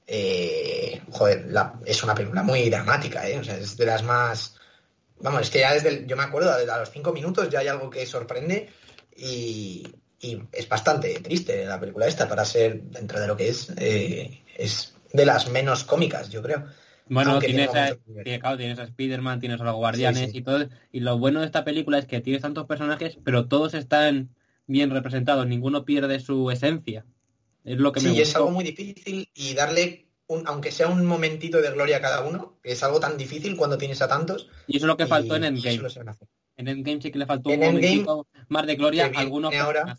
eh, 0.06 1.02
joder, 1.10 1.48
es 1.84 2.02
una 2.02 2.14
película 2.14 2.42
muy 2.42 2.70
dramática, 2.70 3.28
¿eh? 3.28 3.38
O 3.38 3.44
sea, 3.44 3.56
es 3.56 3.76
de 3.76 3.86
las 3.86 4.02
más... 4.02 4.56
Vamos, 5.20 5.42
es 5.42 5.50
que 5.50 5.60
ya 5.60 5.74
desde... 5.74 6.06
yo 6.06 6.16
me 6.16 6.22
acuerdo, 6.22 6.52
a 6.52 6.78
los 6.78 6.90
cinco 6.90 7.12
minutos 7.12 7.50
ya 7.50 7.58
hay 7.58 7.68
algo 7.68 7.90
que 7.90 8.06
sorprende 8.06 8.70
y, 9.16 9.86
es 10.20 10.68
bastante 10.68 11.20
triste 11.20 11.64
la 11.64 11.78
película 11.78 12.06
esta 12.06 12.28
para 12.28 12.44
ser, 12.44 12.82
dentro 12.82 13.20
de 13.20 13.26
lo 13.28 13.36
que 13.36 13.50
es, 13.50 13.70
eh, 13.76 14.42
es 14.56 14.94
de 15.12 15.24
las 15.24 15.48
menos 15.48 15.84
cómicas, 15.84 16.28
yo 16.28 16.42
creo. 16.42 16.64
Bueno, 17.08 17.38
tienes 17.38 17.74
a, 17.74 17.96
tienes 18.56 18.78
a 18.78 18.84
Spider-Man, 18.84 19.40
tienes 19.40 19.60
a 19.60 19.64
los 19.64 19.76
Guardianes 19.76 20.34
y 20.34 20.42
todo. 20.42 20.68
Y 20.92 21.00
lo 21.00 21.18
bueno 21.18 21.40
de 21.40 21.46
esta 21.46 21.64
película 21.64 21.98
es 21.98 22.06
que 22.06 22.20
tienes 22.20 22.42
tantos 22.42 22.66
personajes, 22.66 23.18
pero 23.24 23.46
todos 23.46 23.74
están 23.74 24.30
bien 24.68 24.90
representados, 24.90 25.46
ninguno 25.46 25.84
pierde 25.84 26.20
su 26.20 26.50
esencia. 26.52 27.04
Es 27.64 27.78
lo 27.78 27.90
que 27.90 28.00
sí, 28.00 28.20
es 28.20 28.36
algo 28.36 28.50
muy 28.50 28.64
difícil 28.64 29.28
y 29.34 29.54
darle, 29.54 30.06
un, 30.28 30.46
aunque 30.46 30.70
sea 30.70 30.88
un 30.88 31.04
momentito 31.04 31.60
de 31.60 31.70
gloria 31.72 31.96
a 31.96 32.00
cada 32.00 32.22
uno, 32.22 32.58
es 32.62 32.82
algo 32.84 33.00
tan 33.00 33.18
difícil 33.18 33.56
cuando 33.56 33.76
tienes 33.76 34.00
a 34.00 34.08
tantos. 34.08 34.48
Y 34.68 34.76
eso 34.76 34.86
es 34.86 34.88
lo 34.88 34.96
que 34.96 35.06
faltó 35.06 35.34
en 35.34 35.44
Endgame. 35.44 35.80
En 36.56 36.68
Endgame 36.68 37.02
sí 37.02 37.10
que 37.10 37.18
le 37.18 37.26
faltó 37.26 37.50
un 37.50 37.58
momentito 37.58 38.26
más 38.48 38.66
de 38.66 38.76
gloria 38.76 39.10
a 39.12 39.20
algunos 39.20 39.54
ahora, 39.54 39.98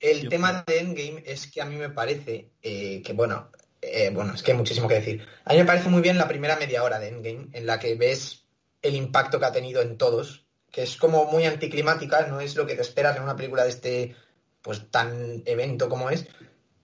El 0.00 0.28
tema 0.28 0.64
de 0.66 0.80
Endgame 0.80 1.22
es 1.24 1.46
que 1.46 1.62
a 1.62 1.66
mí 1.66 1.76
me 1.76 1.90
parece 1.90 2.50
eh, 2.62 3.02
que, 3.02 3.12
bueno, 3.12 3.50
eh, 3.80 4.10
bueno, 4.12 4.34
es 4.34 4.42
que 4.42 4.52
hay 4.52 4.58
muchísimo 4.58 4.88
que 4.88 4.94
decir. 4.94 5.26
A 5.44 5.52
mí 5.52 5.58
me 5.58 5.64
parece 5.64 5.88
muy 5.88 6.02
bien 6.02 6.18
la 6.18 6.28
primera 6.28 6.56
media 6.56 6.84
hora 6.84 6.98
de 6.98 7.08
Endgame, 7.08 7.48
en 7.52 7.66
la 7.66 7.78
que 7.78 7.94
ves 7.96 8.46
el 8.82 8.94
impacto 8.94 9.38
que 9.38 9.46
ha 9.46 9.52
tenido 9.52 9.82
en 9.82 9.96
todos, 9.96 10.41
que 10.72 10.82
es 10.82 10.96
como 10.96 11.26
muy 11.26 11.44
anticlimática, 11.44 12.26
no 12.26 12.40
es 12.40 12.56
lo 12.56 12.66
que 12.66 12.74
te 12.74 12.80
esperas 12.80 13.16
en 13.16 13.22
una 13.22 13.36
película 13.36 13.62
de 13.62 13.68
este 13.68 14.16
pues 14.62 14.90
tan 14.90 15.42
evento 15.44 15.88
como 15.88 16.10
es. 16.10 16.26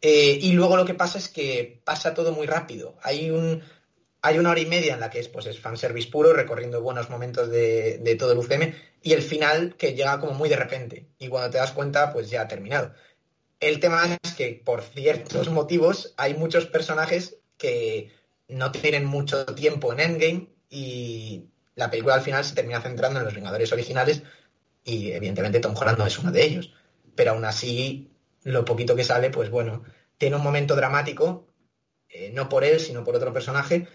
Eh, 0.01 0.39
y 0.41 0.53
luego 0.53 0.77
lo 0.77 0.85
que 0.85 0.95
pasa 0.95 1.19
es 1.19 1.29
que 1.29 1.81
pasa 1.85 2.15
todo 2.15 2.33
muy 2.33 2.47
rápido. 2.47 2.97
Hay 3.03 3.31
un 3.31 3.63
hay 4.21 4.39
una 4.39 4.51
hora 4.51 4.61
y 4.61 4.67
media 4.67 4.95
en 4.95 5.01
la 5.01 5.11
que 5.11 5.21
es 5.21 5.29
pues 5.29 5.47
es 5.47 5.59
fanservice 5.59 6.11
puro, 6.11 6.33
recorriendo 6.33 6.83
buenos 6.83 7.09
momentos 7.09 7.49
de, 7.51 7.99
de 7.99 8.15
todo 8.17 8.33
el 8.33 8.39
UCM, 8.39 8.75
y 9.03 9.13
el 9.13 9.23
final 9.23 9.75
que 9.77 9.95
llega 9.95 10.21
como 10.21 10.35
muy 10.35 10.49
de 10.49 10.57
repente. 10.57 11.07
Y 11.19 11.29
cuando 11.29 11.51
te 11.51 11.59
das 11.59 11.73
cuenta, 11.73 12.13
pues 12.13 12.29
ya 12.31 12.43
ha 12.43 12.49
terminado. 12.49 12.93
El 13.61 13.81
tema 13.81 14.19
es 14.23 14.35
que 14.35 14.61
por 14.65 14.83
ciertos 14.83 15.51
motivos 15.51 16.15
hay 16.17 16.35
muchos 16.35 16.67
personajes 16.67 17.39
que 17.57 18.13
no 18.49 18.71
tienen 18.71 19.05
mucho 19.05 19.47
tiempo 19.47 19.93
en 19.93 20.01
Endgame 20.01 20.49
y 20.71 21.47
la 21.79 21.91
película 21.91 22.17
al 22.17 22.23
final 22.23 22.45
se 22.45 22.57
termina 22.57 22.81
centrando 22.81 23.21
en 23.21 23.25
los 23.25 23.35
Vengadores 23.35 23.73
originales 23.73 24.25
y 24.85 25.13
evidentemente 25.13 25.61
Tom 25.61 25.77
Holland 25.77 25.99
no 25.99 26.07
es 26.07 26.19
uno 26.19 26.33
de 26.33 26.45
ellos. 26.45 26.75
Pero 27.15 27.31
aún 27.31 27.45
así, 27.45 28.11
lo 28.43 28.65
poquito 28.65 28.97
que 28.97 29.05
sale, 29.05 29.31
pues 29.31 29.49
bueno, 29.49 29.85
tiene 30.19 30.37
un 30.37 30.43
momento 30.43 30.75
dramático, 30.75 31.47
eh, 32.09 32.33
no 32.35 32.49
por 32.49 32.65
él, 32.65 32.81
sino 32.81 33.05
por 33.05 33.15
otro 33.15 33.33
personaje, 33.33 33.87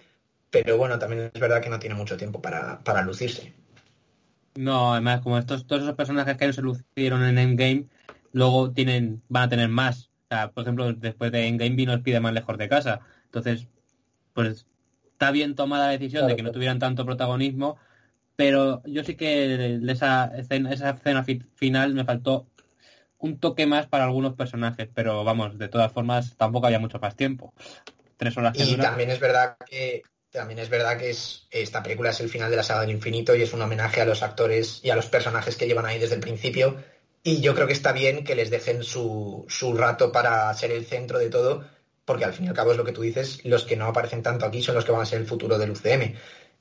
pero 0.50 0.78
bueno, 0.78 0.98
también 0.98 1.30
es 1.34 1.42
verdad 1.42 1.62
que 1.62 1.70
no 1.70 1.80
tiene 1.80 1.96
mucho 1.96 2.16
tiempo 2.16 2.42
para, 2.42 3.02
lucirse. 3.04 3.54
No, 4.56 4.94
además, 4.94 5.20
como 5.20 5.38
estos, 5.38 5.68
todos 5.68 5.84
esos 5.84 5.96
personajes 5.96 6.38
que 6.38 6.48
no 6.48 6.54
se 6.54 6.62
lucieron 6.62 7.24
en 7.26 7.38
Endgame, 7.38 7.88
luego 8.32 8.72
tienen, 8.72 9.22
van 9.28 9.44
a 9.44 9.50
tener 9.50 9.68
más. 9.68 10.10
O 10.26 10.28
sea, 10.30 10.52
por 10.52 10.64
ejemplo, 10.64 10.94
después 10.94 11.34
de 11.34 11.48
Endgame 11.48 11.76
vino 11.76 11.94
Spider-Man 11.94 12.34
lejos 12.34 12.58
de 12.58 12.70
casa. 12.70 13.02
Entonces, 13.26 13.68
pues 14.34 14.66
está 15.24 15.32
bien 15.32 15.56
tomada 15.56 15.86
la 15.86 15.92
decisión 15.94 16.28
de 16.28 16.36
que 16.36 16.44
no 16.44 16.52
tuvieran 16.52 16.80
tanto 16.80 17.06
protagonismo, 17.06 17.78
pero 18.36 18.82
yo 18.86 19.06
sí 19.06 19.16
que 19.16 19.80
esa 19.88 20.32
escena, 20.36 20.74
esa 20.74 20.90
escena 20.90 21.24
final 21.24 21.94
me 21.94 22.04
faltó 22.04 22.48
un 23.20 23.40
toque 23.40 23.66
más 23.66 23.88
para 23.88 24.04
algunos 24.04 24.34
personajes, 24.34 24.90
pero 24.94 25.24
vamos, 25.24 25.58
de 25.58 25.70
todas 25.70 25.94
formas 25.94 26.36
tampoco 26.36 26.68
había 26.68 26.80
mucho 26.80 27.00
más 27.00 27.16
tiempo. 27.16 27.54
Tres 28.18 28.36
horas 28.36 28.54
Y 28.58 28.76
también 28.76 29.12
es 29.12 29.20
verdad 29.22 29.56
que 29.66 30.04
también 30.30 30.60
es 30.60 30.70
verdad 30.70 30.98
que 30.98 31.12
es, 31.12 31.48
esta 31.52 31.82
película 31.82 32.10
es 32.10 32.20
el 32.20 32.28
final 32.28 32.52
de 32.52 32.58
la 32.58 32.64
saga 32.64 32.82
del 32.82 32.92
infinito 32.92 33.34
y 33.34 33.44
es 33.44 33.54
un 33.54 33.62
homenaje 33.62 34.02
a 34.02 34.06
los 34.06 34.24
actores 34.24 34.82
y 34.84 34.90
a 34.90 34.96
los 34.96 35.06
personajes 35.06 35.56
que 35.56 35.68
llevan 35.68 35.86
ahí 35.86 36.00
desde 36.00 36.16
el 36.16 36.22
principio. 36.22 36.84
Y 37.24 37.40
yo 37.40 37.56
creo 37.56 37.68
que 37.68 37.74
está 37.74 37.94
bien 37.94 38.26
que 38.26 38.36
les 38.36 38.50
dejen 38.50 38.84
su, 38.84 39.46
su 39.48 39.74
rato 39.74 40.12
para 40.12 40.54
ser 40.54 40.72
el 40.72 40.86
centro 40.86 41.20
de 41.20 41.30
todo, 41.30 41.64
porque 42.06 42.26
al 42.26 42.34
fin 42.34 42.46
y 42.46 42.50
al 42.50 42.56
cabo 42.56 42.72
es 42.72 42.78
lo 42.78 42.84
que 42.84 42.92
tú 42.92 43.02
dices, 43.02 43.44
los 43.46 43.64
que 43.64 43.76
no 43.76 43.86
aparecen 43.86 44.24
tanto 44.24 44.46
aquí 44.46 44.62
son 44.62 44.76
los 44.76 44.86
que 44.86 44.92
van 44.92 45.02
a 45.02 45.06
ser 45.06 45.20
el 45.22 45.28
futuro 45.28 45.58
del 45.58 45.72
UCM. 45.72 46.16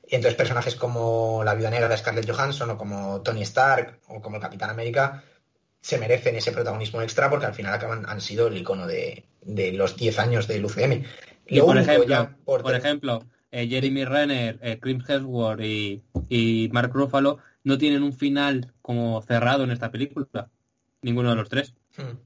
Y 0.09 0.16
entonces 0.16 0.34
personajes 0.34 0.76
como 0.76 1.43
la 1.45 1.55
Viuda 1.55 1.70
Negra 1.70 1.88
de 1.88 1.97
Scarlett 1.97 2.30
Johansson 2.30 2.70
o 2.70 2.78
como 2.78 3.22
Tony 3.22 3.43
Stark 3.43 4.01
o 4.09 4.20
como 4.20 4.36
el 4.36 4.43
Capitán 4.43 4.70
América 4.70 5.22
se 5.80 5.99
merecen 5.99 6.36
ese 6.36 6.53
protagonismo 6.53 7.03
extra 7.03 7.28
porque 7.28 7.47
al 7.47 7.55
final 7.55 7.74
acaban, 7.74 8.09
han 8.09 8.20
sido 8.20 8.47
el 8.47 8.57
icono 8.57 8.86
de, 8.86 9.24
los 9.45 9.97
10 9.97 10.18
años 10.20 10.47
del 10.47 10.64
UCM. 10.64 11.03
Y 11.47 11.61
por 11.61 11.76
ejemplo, 11.76 12.30
por, 12.45 12.74
ejemplo 12.74 13.24
eh, 13.51 13.66
Jeremy 13.66 14.05
Renner, 14.05 14.59
eh, 14.62 14.78
Chris 14.80 15.03
Hemsworth 15.09 15.61
y, 15.61 16.70
Mark 16.72 16.93
Ruffalo 16.93 17.38
no 17.64 17.78
tienen 17.78 18.03
un 18.03 18.12
final 18.12 18.72
como 18.80 19.20
cerrado 19.22 19.64
en 19.64 19.72
esta 19.72 19.90
película. 19.90 20.51
Ninguno 21.03 21.30
de 21.30 21.36
los 21.36 21.49
tres. 21.49 21.74
Hmm. 21.97 22.16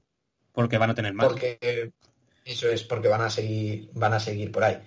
Porque 0.51 0.77
van 0.77 0.91
a 0.91 0.95
tener 0.95 1.13
más. 1.13 1.27
Porque 1.27 1.91
eso 2.47 2.69
es 2.69 2.83
porque 2.83 3.07
van 3.07 3.21
a 3.21 3.29
seguir, 3.29 3.89
van 3.93 4.13
a 4.13 4.19
seguir 4.19 4.51
por 4.51 4.63
ahí. 4.63 4.79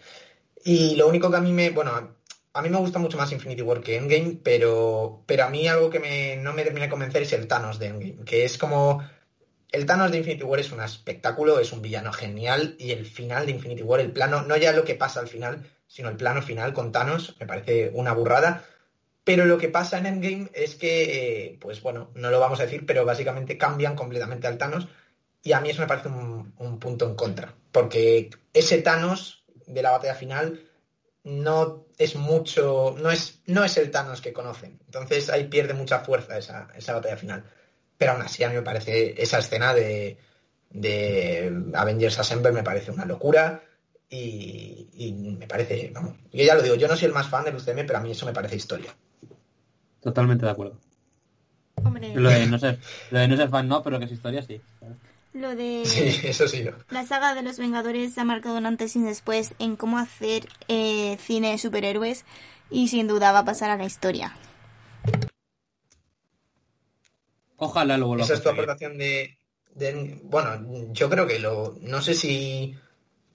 Y 0.65 0.97
lo 0.97 1.09
único 1.09 1.31
que 1.31 1.37
a 1.37 1.41
mí 1.41 1.53
me, 1.53 1.71
bueno, 1.71 2.17
a 2.53 2.63
mí 2.63 2.69
me 2.69 2.79
gusta 2.79 2.99
mucho 2.99 3.17
más 3.17 3.33
Infinity 3.33 3.63
War 3.63 3.81
que 3.81 3.97
Endgame, 3.97 4.39
pero, 4.43 5.23
pero 5.27 5.45
a 5.45 5.51
mí 5.51 5.69
algo 5.69 5.91
que 5.91 6.01
me, 6.01 6.37
no 6.37 6.53
me 6.53 6.65
termina 6.65 6.87
de 6.87 6.91
convencer 6.91 7.23
es 7.23 7.33
el 7.33 7.47
Thanos 7.47 7.79
de 7.79 7.87
Endgame, 7.87 8.25
que 8.25 8.45
es 8.45 8.59
como 8.59 9.03
el 9.73 9.87
Thanos 9.87 10.11
de 10.11 10.19
Infinity 10.19 10.43
War 10.45 10.61
es 10.61 10.73
un 10.73 10.81
espectáculo, 10.81 11.61
es 11.61 11.73
un 11.73 11.83
villano 11.83 12.13
genial 12.13 12.75
y 12.79 12.91
el 12.91 13.07
final 13.07 13.47
de 13.47 13.53
Infinity 13.53 13.83
War, 13.83 14.01
el 14.01 14.13
plano, 14.13 14.43
no 14.43 14.57
ya 14.57 14.73
lo 14.73 14.85
que 14.85 14.97
pasa 14.97 15.21
al 15.21 15.29
final, 15.29 15.65
sino 15.87 16.09
el 16.09 16.17
plano 16.17 16.43
final 16.43 16.73
con 16.73 16.93
Thanos, 16.93 17.37
me 17.39 17.47
parece 17.47 17.91
una 17.95 18.13
burrada. 18.13 18.65
Pero 19.23 19.45
lo 19.45 19.59
que 19.59 19.69
pasa 19.69 19.99
en 19.99 20.07
Endgame 20.07 20.51
es 20.55 20.75
que, 20.75 21.59
pues 21.61 21.83
bueno, 21.83 22.11
no 22.15 22.31
lo 22.31 22.41
vamos 22.41 22.59
a 22.59 22.65
decir, 22.65 22.85
pero 22.87 23.05
básicamente 23.05 23.59
cambian 23.59 23.95
completamente 23.95 24.47
al 24.47 24.59
Thanos. 24.59 24.89
Y 25.43 25.53
a 25.53 25.61
mí 25.61 25.71
eso 25.71 25.81
me 25.81 25.89
parece 25.89 26.09
un, 26.09 26.79
punto 26.79 27.07
en 27.09 27.15
contra. 27.15 27.55
Porque 27.73 28.31
ese 28.53 28.83
Thanos 28.83 29.45
de 29.67 29.83
la 29.83 29.93
batalla 29.93 30.15
final 30.15 30.61
no 31.25 31.87
es 31.99 32.17
mucho, 32.17 32.95
no 32.99 33.11
es, 33.11 33.41
no 33.47 33.65
es 33.65 33.77
el 33.77 33.91
Thanos 33.91 34.21
que 34.21 34.33
conocen. 34.33 34.81
Entonces 34.87 35.31
ahí 35.31 35.45
pierde 35.45 35.75
mucha 35.75 36.01
fuerza 36.01 36.37
esa, 36.39 36.69
esa 36.77 36.95
batalla 36.95 37.17
final. 37.17 37.45
Pero 37.97 38.13
aún 38.13 38.23
así 38.23 38.45
a 38.45 38.49
mí 38.49 38.55
me 38.55 38.63
parece 38.63 39.21
esa 39.23 39.39
escena 39.39 39.75
de, 39.75 40.19
de 40.71 41.53
Avengers 41.75 42.19
Assemble 42.19 42.53
me 42.53 42.63
parece 42.63 42.91
una 42.91 43.05
locura. 43.05 43.63
Y, 44.13 45.37
me 45.39 45.47
parece, 45.47 45.93
vamos, 45.95 46.17
yo 46.33 46.45
ya 46.45 46.57
lo 46.57 46.63
digo, 46.63 46.75
yo 46.75 46.89
no 46.89 46.97
soy 46.97 47.07
el 47.07 47.15
más 47.15 47.29
fan 47.29 47.45
del 47.45 47.55
UCM, 47.55 47.87
pero 47.87 47.99
a 47.99 48.01
mí 48.01 48.11
eso 48.11 48.27
me 48.27 48.33
parece 48.33 48.57
historia. 48.57 48.93
Totalmente 50.01 50.45
de 50.45 50.51
acuerdo. 50.51 50.79
Lo 52.15 52.29
de 52.29 52.47
no 52.47 52.59
ser, 52.59 52.79
lo 53.11 53.19
de 53.21 53.29
no 53.29 53.37
ser 53.37 53.49
fan 53.49 53.69
no, 53.69 53.83
pero 53.83 53.99
que 53.99 54.07
es 54.07 54.13
historia 54.13 54.43
sí. 54.43 54.61
Lo 55.33 55.55
de 55.55 55.83
sí, 55.87 56.21
eso 56.25 56.49
sí. 56.49 56.65
La 56.91 57.07
saga 57.07 57.35
de 57.35 57.43
los 57.43 57.59
Vengadores 57.59 58.17
ha 58.19 58.25
marcado 58.25 58.59
un 58.59 58.67
antes 58.67 58.97
y 58.97 59.03
después 59.03 59.55
en 59.59 59.77
cómo 59.77 59.99
hacer 59.99 60.49
eh, 60.69 61.17
cine 61.21 61.53
de 61.53 61.59
superhéroes 61.59 62.25
y 62.71 62.89
sin 62.89 63.07
duda 63.07 63.33
va 63.33 63.41
a 63.41 63.45
pasar 63.45 63.71
a 63.71 63.77
la 63.77 63.85
historia. 63.85 64.37
Ojalá 67.57 67.99
lo 67.99 68.07
vuelva 68.07 68.25
Esa 68.25 68.35
es 68.35 68.43
tu 68.43 68.49
aportación 68.49 68.97
de, 68.97 69.37
de, 69.75 70.19
Bueno, 70.25 70.93
yo 70.93 71.11
creo 71.11 71.27
que 71.27 71.39
lo... 71.39 71.77
No 71.81 72.01
sé 72.01 72.15
si 72.15 72.75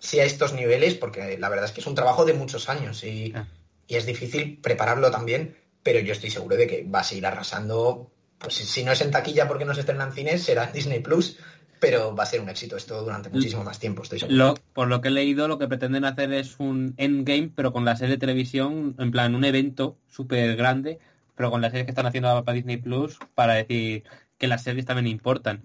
si 0.06 0.20
a 0.20 0.26
estos 0.26 0.54
niveles, 0.54 0.96
porque 0.96 1.38
la 1.38 1.50
verdad 1.50 1.66
es 1.66 1.72
que 1.72 1.82
es 1.82 1.88
un 1.88 1.96
trabajo 1.96 2.26
de 2.26 2.34
muchos 2.34 2.70
años 2.70 3.04
y, 3.04 3.34
ah. 3.36 3.48
y, 3.88 3.96
es 3.96 4.06
difícil 4.06 4.60
prepararlo 4.62 5.10
también, 5.12 5.58
pero 5.84 6.00
yo 6.00 6.14
estoy 6.14 6.30
seguro 6.30 6.56
de 6.56 6.68
que 6.68 6.84
va 6.84 7.00
a 7.00 7.04
seguir 7.04 7.26
arrasando, 7.26 8.12
pues 8.38 8.56
si 8.56 8.84
no 8.84 8.92
es 8.92 9.02
en 9.02 9.12
taquilla 9.12 9.48
porque 9.48 9.66
no 9.66 9.74
se 9.74 9.82
estrena 9.82 10.06
en 10.06 10.14
cines, 10.14 10.44
será 10.44 10.66
en 10.66 10.74
Disney 10.74 11.00
Plus, 11.00 11.38
pero 11.80 12.16
va 12.16 12.24
a 12.24 12.26
ser 12.26 12.42
un 12.42 12.50
éxito 12.50 12.78
esto 12.78 13.02
durante 13.04 13.30
muchísimo 13.30 13.64
más 13.64 13.80
tiempo, 13.80 14.04
estoy 14.04 14.20
seguro. 14.20 14.56
por 14.74 14.88
lo 14.88 15.02
que 15.02 15.10
he 15.10 15.12
leído, 15.12 15.48
lo 15.48 15.58
que 15.58 15.68
pretenden 15.68 16.06
hacer 16.06 16.32
es 16.34 16.60
un 16.60 16.94
endgame, 16.98 17.52
pero 17.56 17.74
con 17.74 17.86
la 17.86 17.96
serie 17.96 18.16
de 18.16 18.20
televisión, 18.20 18.96
en 18.98 19.12
plan, 19.12 19.36
un 19.36 19.46
evento 19.46 19.98
súper 20.08 20.56
grande, 20.56 21.00
pero 21.36 21.52
con 21.52 21.62
las 21.62 21.72
series 21.72 21.86
que 21.86 21.92
están 21.92 22.06
haciendo 22.06 22.44
para 22.44 22.56
Disney 22.56 22.78
Plus, 22.78 23.18
para 23.34 23.56
decir 23.56 24.04
que 24.38 24.48
las 24.48 24.64
series 24.64 24.86
también 24.86 25.08
importan. 25.08 25.64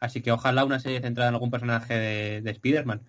Así 0.00 0.20
que 0.20 0.32
ojalá 0.32 0.64
una 0.64 0.80
serie 0.80 1.00
centrada 1.00 1.28
en 1.28 1.34
algún 1.34 1.50
personaje 1.50 1.94
de, 1.94 2.40
de 2.42 2.50
Spider-Man. 2.50 3.02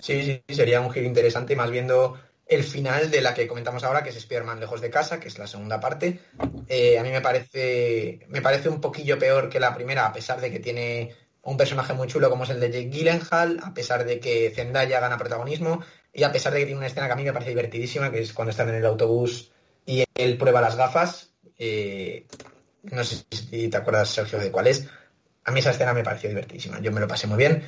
Sí, 0.00 0.22
sí, 0.22 0.54
sería 0.54 0.80
un 0.80 0.90
giro 0.90 1.06
interesante, 1.06 1.56
más 1.56 1.70
viendo 1.70 2.18
el 2.50 2.64
final 2.64 3.12
de 3.12 3.20
la 3.20 3.32
que 3.32 3.46
comentamos 3.46 3.84
ahora, 3.84 4.02
que 4.02 4.10
es 4.10 4.16
Spider-Man 4.16 4.58
lejos 4.58 4.80
de 4.80 4.90
casa, 4.90 5.20
que 5.20 5.28
es 5.28 5.38
la 5.38 5.46
segunda 5.46 5.78
parte. 5.78 6.20
Eh, 6.66 6.98
a 6.98 7.02
mí 7.04 7.10
me 7.10 7.20
parece, 7.20 8.26
me 8.28 8.42
parece 8.42 8.68
un 8.68 8.80
poquillo 8.80 9.20
peor 9.20 9.48
que 9.48 9.60
la 9.60 9.72
primera, 9.72 10.04
a 10.04 10.12
pesar 10.12 10.40
de 10.40 10.50
que 10.50 10.58
tiene 10.58 11.14
un 11.42 11.56
personaje 11.56 11.94
muy 11.94 12.08
chulo 12.08 12.28
como 12.28 12.42
es 12.42 12.50
el 12.50 12.58
de 12.58 12.72
Jake 12.72 12.90
Gyllenhaal, 12.90 13.60
a 13.62 13.72
pesar 13.72 14.04
de 14.04 14.18
que 14.18 14.50
Zendaya 14.50 14.98
gana 14.98 15.16
protagonismo 15.16 15.80
y 16.12 16.24
a 16.24 16.32
pesar 16.32 16.52
de 16.52 16.58
que 16.58 16.66
tiene 16.66 16.78
una 16.78 16.88
escena 16.88 17.06
que 17.06 17.12
a 17.12 17.16
mí 17.16 17.22
me 17.22 17.32
parece 17.32 17.50
divertidísima, 17.50 18.10
que 18.10 18.20
es 18.20 18.32
cuando 18.32 18.50
están 18.50 18.68
en 18.68 18.74
el 18.74 18.86
autobús 18.86 19.52
y 19.86 20.04
él 20.16 20.36
prueba 20.36 20.60
las 20.60 20.74
gafas. 20.74 21.30
Eh, 21.56 22.26
no 22.82 23.04
sé 23.04 23.24
si 23.30 23.68
te 23.68 23.76
acuerdas, 23.76 24.08
Sergio, 24.08 24.40
de 24.40 24.50
cuál 24.50 24.66
es. 24.66 24.88
A 25.44 25.52
mí 25.52 25.60
esa 25.60 25.70
escena 25.70 25.94
me 25.94 26.02
pareció 26.02 26.28
divertidísima. 26.28 26.80
Yo 26.80 26.90
me 26.90 27.00
lo 27.00 27.06
pasé 27.06 27.28
muy 27.28 27.38
bien 27.38 27.62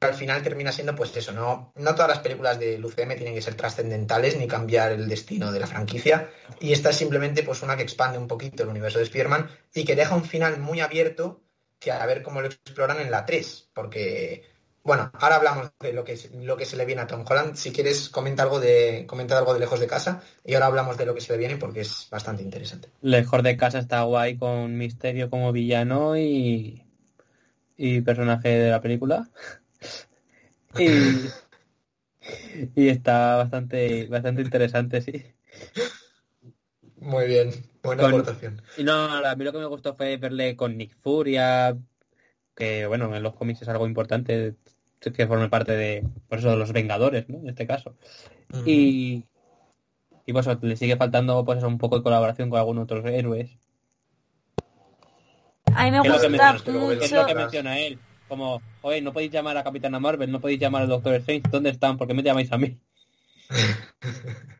al 0.00 0.14
final 0.14 0.42
termina 0.42 0.72
siendo 0.72 0.94
pues 0.94 1.16
eso, 1.16 1.32
no, 1.32 1.72
no 1.74 1.94
todas 1.94 2.08
las 2.08 2.20
películas 2.20 2.58
de 2.58 2.78
UCM 2.82 3.16
tienen 3.16 3.34
que 3.34 3.42
ser 3.42 3.54
trascendentales 3.54 4.36
ni 4.36 4.46
cambiar 4.46 4.92
el 4.92 5.08
destino 5.08 5.50
de 5.50 5.60
la 5.60 5.66
franquicia 5.66 6.30
y 6.60 6.72
esta 6.72 6.90
es 6.90 6.96
simplemente 6.96 7.42
pues 7.42 7.62
una 7.62 7.76
que 7.76 7.82
expande 7.82 8.18
un 8.18 8.28
poquito 8.28 8.62
el 8.62 8.68
universo 8.68 8.98
de 8.98 9.04
Spider-Man 9.04 9.48
y 9.74 9.84
que 9.84 9.96
deja 9.96 10.14
un 10.14 10.24
final 10.24 10.60
muy 10.60 10.80
abierto 10.80 11.42
que 11.78 11.92
a 11.92 12.06
ver 12.06 12.22
cómo 12.22 12.40
lo 12.40 12.48
exploran 12.48 13.00
en 13.00 13.10
la 13.10 13.24
3, 13.24 13.70
porque 13.72 14.44
bueno, 14.82 15.10
ahora 15.14 15.36
hablamos 15.36 15.70
de 15.80 15.92
lo 15.92 16.02
que 16.02 16.18
lo 16.40 16.56
que 16.56 16.64
se 16.64 16.76
le 16.76 16.84
viene 16.84 17.02
a 17.02 17.06
Tom 17.06 17.24
Holland, 17.28 17.56
si 17.56 17.72
quieres 17.72 18.08
comenta 18.08 18.42
algo 18.42 18.58
de 18.58 19.04
comenta 19.06 19.36
algo 19.36 19.52
de 19.52 19.60
Lejos 19.60 19.80
de 19.80 19.86
casa 19.86 20.22
y 20.44 20.54
ahora 20.54 20.66
hablamos 20.66 20.96
de 20.96 21.06
lo 21.06 21.14
que 21.14 21.20
se 21.20 21.32
le 21.32 21.38
viene 21.38 21.56
porque 21.56 21.80
es 21.80 22.08
bastante 22.10 22.42
interesante. 22.42 22.88
Lejos 23.02 23.42
de 23.42 23.56
casa 23.56 23.80
está 23.80 24.02
guay 24.02 24.38
con 24.38 24.76
Misterio 24.76 25.28
como 25.28 25.52
villano 25.52 26.16
y 26.16 26.84
y 27.76 28.00
personaje 28.00 28.48
de 28.48 28.70
la 28.70 28.80
película. 28.80 29.28
Y, 30.76 31.28
y 32.74 32.88
está 32.88 33.36
bastante, 33.36 34.06
bastante 34.06 34.42
interesante, 34.42 35.00
sí. 35.00 35.24
Muy 36.96 37.26
bien, 37.26 37.50
buena 37.82 38.08
aportación. 38.08 38.60
Y 38.76 38.84
no, 38.84 38.92
a 38.94 39.36
mí 39.36 39.44
lo 39.44 39.52
que 39.52 39.58
me 39.58 39.66
gustó 39.66 39.94
fue 39.94 40.16
verle 40.16 40.56
con 40.56 40.76
Nick 40.76 40.96
Furia, 41.00 41.76
que 42.54 42.86
bueno, 42.86 43.14
en 43.14 43.22
los 43.22 43.34
cómics 43.34 43.62
es 43.62 43.68
algo 43.68 43.86
importante, 43.86 44.56
que 45.00 45.26
forme 45.26 45.48
parte 45.48 45.72
de, 45.72 46.04
por 46.28 46.40
eso, 46.40 46.50
de 46.50 46.56
los 46.56 46.72
Vengadores, 46.72 47.28
¿no? 47.28 47.38
En 47.38 47.48
este 47.48 47.66
caso. 47.66 47.96
Y, 48.64 49.24
y 50.26 50.32
pues 50.32 50.46
le 50.60 50.76
sigue 50.76 50.96
faltando 50.96 51.44
pues 51.44 51.62
un 51.62 51.78
poco 51.78 51.98
de 51.98 52.02
colaboración 52.02 52.50
con 52.50 52.58
algunos 52.58 52.84
otros 52.84 53.04
héroes. 53.06 53.50
A 55.74 55.84
mí 55.84 55.90
me 55.90 56.00
gusta 56.00 56.28
mucho. 56.28 56.92
Es 56.92 57.12
lo 57.12 57.26
que 57.26 57.34
menciona 57.34 57.78
él. 57.78 57.98
Como, 58.28 58.60
oye, 58.82 59.00
no 59.00 59.12
podéis 59.12 59.32
llamar 59.32 59.56
a 59.56 59.64
Capitana 59.64 59.98
Marvel, 59.98 60.30
no 60.30 60.40
podéis 60.40 60.60
llamar 60.60 60.82
al 60.82 60.88
Doctor 60.88 61.14
Strange, 61.14 61.48
¿dónde 61.50 61.70
están? 61.70 61.96
¿Por 61.96 62.06
qué 62.06 62.14
me 62.14 62.22
llamáis 62.22 62.52
a 62.52 62.58
mí? 62.58 62.76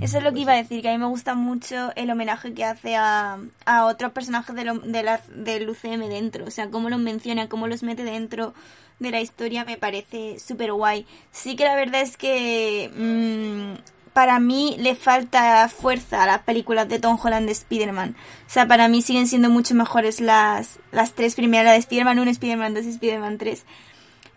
Eso 0.00 0.18
es 0.18 0.24
lo 0.24 0.32
que 0.32 0.40
iba 0.40 0.52
a 0.52 0.56
decir, 0.56 0.82
que 0.82 0.90
a 0.90 0.92
mí 0.92 0.98
me 0.98 1.06
gusta 1.06 1.34
mucho 1.34 1.90
el 1.96 2.10
homenaje 2.10 2.52
que 2.52 2.64
hace 2.64 2.96
a, 2.96 3.38
a 3.64 3.86
otros 3.86 4.12
personajes 4.12 4.54
de, 4.54 4.64
de 4.84 5.02
la, 5.02 5.20
del 5.34 5.70
UCM 5.70 6.08
dentro. 6.08 6.44
O 6.44 6.50
sea, 6.50 6.70
cómo 6.70 6.90
los 6.90 7.00
menciona, 7.00 7.48
cómo 7.48 7.66
los 7.66 7.82
mete 7.82 8.04
dentro 8.04 8.52
de 8.98 9.10
la 9.10 9.20
historia 9.20 9.64
me 9.64 9.78
parece 9.78 10.38
súper 10.38 10.72
guay. 10.72 11.06
Sí 11.32 11.56
que 11.56 11.64
la 11.64 11.76
verdad 11.76 12.02
es 12.02 12.16
que 12.16 12.90
mm, 12.94 13.95
para 14.16 14.40
mí 14.40 14.76
le 14.78 14.94
falta 14.94 15.68
fuerza 15.68 16.22
a 16.22 16.26
las 16.26 16.38
películas 16.38 16.88
de 16.88 16.98
Tom 16.98 17.18
Holland 17.22 17.44
de 17.44 17.52
Spider-Man. 17.52 18.16
O 18.46 18.50
sea, 18.50 18.66
para 18.66 18.88
mí 18.88 19.02
siguen 19.02 19.28
siendo 19.28 19.50
mucho 19.50 19.74
mejores 19.74 20.22
las, 20.22 20.78
las 20.90 21.12
tres 21.12 21.34
primeras, 21.34 21.66
la 21.66 21.72
de 21.72 21.78
Spider-Man 21.80 22.20
1, 22.20 22.30
Spider-Man 22.30 22.72
2 22.72 22.86
y 22.86 22.88
Spider-Man 22.88 23.36
3. 23.36 23.64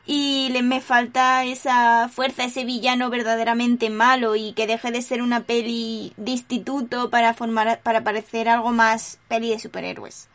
y 0.06 0.50
le, 0.52 0.64
me 0.64 0.82
falta 0.82 1.46
esa 1.46 2.10
fuerza, 2.10 2.44
ese 2.44 2.66
villano 2.66 3.10
verdaderamente 3.10 3.90
malo 3.90 4.36
y 4.36 4.52
que 4.52 4.68
deje 4.68 4.92
de 4.92 5.02
ser 5.02 5.22
una 5.22 5.46
peli 5.46 6.12
de 6.18 6.32
instituto 6.32 7.10
para 7.10 7.34
formar 7.34 7.80
para 7.82 8.04
parecer 8.04 8.50
algo 8.50 8.74
más 8.74 9.20
peli 9.30 9.52
de 9.52 9.60
superhéroes. 9.60 10.28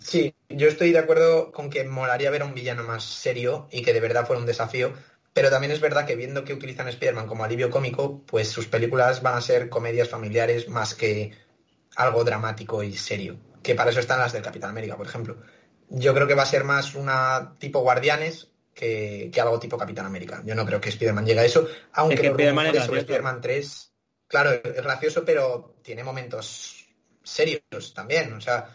Sí, 0.00 0.34
yo 0.48 0.66
estoy 0.66 0.90
de 0.90 0.98
acuerdo 0.98 1.52
con 1.52 1.70
que 1.70 1.84
molaría 1.84 2.32
ver 2.32 2.42
a 2.42 2.46
un 2.46 2.54
villano 2.54 2.82
más 2.82 3.04
serio 3.04 3.68
y 3.70 3.82
que 3.82 3.92
de 3.92 4.00
verdad 4.00 4.26
fuera 4.26 4.40
un 4.40 4.46
desafío, 4.46 4.92
pero 5.32 5.50
también 5.50 5.72
es 5.72 5.80
verdad 5.80 6.06
que 6.06 6.16
viendo 6.16 6.44
que 6.44 6.54
utilizan 6.54 6.86
a 6.86 6.90
Spider-Man 6.90 7.26
como 7.26 7.44
alivio 7.44 7.70
cómico, 7.70 8.22
pues 8.26 8.48
sus 8.48 8.66
películas 8.66 9.22
van 9.22 9.34
a 9.34 9.40
ser 9.40 9.68
comedias 9.68 10.08
familiares 10.08 10.68
más 10.68 10.94
que 10.94 11.32
algo 11.96 12.24
dramático 12.24 12.82
y 12.82 12.96
serio, 12.96 13.38
que 13.62 13.74
para 13.74 13.90
eso 13.90 14.00
están 14.00 14.18
las 14.18 14.32
del 14.32 14.42
Capitán 14.42 14.70
América, 14.70 14.96
por 14.96 15.06
ejemplo 15.06 15.36
yo 15.94 16.14
creo 16.14 16.26
que 16.26 16.34
va 16.34 16.42
a 16.42 16.46
ser 16.46 16.64
más 16.64 16.94
una 16.94 17.54
tipo 17.58 17.80
Guardianes 17.80 18.48
que, 18.74 19.30
algo 19.40 19.58
tipo 19.58 19.76
Capitán 19.76 20.06
América. 20.06 20.42
Yo 20.44 20.54
no 20.54 20.64
creo 20.64 20.80
que 20.80 20.88
Spider-Man 20.88 21.26
llegue 21.26 21.40
a 21.40 21.44
eso, 21.44 21.68
aunque 21.92 22.26
es 22.26 22.32
que 22.32 22.98
Spider-Man 22.98 23.40
3, 23.40 23.92
claro, 24.26 24.52
es 24.52 24.82
gracioso, 24.82 25.24
pero 25.24 25.76
tiene 25.82 26.02
momentos 26.02 26.88
serios 27.22 27.92
también. 27.94 28.32
O 28.32 28.40
sea, 28.40 28.74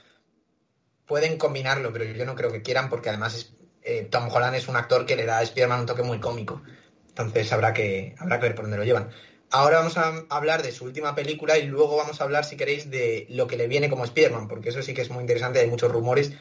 pueden 1.08 1.38
combinarlo, 1.38 1.92
pero 1.92 2.06
yo 2.06 2.26
no 2.26 2.36
creo 2.36 2.52
que 2.52 2.62
quieran 2.62 2.90
porque 2.90 3.10
además 3.10 3.56
eh, 3.88 4.08
Tom 4.12 4.28
Holland 4.30 4.56
es 4.56 4.68
un 4.68 4.76
actor 4.76 5.06
que 5.06 5.16
le 5.16 5.26
da 5.26 5.38
a 5.38 5.44
Spider-Man 5.44 5.82
un 5.82 5.86
toque 5.86 6.04
muy 6.04 6.20
cómico. 6.20 6.62
Entonces 7.08 7.52
habrá 7.54 7.74
que, 7.74 8.16
habrá 8.20 8.38
que 8.38 8.48
ver 8.48 8.56
por 8.56 8.66
dónde 8.66 8.78
lo 8.78 8.84
llevan. 8.84 9.10
Ahora 9.50 9.78
vamos 9.78 9.98
a 9.98 10.26
hablar 10.30 10.62
de 10.62 10.74
su 10.74 10.84
última 10.84 11.16
película 11.16 11.58
y 11.58 11.66
luego 11.68 11.96
vamos 11.96 12.20
a 12.20 12.26
hablar, 12.26 12.44
si 12.44 12.58
queréis, 12.58 12.92
de 12.92 13.28
lo 13.30 13.48
que 13.48 13.56
le 13.56 13.68
viene 13.68 13.90
como 13.90 14.04
Spider-Man, 14.04 14.50
porque 14.50 14.70
eso 14.70 14.82
sí 14.82 14.94
que 14.94 15.04
es 15.04 15.10
muy 15.10 15.22
interesante, 15.22 15.60
hay 15.60 15.68
muchos 15.68 15.90
rumores 15.90 16.34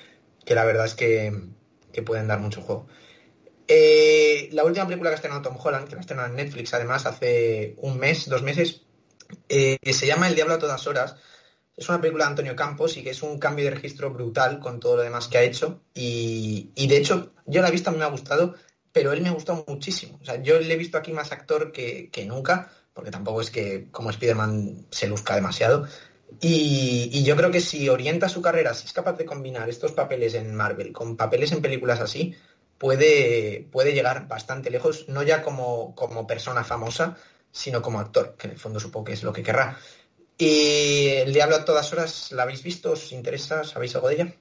que 0.44 0.56
la 0.56 0.64
verdad 0.64 0.86
es 0.86 0.94
que, 0.94 1.32
pueden 2.04 2.26
dar 2.26 2.40
mucho 2.40 2.60
juego. 2.62 2.88
Eh, 3.68 4.48
la 4.52 4.64
última 4.64 4.86
película 4.86 5.10
que 5.10 5.14
ha 5.14 5.16
estrenado 5.16 5.42
Tom 5.42 5.56
Holland, 5.62 5.86
que 5.86 5.94
la 5.94 5.98
ha 5.98 6.00
estrenado 6.00 6.28
en 6.28 6.36
Netflix 6.36 6.74
además 6.74 7.06
hace 7.06 7.76
un 7.78 7.96
mes, 7.98 8.28
dos 8.28 8.42
meses, 8.42 8.82
eh, 9.48 9.78
se 9.92 10.06
llama 10.06 10.26
El 10.28 10.34
Diablo 10.34 10.54
a 10.54 10.58
todas 10.58 10.86
horas. 10.88 11.16
Es 11.76 11.88
una 11.90 12.00
película 12.00 12.24
de 12.24 12.30
Antonio 12.30 12.56
Campos 12.56 12.96
y 12.96 13.02
que 13.02 13.10
es 13.10 13.22
un 13.22 13.38
cambio 13.38 13.66
de 13.66 13.72
registro 13.72 14.10
brutal 14.10 14.58
con 14.60 14.80
todo 14.80 14.96
lo 14.96 15.02
demás 15.02 15.28
que 15.28 15.36
ha 15.36 15.42
hecho. 15.42 15.82
Y, 15.92 16.70
de 16.74 16.96
hecho, 16.96 17.32
yo 17.44 17.60
la 17.60 17.68
he 17.68 17.70
visto, 17.70 17.90
a 17.90 17.92
me 17.92 18.02
ha 18.02 18.08
gustado, 18.08 18.54
pero 18.92 19.12
él 19.12 19.20
me 19.20 19.28
ha 19.28 19.32
gustado 19.32 19.62
muchísimo. 19.68 20.18
O 20.22 20.24
sea, 20.24 20.42
yo 20.42 20.58
le 20.58 20.72
he 20.72 20.78
visto 20.78 20.96
aquí 20.96 21.12
más 21.12 21.32
actor 21.32 21.72
que, 21.72 22.24
nunca, 22.26 22.70
porque 22.94 23.10
tampoco 23.10 23.42
es 23.42 23.50
que 23.50 23.88
como 23.90 24.08
Spider-Man 24.08 24.86
se 24.90 25.06
luzca 25.06 25.34
demasiado. 25.34 25.86
Y, 26.40 27.22
yo 27.24 27.36
creo 27.36 27.50
que 27.50 27.60
si 27.60 27.90
orienta 27.90 28.30
su 28.30 28.40
carrera, 28.40 28.72
si 28.72 28.86
es 28.86 28.94
capaz 28.94 29.18
de 29.18 29.26
combinar 29.26 29.68
estos 29.68 29.92
papeles 29.92 30.34
en 30.34 30.54
Marvel 30.54 30.92
con 30.92 31.16
papeles 31.16 31.52
en 31.52 31.60
películas 31.60 32.00
así, 32.00 32.34
puede, 32.78 33.68
puede 33.70 33.92
llegar 33.92 34.28
bastante 34.28 34.70
lejos, 34.70 35.08
no 35.08 35.22
ya 35.22 35.42
como, 35.42 35.94
como 35.94 36.26
persona 36.26 36.64
famosa, 36.64 37.18
sino 37.52 37.82
como 37.82 38.00
actor, 38.00 38.34
que 38.38 38.46
en 38.46 38.52
el 38.54 38.58
fondo 38.58 38.80
supongo 38.80 39.06
que 39.06 39.12
es 39.12 39.22
lo 39.22 39.32
que 39.32 39.42
querrá. 39.42 39.78
Y 40.38 41.06
El 41.08 41.32
Diablo 41.32 41.56
a 41.56 41.64
todas 41.64 41.92
horas, 41.92 42.30
¿la 42.32 42.42
habéis 42.42 42.62
visto? 42.62 42.92
¿Os 42.92 43.12
interesa? 43.12 43.64
¿Sabéis 43.64 43.94
algo 43.94 44.08
de 44.08 44.14
ella? 44.14 44.34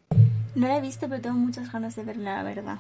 No 0.55 0.67
la 0.67 0.77
he 0.77 0.81
visto, 0.81 1.07
pero 1.07 1.21
tengo 1.21 1.37
muchas 1.37 1.71
ganas 1.71 1.95
de 1.95 2.03
verla, 2.03 2.37
la 2.37 2.43
verdad. 2.43 2.77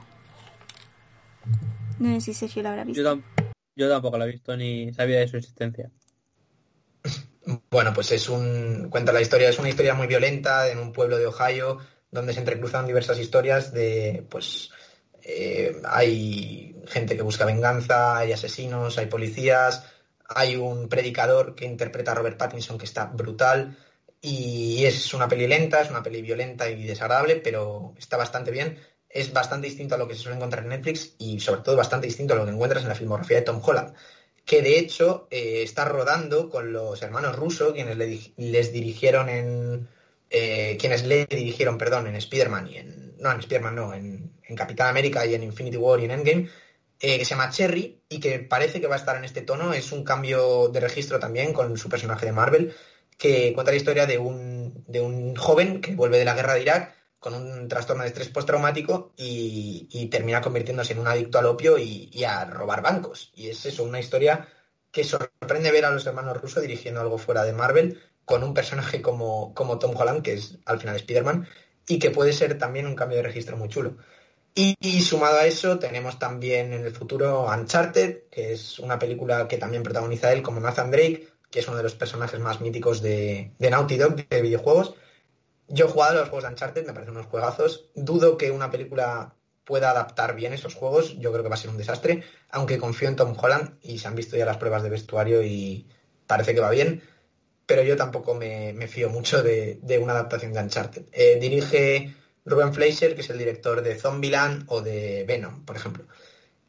No 1.99 2.13
sé 2.15 2.21
si 2.21 2.33
Sergio 2.33 2.63
la 2.63 2.71
habrá 2.71 2.83
visto. 2.83 3.21
yo 3.75 3.89
tampoco 3.89 4.17
la 4.17 4.25
he 4.25 4.31
visto 4.31 4.55
ni 4.57 4.93
sabía 4.93 5.19
de 5.19 5.27
su 5.27 5.37
existencia. 5.37 5.89
Bueno, 7.69 7.93
pues 7.93 8.11
es 8.11 8.27
un. 8.27 8.87
cuenta 8.89 9.11
la 9.11 9.21
historia, 9.21 9.49
es 9.49 9.59
una 9.59 9.69
historia 9.69 9.93
muy 9.93 10.07
violenta 10.07 10.67
en 10.67 10.79
un 10.79 10.91
pueblo 10.91 11.19
de 11.19 11.27
Ohio, 11.27 11.77
donde 12.09 12.33
se 12.33 12.39
entrecruzan 12.39 12.87
diversas 12.87 13.19
historias 13.19 13.71
de 13.71 14.25
pues 14.31 14.71
eh, 15.21 15.79
hay 15.85 16.75
gente 16.87 17.15
que 17.15 17.21
busca 17.21 17.45
venganza, 17.45 18.17
hay 18.17 18.31
asesinos, 18.31 18.97
hay 18.97 19.05
policías, 19.05 19.83
hay 20.27 20.55
un 20.55 20.89
predicador 20.89 21.55
que 21.55 21.65
interpreta 21.65 22.11
a 22.11 22.15
Robert 22.15 22.37
Pattinson 22.37 22.77
que 22.77 22.85
está 22.85 23.05
brutal. 23.05 23.77
Y 24.21 24.85
es 24.85 25.13
una 25.13 25.27
peli 25.27 25.47
lenta, 25.47 25.81
es 25.81 25.89
una 25.91 26.01
peli 26.01 26.21
violenta 26.21 26.69
y 26.69 26.83
desagradable, 26.83 27.35
pero 27.37 27.93
está 27.97 28.17
bastante 28.17 28.51
bien. 28.51 28.79
Es 29.09 29.31
bastante 29.31 29.67
distinto 29.67 29.95
a 29.95 29.97
lo 29.97 30.07
que 30.07 30.15
se 30.15 30.21
suele 30.21 30.37
encontrar 30.37 30.63
en 30.63 30.69
Netflix 30.69 31.15
y 31.19 31.39
sobre 31.39 31.61
todo 31.61 31.75
bastante 31.75 32.07
distinto 32.07 32.33
a 32.33 32.37
lo 32.37 32.45
que 32.45 32.51
encuentras 32.51 32.83
en 32.83 32.89
la 32.89 32.95
filmografía 32.95 33.37
de 33.37 33.43
Tom 33.43 33.61
Holland 33.63 33.93
que 34.45 34.61
de 34.61 34.77
hecho 34.79 35.27
eh, 35.31 35.63
está 35.63 35.85
rodando 35.85 36.49
con 36.49 36.71
los 36.71 37.01
hermanos 37.01 37.35
rusos, 37.35 37.73
quienes 37.73 37.97
les 38.37 38.73
dirigieron 38.73 39.27
en. 39.27 39.87
Eh, 40.29 40.77
quienes 40.79 41.05
le 41.05 41.25
dirigieron, 41.25 41.77
perdón, 41.77 42.07
en 42.07 42.15
Spider-Man 42.15 42.67
y 42.67 42.77
en. 42.77 43.15
No, 43.17 43.31
en 43.31 43.39
Spider-Man 43.39 43.75
no, 43.75 43.93
en, 43.93 44.31
Capitán 44.55 44.89
América 44.89 45.25
y 45.25 45.33
en 45.33 45.41
Infinity 45.41 45.77
War 45.77 45.99
y 45.99 46.05
en 46.05 46.11
Endgame, 46.11 46.49
eh, 46.99 47.17
que 47.17 47.25
se 47.25 47.31
llama 47.31 47.49
Cherry 47.49 48.01
y 48.09 48.19
que 48.19 48.39
parece 48.39 48.79
que 48.79 48.87
va 48.87 48.95
a 48.95 48.99
estar 48.99 49.17
en 49.17 49.25
este 49.25 49.41
tono. 49.41 49.73
Es 49.73 49.91
un 49.91 50.03
cambio 50.03 50.69
de 50.69 50.79
registro 50.79 51.19
también 51.19 51.53
con 51.53 51.77
su 51.77 51.89
personaje 51.89 52.25
de 52.25 52.31
Marvel, 52.31 52.75
que 53.17 53.53
cuenta 53.53 53.71
la 53.71 53.77
historia 53.77 54.05
de 54.05 54.17
un, 54.17 54.83
de 54.87 55.01
un 55.01 55.35
joven 55.35 55.81
que 55.81 55.95
vuelve 55.95 56.19
de 56.19 56.25
la 56.25 56.35
guerra 56.35 56.53
de 56.53 56.61
Irak 56.61 56.95
con 57.19 57.33
un 57.33 57.67
trastorno 57.67 58.03
de 58.03 58.09
estrés 58.09 58.29
postraumático 58.29 59.13
y, 59.17 60.07
termina 60.11 60.41
convirtiéndose 60.41 60.93
en 60.93 60.99
un 60.99 61.07
adicto 61.07 61.39
al 61.39 61.47
opio 61.47 61.77
y, 61.77 62.23
a 62.23 62.45
robar 62.45 62.83
bancos. 62.83 63.31
Y 63.33 63.49
es 63.49 63.65
eso, 63.65 63.83
una 63.83 63.99
historia 63.99 64.47
que 64.91 65.03
sorprende 65.03 65.71
ver 65.71 65.85
a 65.85 65.91
los 65.91 66.05
hermanos 66.05 66.39
rusos 66.39 66.61
dirigiendo 66.61 67.01
algo 67.01 67.17
fuera 67.17 67.43
de 67.43 67.51
Marvel 67.51 67.99
con 68.25 68.43
un 68.43 68.53
personaje 68.53 69.01
como, 69.01 69.55
como 69.55 69.79
Tom 69.79 69.95
Holland, 69.97 70.21
que 70.21 70.33
es 70.33 70.59
al 70.65 70.79
final 70.79 70.97
Spider-Man, 70.97 71.47
y 71.87 71.97
que 71.97 72.11
puede 72.11 72.31
ser 72.31 72.59
también 72.59 72.85
un 72.85 72.95
cambio 72.95 73.17
de 73.17 73.23
registro 73.23 73.57
muy 73.57 73.69
chulo. 73.69 73.97
Y, 74.57 75.01
sumado 75.01 75.37
a 75.37 75.45
eso, 75.45 75.79
tenemos 75.79 76.17
también 76.17 76.71
en 76.71 76.85
el 76.85 76.93
futuro 76.93 77.45
Uncharted, 77.45 78.29
que 78.31 78.53
es 78.53 78.79
una 78.79 78.97
película 78.97 79.49
que 79.49 79.57
también 79.57 79.83
protagoniza 79.83 80.31
él 80.31 80.41
como 80.41 80.61
Nathan 80.61 80.91
Drake, 80.91 81.27
que 81.51 81.59
es 81.59 81.67
uno 81.67 81.75
de 81.75 81.83
los 81.83 81.95
personajes 81.95 82.39
más 82.39 82.61
míticos 82.61 83.01
de, 83.01 83.51
de 83.59 83.69
Naughty 83.69 83.97
Dog 83.97 84.15
de 84.15 84.41
videojuegos 84.41 84.95
yo 85.67 85.85
he 85.85 85.89
jugado 85.89 86.15
los 86.15 86.29
juegos 86.29 86.43
de 86.43 86.49
Uncharted, 86.49 86.85
me 86.85 86.93
parecen 86.93 87.15
unos 87.15 87.27
juegazos. 87.27 87.89
Dudo 87.95 88.37
que 88.37 88.51
una 88.51 88.69
película 88.69 89.35
pueda 89.63 89.89
adaptar 89.91 90.35
bien 90.35 90.53
esos 90.53 90.75
juegos. 90.75 91.17
Yo 91.17 91.31
creo 91.31 91.43
que 91.43 91.49
va 91.49 91.55
a 91.55 91.59
ser 91.59 91.71
un 91.71 91.77
desastre, 91.77 92.23
aunque 92.49 92.77
confío 92.77 93.07
en 93.07 93.15
Tom 93.15 93.35
Holland 93.39 93.77
y 93.81 93.97
se 93.97 94.07
han 94.07 94.15
visto 94.15 94.37
ya 94.37 94.45
las 94.45 94.57
pruebas 94.57 94.83
de 94.83 94.89
vestuario 94.89 95.41
y 95.43 95.87
parece 96.27 96.53
que 96.53 96.61
va 96.61 96.69
bien. 96.69 97.01
Pero 97.65 97.81
yo 97.81 97.97
tampoco 97.97 98.35
me, 98.35 98.87
fío 98.87 99.09
mucho 99.09 99.41
de, 99.41 99.99
una 100.01 100.13
adaptación 100.13 100.53
de 100.53 100.59
Uncharted. 100.59 101.05
Eh, 101.11 101.37
dirige 101.39 102.13
Ruben 102.45 102.73
Fleischer, 102.73 103.15
que 103.15 103.21
es 103.21 103.29
el 103.29 103.39
director 103.39 103.81
de 103.81 103.95
Zombieland 103.95 104.65
o 104.67 104.81
de 104.81 105.25
Venom, 105.27 105.65
por 105.65 105.75
ejemplo. 105.75 106.05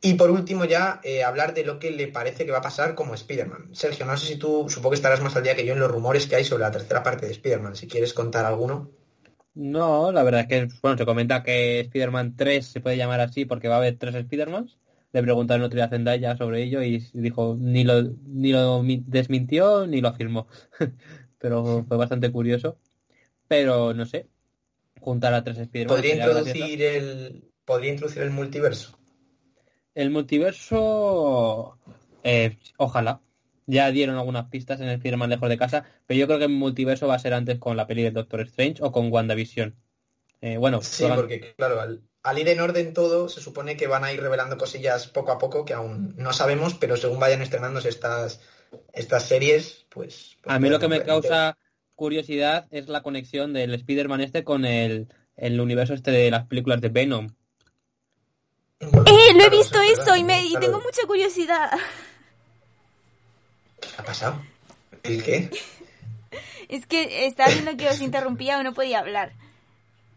Y 0.00 0.14
por 0.14 0.30
último 0.30 0.64
ya, 0.64 1.00
eh, 1.02 1.24
hablar 1.24 1.54
de 1.54 1.64
lo 1.64 1.78
que 1.78 1.90
le 1.90 2.08
parece 2.08 2.44
que 2.44 2.52
va 2.52 2.58
a 2.58 2.62
pasar 2.62 2.94
como 2.94 3.14
Spider-Man. 3.14 3.70
Sergio, 3.74 4.06
no 4.06 4.16
sé 4.16 4.26
si 4.26 4.36
tú, 4.36 4.66
supongo 4.68 4.90
que 4.90 4.96
estarás 4.96 5.20
más 5.20 5.36
al 5.36 5.42
día 5.42 5.56
que 5.56 5.66
yo 5.66 5.72
en 5.72 5.80
los 5.80 5.90
rumores 5.90 6.26
que 6.26 6.36
hay 6.36 6.44
sobre 6.44 6.62
la 6.62 6.70
tercera 6.70 7.02
parte 7.02 7.26
de 7.26 7.32
Spider-Man. 7.32 7.76
Si 7.76 7.86
quieres 7.86 8.14
contar 8.14 8.44
alguno. 8.44 8.90
No, 9.54 10.12
la 10.12 10.22
verdad 10.22 10.42
es 10.42 10.46
que, 10.48 10.68
bueno, 10.82 10.98
se 10.98 11.06
comenta 11.06 11.42
que 11.42 11.80
Spider-Man 11.80 12.36
3 12.36 12.66
se 12.66 12.80
puede 12.80 12.96
llamar 12.98 13.20
así 13.20 13.46
porque 13.46 13.68
va 13.68 13.76
a 13.76 13.78
haber 13.78 13.96
tres 13.98 14.14
Spider-Mans. 14.14 14.78
Le 15.12 15.22
preguntaron 15.22 15.64
otro 15.64 15.76
día 15.76 15.86
a 15.86 15.88
Zendaya 15.88 16.36
sobre 16.36 16.62
ello 16.62 16.82
y 16.82 16.98
dijo, 17.14 17.56
ni 17.58 17.84
lo, 17.84 18.02
ni 18.02 18.52
lo 18.52 18.82
desmintió 18.84 19.86
ni 19.86 20.00
lo 20.00 20.08
afirmó. 20.08 20.46
Pero 21.38 21.84
fue 21.88 21.96
bastante 21.96 22.30
curioso. 22.30 22.78
Pero, 23.48 23.94
no 23.94 24.04
sé, 24.06 24.28
juntar 25.00 25.34
a 25.34 25.44
tres 25.44 25.58
Spider-Man. 25.58 25.96
¿Podría 25.96 26.14
introducir, 26.14 26.82
el, 26.82 27.52
¿Podría 27.64 27.92
introducir 27.92 28.22
el 28.22 28.30
multiverso? 28.30 28.98
El 29.94 30.10
multiverso, 30.10 31.78
eh, 32.22 32.56
ojalá. 32.76 33.20
Ya 33.68 33.90
dieron 33.90 34.16
algunas 34.16 34.48
pistas 34.48 34.80
en 34.80 34.88
el 34.88 35.00
firma 35.00 35.26
lejos 35.26 35.48
de 35.48 35.58
casa, 35.58 35.84
pero 36.06 36.20
yo 36.20 36.26
creo 36.26 36.38
que 36.38 36.44
el 36.44 36.52
multiverso 36.52 37.08
va 37.08 37.16
a 37.16 37.18
ser 37.18 37.34
antes 37.34 37.58
con 37.58 37.76
la 37.76 37.86
peli 37.86 38.02
de 38.02 38.12
Doctor 38.12 38.42
Strange 38.42 38.82
o 38.82 38.92
con 38.92 39.10
WandaVision. 39.10 39.74
Eh, 40.40 40.56
bueno, 40.58 40.82
sí, 40.82 41.04
porque 41.12 41.54
claro, 41.56 41.80
al, 41.80 42.38
ir 42.38 42.48
en 42.48 42.60
orden 42.60 42.92
todo, 42.92 43.28
se 43.28 43.40
supone 43.40 43.76
que 43.76 43.88
van 43.88 44.04
a 44.04 44.12
ir 44.12 44.20
revelando 44.20 44.58
cosillas 44.58 45.08
poco 45.08 45.32
a 45.32 45.38
poco 45.38 45.64
que 45.64 45.74
aún 45.74 46.14
no 46.16 46.32
sabemos, 46.32 46.74
pero 46.74 46.96
según 46.96 47.18
vayan 47.18 47.42
estrenándose 47.42 47.88
estas, 47.88 48.40
estas 48.92 49.24
series, 49.24 49.86
pues... 49.88 50.36
pues 50.42 50.54
a 50.54 50.58
mí 50.60 50.68
lo 50.68 50.78
que 50.78 50.88
me 50.88 51.02
causa 51.02 51.56
curiosidad 51.96 52.68
es 52.70 52.88
la 52.88 53.02
conexión 53.02 53.52
del 53.52 53.74
Spider-Man 53.74 54.20
este 54.20 54.44
con 54.44 54.64
el, 54.64 55.08
el 55.36 55.60
universo 55.60 55.94
este 55.94 56.12
de 56.12 56.30
las 56.30 56.46
películas 56.46 56.80
de 56.80 56.90
Venom 56.90 57.28
eh, 58.80 59.34
lo 59.34 59.44
he 59.44 59.50
visto 59.50 59.80
eso 59.80 60.16
y, 60.16 60.24
me, 60.24 60.44
y 60.44 60.54
tengo 60.60 60.80
mucha 60.80 61.06
curiosidad. 61.06 61.70
¿Qué 63.80 63.88
ha 63.96 64.04
pasado? 64.04 64.42
¿El 65.02 65.22
qué? 65.22 65.50
es 66.68 66.86
que 66.86 67.26
estaba 67.26 67.50
viendo 67.50 67.76
que 67.76 67.88
os 67.88 68.00
interrumpía 68.00 68.58
o 68.58 68.62
no 68.62 68.74
podía 68.74 68.98
hablar. 68.98 69.32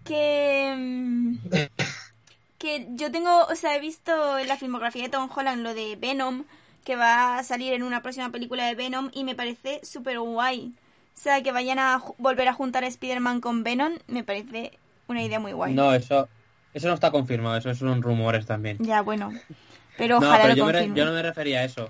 Que... 0.03 0.73
Mm, 0.77 1.38
que 2.57 2.88
yo 2.91 3.09
tengo, 3.09 3.45
o 3.45 3.55
sea, 3.55 3.77
he 3.77 3.80
visto 3.80 4.38
en 4.38 4.47
la 4.49 4.57
filmografía 4.57 5.03
de 5.03 5.09
Tom 5.09 5.30
Holland 5.34 5.63
lo 5.63 5.73
de 5.73 5.95
Venom, 5.95 6.43
que 6.84 6.97
va 6.97 7.38
a 7.38 7.43
salir 7.43 7.71
en 7.71 7.84
una 7.84 8.01
próxima 8.01 8.32
película 8.32 8.65
de 8.65 8.75
Venom 8.75 9.09
y 9.13 9.23
me 9.23 9.36
parece 9.36 9.80
súper 9.84 10.19
guay. 10.19 10.73
O 11.20 11.22
sea, 11.22 11.43
que 11.43 11.51
vayan 11.51 11.80
a 11.80 12.01
volver 12.17 12.47
a 12.47 12.53
juntar 12.53 12.86
a 12.86 12.88
Spider-Man 12.88 13.41
con 13.41 13.61
Venom, 13.61 13.91
me 14.07 14.24
parece 14.24 14.80
una 15.07 15.22
idea 15.22 15.38
muy 15.38 15.51
guay. 15.51 15.74
No, 15.74 15.93
eso, 15.93 16.30
Eso 16.74 16.88
no 16.88 16.93
está 16.93 17.11
confirmado, 17.11 17.57
eso 17.57 17.76
son 17.76 18.01
rumores 18.01 18.45
también. 18.45 18.78
Ya, 18.80 19.01
bueno. 19.01 19.34
Pero 19.97 20.22
No, 20.22 20.28
ojalá 20.28 20.43
pero 20.43 20.55
lo 20.55 20.72
yo, 20.72 20.88
me 20.88 20.95
yo 20.97 21.03
no 21.03 21.11
me 21.11 21.22
refería 21.22 21.59
a 21.59 21.63
eso. 21.65 21.89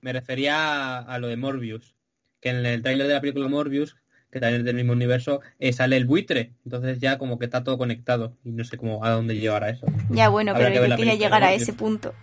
Me 0.00 0.14
refería 0.14 0.56
a, 0.56 0.98
a 1.00 1.18
lo 1.18 1.28
de 1.28 1.36
Morbius. 1.36 1.94
Que 2.40 2.48
en 2.48 2.64
el 2.64 2.80
tráiler 2.82 3.08
de 3.08 3.12
la 3.12 3.20
película 3.20 3.46
Morbius, 3.46 3.98
que 4.30 4.40
también 4.40 4.60
es 4.60 4.64
del 4.64 4.76
mismo 4.76 4.94
universo, 4.94 5.42
eh, 5.58 5.74
sale 5.74 5.98
el 5.98 6.06
buitre. 6.06 6.54
Entonces 6.64 6.98
ya 6.98 7.18
como 7.18 7.38
que 7.38 7.44
está 7.44 7.62
todo 7.62 7.76
conectado. 7.76 8.38
Y 8.42 8.52
no 8.52 8.64
sé 8.64 8.78
cómo 8.78 9.04
a 9.04 9.10
dónde 9.10 9.36
llevará 9.36 9.68
eso. 9.68 9.84
Ya, 10.08 10.30
bueno, 10.30 10.52
Habrá 10.52 10.68
pero 10.70 10.82
que 10.82 10.88
yo 10.88 10.96
quería 10.96 11.14
llegar 11.16 11.44
a 11.44 11.50
¿no? 11.50 11.56
ese 11.56 11.74
punto. 11.74 12.14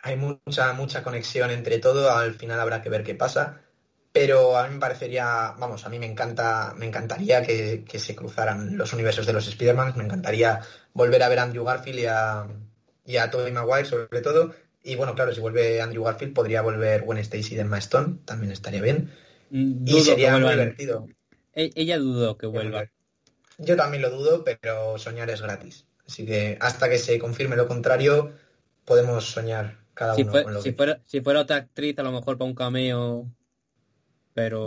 Hay 0.00 0.16
mucha, 0.16 0.72
mucha 0.72 1.02
conexión 1.02 1.50
entre 1.50 1.78
todo, 1.80 2.10
al 2.10 2.32
final 2.32 2.58
habrá 2.60 2.80
que 2.80 2.88
ver 2.88 3.02
qué 3.04 3.14
pasa. 3.14 3.60
Pero 4.18 4.56
a 4.56 4.66
mí 4.66 4.74
me 4.74 4.80
parecería, 4.80 5.24
vamos, 5.58 5.84
a 5.86 5.88
mí 5.90 5.98
me 5.98 6.06
encanta, 6.06 6.74
me 6.76 6.86
encantaría 6.86 7.42
que, 7.46 7.84
que 7.88 7.98
se 7.98 8.16
cruzaran 8.16 8.76
los 8.76 8.92
universos 8.92 9.26
de 9.26 9.32
los 9.32 9.46
Spider-Man, 9.46 9.94
me 9.96 10.04
encantaría 10.04 10.60
volver 10.92 11.22
a 11.22 11.28
ver 11.28 11.38
a 11.38 11.42
Andrew 11.44 11.64
Garfield 11.64 11.98
y 12.00 12.06
a, 12.06 12.46
y 13.04 13.16
a 13.16 13.30
Tobey 13.30 13.52
Maguire 13.52 13.84
sobre 13.84 14.20
todo. 14.22 14.54
Y 14.82 14.96
bueno, 14.96 15.14
claro, 15.14 15.32
si 15.34 15.40
vuelve 15.40 15.80
Andrew 15.82 16.04
Garfield 16.04 16.34
podría 16.34 16.62
volver 16.62 17.02
Gwen 17.02 17.18
Stacy 17.18 17.54
de 17.54 17.62
Emma 17.62 17.78
Stone, 17.78 18.18
también 18.24 18.52
estaría 18.52 18.82
bien. 18.82 19.10
Mm, 19.50 19.86
Y 19.86 19.90
Dudo 19.92 20.00
sería 20.02 20.32
muy 20.32 20.50
divertido. 20.50 21.06
E- 21.54 21.72
Ella 21.74 21.98
dudó 21.98 22.36
que 22.38 22.46
vuelva. 22.46 22.86
Yo 23.58 23.76
también 23.76 24.02
lo 24.02 24.10
dudo, 24.10 24.44
pero 24.44 24.98
soñar 24.98 25.30
es 25.30 25.42
gratis. 25.42 25.86
Así 26.06 26.24
que 26.24 26.56
hasta 26.60 26.88
que 26.88 26.98
se 26.98 27.18
confirme 27.18 27.56
lo 27.56 27.68
contrario, 27.68 28.32
podemos 28.84 29.26
soñar 29.26 29.78
cada 29.94 30.14
Si, 30.16 30.22
uno 30.22 30.32
fue- 30.32 30.44
con 30.44 30.54
lo 30.54 30.62
si 30.62 30.70
que 30.70 30.76
fuera, 30.76 31.02
si 31.06 31.20
fuera 31.20 31.40
otra 31.40 31.56
actriz, 31.56 31.98
a 31.98 32.02
lo 32.02 32.12
mejor 32.12 32.38
para 32.38 32.48
un 32.48 32.54
cameo. 32.54 33.26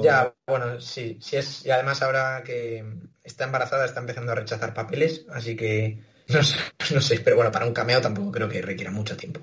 Ya, 0.02 0.34
bueno, 0.48 0.80
sí, 0.82 1.18
sí 1.22 1.38
es, 1.38 1.66
y 1.66 1.72
además 1.72 2.02
ahora 2.02 2.44
que 2.44 2.84
está 3.24 3.46
embarazada 3.46 3.86
está 3.86 4.00
empezando 4.00 4.32
a 4.32 4.36
rechazar 4.36 4.74
papeles, 4.74 5.26
así 5.30 5.56
que 5.56 6.00
no 6.28 6.44
sé, 6.44 6.58
no 6.94 7.02
sé, 7.02 7.20
pero 7.20 7.36
bueno, 7.36 7.52
para 7.52 7.66
un 7.66 7.74
cameo 7.74 8.02
tampoco 8.02 8.32
creo 8.32 8.50
que 8.50 8.62
requiera 8.62 8.92
mucho 8.92 9.18
tiempo. 9.18 9.42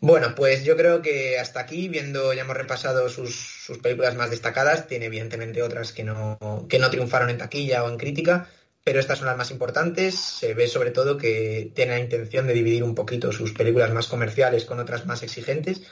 Bueno, 0.00 0.34
pues 0.34 0.64
yo 0.64 0.76
creo 0.76 1.00
que 1.00 1.38
hasta 1.38 1.60
aquí, 1.60 1.88
viendo, 1.88 2.32
ya 2.32 2.42
hemos 2.42 2.56
repasado 2.56 3.08
sus, 3.08 3.36
sus 3.36 3.78
películas 3.78 4.16
más 4.16 4.30
destacadas, 4.30 4.88
tiene 4.88 5.06
evidentemente 5.06 5.62
otras 5.62 5.92
que 5.92 6.02
no, 6.02 6.66
que 6.68 6.80
no 6.80 6.90
triunfaron 6.90 7.30
en 7.30 7.38
taquilla 7.38 7.84
o 7.84 7.88
en 7.88 7.98
crítica, 7.98 8.48
pero 8.82 8.98
estas 8.98 9.18
son 9.18 9.28
las 9.28 9.36
más 9.36 9.52
importantes. 9.52 10.16
Se 10.16 10.54
ve 10.54 10.66
sobre 10.66 10.90
todo 10.90 11.16
que 11.16 11.70
tiene 11.72 11.92
la 11.92 12.00
intención 12.00 12.48
de 12.48 12.52
dividir 12.52 12.82
un 12.82 12.96
poquito 12.96 13.30
sus 13.30 13.52
películas 13.52 13.92
más 13.92 14.08
comerciales 14.08 14.64
con 14.64 14.80
otras 14.80 15.06
más 15.06 15.22
exigentes 15.22 15.82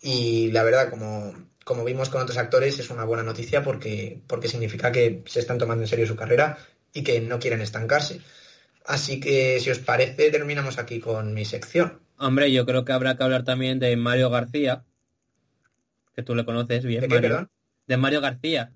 y 0.00 0.50
la 0.50 0.62
verdad, 0.62 0.90
como, 0.90 1.34
como 1.64 1.84
vimos 1.84 2.08
con 2.08 2.22
otros 2.22 2.38
actores, 2.38 2.78
es 2.78 2.90
una 2.90 3.04
buena 3.04 3.22
noticia 3.22 3.62
porque, 3.62 4.20
porque 4.26 4.48
significa 4.48 4.92
que 4.92 5.22
se 5.26 5.40
están 5.40 5.58
tomando 5.58 5.82
en 5.84 5.88
serio 5.88 6.06
su 6.06 6.16
carrera 6.16 6.58
y 6.92 7.02
que 7.02 7.20
no 7.20 7.38
quieren 7.38 7.60
estancarse. 7.60 8.20
Así 8.86 9.18
que, 9.20 9.58
si 9.60 9.70
os 9.70 9.80
parece, 9.80 10.30
terminamos 10.30 10.78
aquí 10.78 11.00
con 11.00 11.34
mi 11.34 11.44
sección. 11.44 12.00
Hombre, 12.18 12.52
yo 12.52 12.64
creo 12.64 12.84
que 12.84 12.92
habrá 12.92 13.16
que 13.16 13.24
hablar 13.24 13.44
también 13.44 13.78
de 13.78 13.96
Mario 13.96 14.30
García. 14.30 14.84
Que 16.14 16.22
tú 16.22 16.34
le 16.34 16.44
conoces 16.44 16.84
bien, 16.84 17.02
¿De 17.02 17.08
qué, 17.08 17.14
Mario. 17.14 17.28
perdón? 17.30 17.50
De 17.86 17.96
Mario 17.96 18.20
García. 18.20 18.72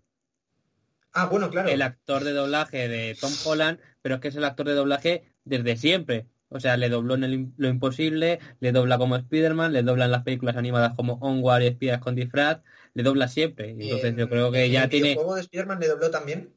Ah, 1.13 1.27
bueno, 1.27 1.51
claro. 1.51 1.69
el 1.69 1.83
actor 1.83 2.23
de 2.23 2.33
doblaje 2.33 2.89
de 2.89 3.17
Tom 3.21 3.33
Holland, 3.45 3.81
pero 4.03 4.17
es 4.17 4.21
que 4.21 4.29
es 4.29 4.37
el 4.37 4.45
actor 4.45 4.67
de 4.67 4.75
doblaje 4.75 5.25
desde 5.45 5.77
siempre. 5.77 6.27
O 6.51 6.61
sea, 6.61 6.77
le 6.77 6.89
dobló 6.89 7.15
en 7.15 7.25
el- 7.25 7.49
Lo 7.57 7.69
Imposible, 7.69 8.39
le 8.61 8.73
dobla 8.73 8.99
como 8.99 9.17
Spider-Man, 9.17 9.73
le 9.73 9.83
dobla 9.83 10.05
en 10.07 10.11
las 10.11 10.23
películas 10.25 10.57
animadas 10.57 10.95
como 10.97 11.15
Onward 11.15 11.63
y 11.63 11.67
Espías 11.69 12.01
con 12.01 12.15
disfraz, 12.15 12.61
le 12.95 13.03
dobla 13.03 13.29
siempre. 13.29 13.71
Y 13.71 13.85
Entonces 13.85 14.11
en- 14.11 14.17
yo 14.17 14.29
creo 14.29 14.51
que 14.51 14.67
¿y 14.67 14.73
ya 14.73 14.85
el 14.85 14.91
tiene... 14.91 15.09
videojuego 15.11 15.37
de 15.37 15.41
Spider-Man 15.43 15.81
le 15.81 15.89
dobló 15.89 16.11
también? 16.11 16.53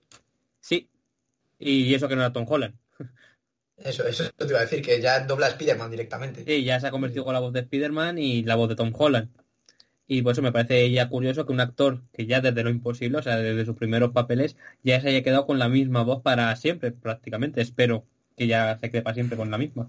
Sí. 0.59 0.89
Y 1.59 1.93
eso 1.93 2.07
que 2.09 2.15
no 2.15 2.21
era 2.21 2.33
Tom 2.33 2.45
Holland. 2.47 2.75
Eso, 3.77 4.07
eso 4.07 4.23
te 4.37 4.45
iba 4.45 4.59
a 4.59 4.61
decir, 4.61 4.81
que 4.81 5.01
ya 5.01 5.19
dobla 5.21 5.47
a 5.47 5.49
Spider-Man 5.49 5.91
directamente. 5.91 6.45
Sí, 6.45 6.63
ya 6.63 6.79
se 6.79 6.87
ha 6.87 6.91
convertido 6.91 7.25
con 7.25 7.33
la 7.33 7.39
voz 7.39 7.51
de 7.51 7.61
Spider-Man 7.61 8.17
y 8.17 8.43
la 8.43 8.55
voz 8.55 8.69
de 8.69 8.75
Tom 8.75 8.93
Holland. 8.95 9.29
Y 10.07 10.21
por 10.21 10.33
eso 10.33 10.41
me 10.41 10.51
parece 10.51 10.91
ya 10.91 11.09
curioso 11.09 11.45
que 11.45 11.53
un 11.53 11.59
actor 11.61 12.03
que 12.13 12.25
ya 12.25 12.41
desde 12.41 12.63
lo 12.63 12.69
imposible, 12.69 13.17
o 13.17 13.23
sea, 13.23 13.37
desde 13.37 13.65
sus 13.65 13.75
primeros 13.75 14.11
papeles, 14.11 14.57
ya 14.83 15.01
se 15.01 15.09
haya 15.09 15.23
quedado 15.23 15.45
con 15.45 15.59
la 15.59 15.69
misma 15.69 16.03
voz 16.03 16.21
para 16.21 16.55
siempre, 16.55 16.91
prácticamente. 16.91 17.61
Espero 17.61 18.05
que 18.37 18.47
ya 18.47 18.77
se 18.79 18.89
quede 18.91 19.01
para 19.01 19.13
siempre 19.13 19.37
con 19.37 19.49
la 19.51 19.57
misma. 19.57 19.87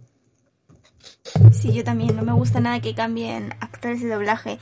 Sí, 1.53 1.73
yo 1.73 1.85
también. 1.85 2.17
No 2.17 2.23
me 2.23 2.33
gusta 2.33 2.61
nada 2.61 2.81
que 2.81 2.95
cambien 2.95 3.55
actores 3.61 4.01
de 4.01 4.09
doblaje. 4.09 4.59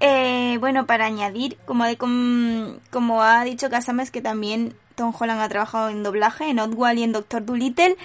Eh, 0.00 0.56
bueno, 0.60 0.86
para 0.86 1.06
añadir, 1.06 1.58
como, 1.66 1.84
de- 1.84 1.96
com- 1.96 2.78
como 2.90 3.22
ha 3.22 3.44
dicho 3.44 3.68
Kasama, 3.70 4.02
es 4.02 4.10
que 4.10 4.22
también 4.22 4.74
Tom 4.94 5.12
Holland 5.18 5.40
ha 5.40 5.48
trabajado 5.48 5.90
en 5.90 6.02
doblaje, 6.02 6.48
en 6.48 6.58
Oddwall 6.58 6.98
y 6.98 7.02
en 7.02 7.12
Doctor 7.12 7.44
Dolittle. 7.44 7.96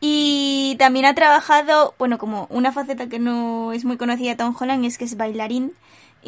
Y 0.00 0.76
también 0.78 1.06
ha 1.06 1.14
trabajado, 1.14 1.94
bueno, 1.98 2.18
como 2.18 2.46
una 2.50 2.72
faceta 2.72 3.08
que 3.08 3.18
no 3.18 3.72
es 3.72 3.84
muy 3.84 3.96
conocida 3.96 4.30
de 4.30 4.36
Tom 4.36 4.54
Holland 4.58 4.84
es 4.84 4.98
que 4.98 5.04
es 5.04 5.16
bailarín. 5.16 5.72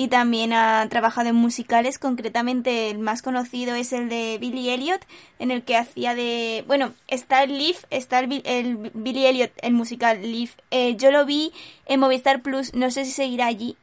Y 0.00 0.06
también 0.06 0.52
ha 0.52 0.86
trabajado 0.88 1.28
en 1.28 1.34
musicales, 1.34 1.98
concretamente 1.98 2.88
el 2.88 3.00
más 3.00 3.20
conocido 3.20 3.74
es 3.74 3.92
el 3.92 4.08
de 4.08 4.38
Billy 4.40 4.70
Elliot, 4.70 5.04
en 5.40 5.50
el 5.50 5.64
que 5.64 5.76
hacía 5.76 6.14
de... 6.14 6.62
Bueno, 6.68 6.92
está 7.08 7.42
el 7.42 7.58
Leaf, 7.58 7.82
está 7.90 8.20
el, 8.20 8.28
Bi- 8.28 8.42
el 8.44 8.92
Billy 8.94 9.26
Elliot, 9.26 9.50
el 9.60 9.72
musical 9.72 10.22
Leaf. 10.22 10.54
Eh, 10.70 10.94
yo 10.94 11.10
lo 11.10 11.26
vi 11.26 11.52
en 11.86 11.98
Movistar 11.98 12.42
Plus, 12.42 12.74
no 12.74 12.92
sé 12.92 13.04
si 13.06 13.10
seguirá 13.10 13.46
allí, 13.46 13.76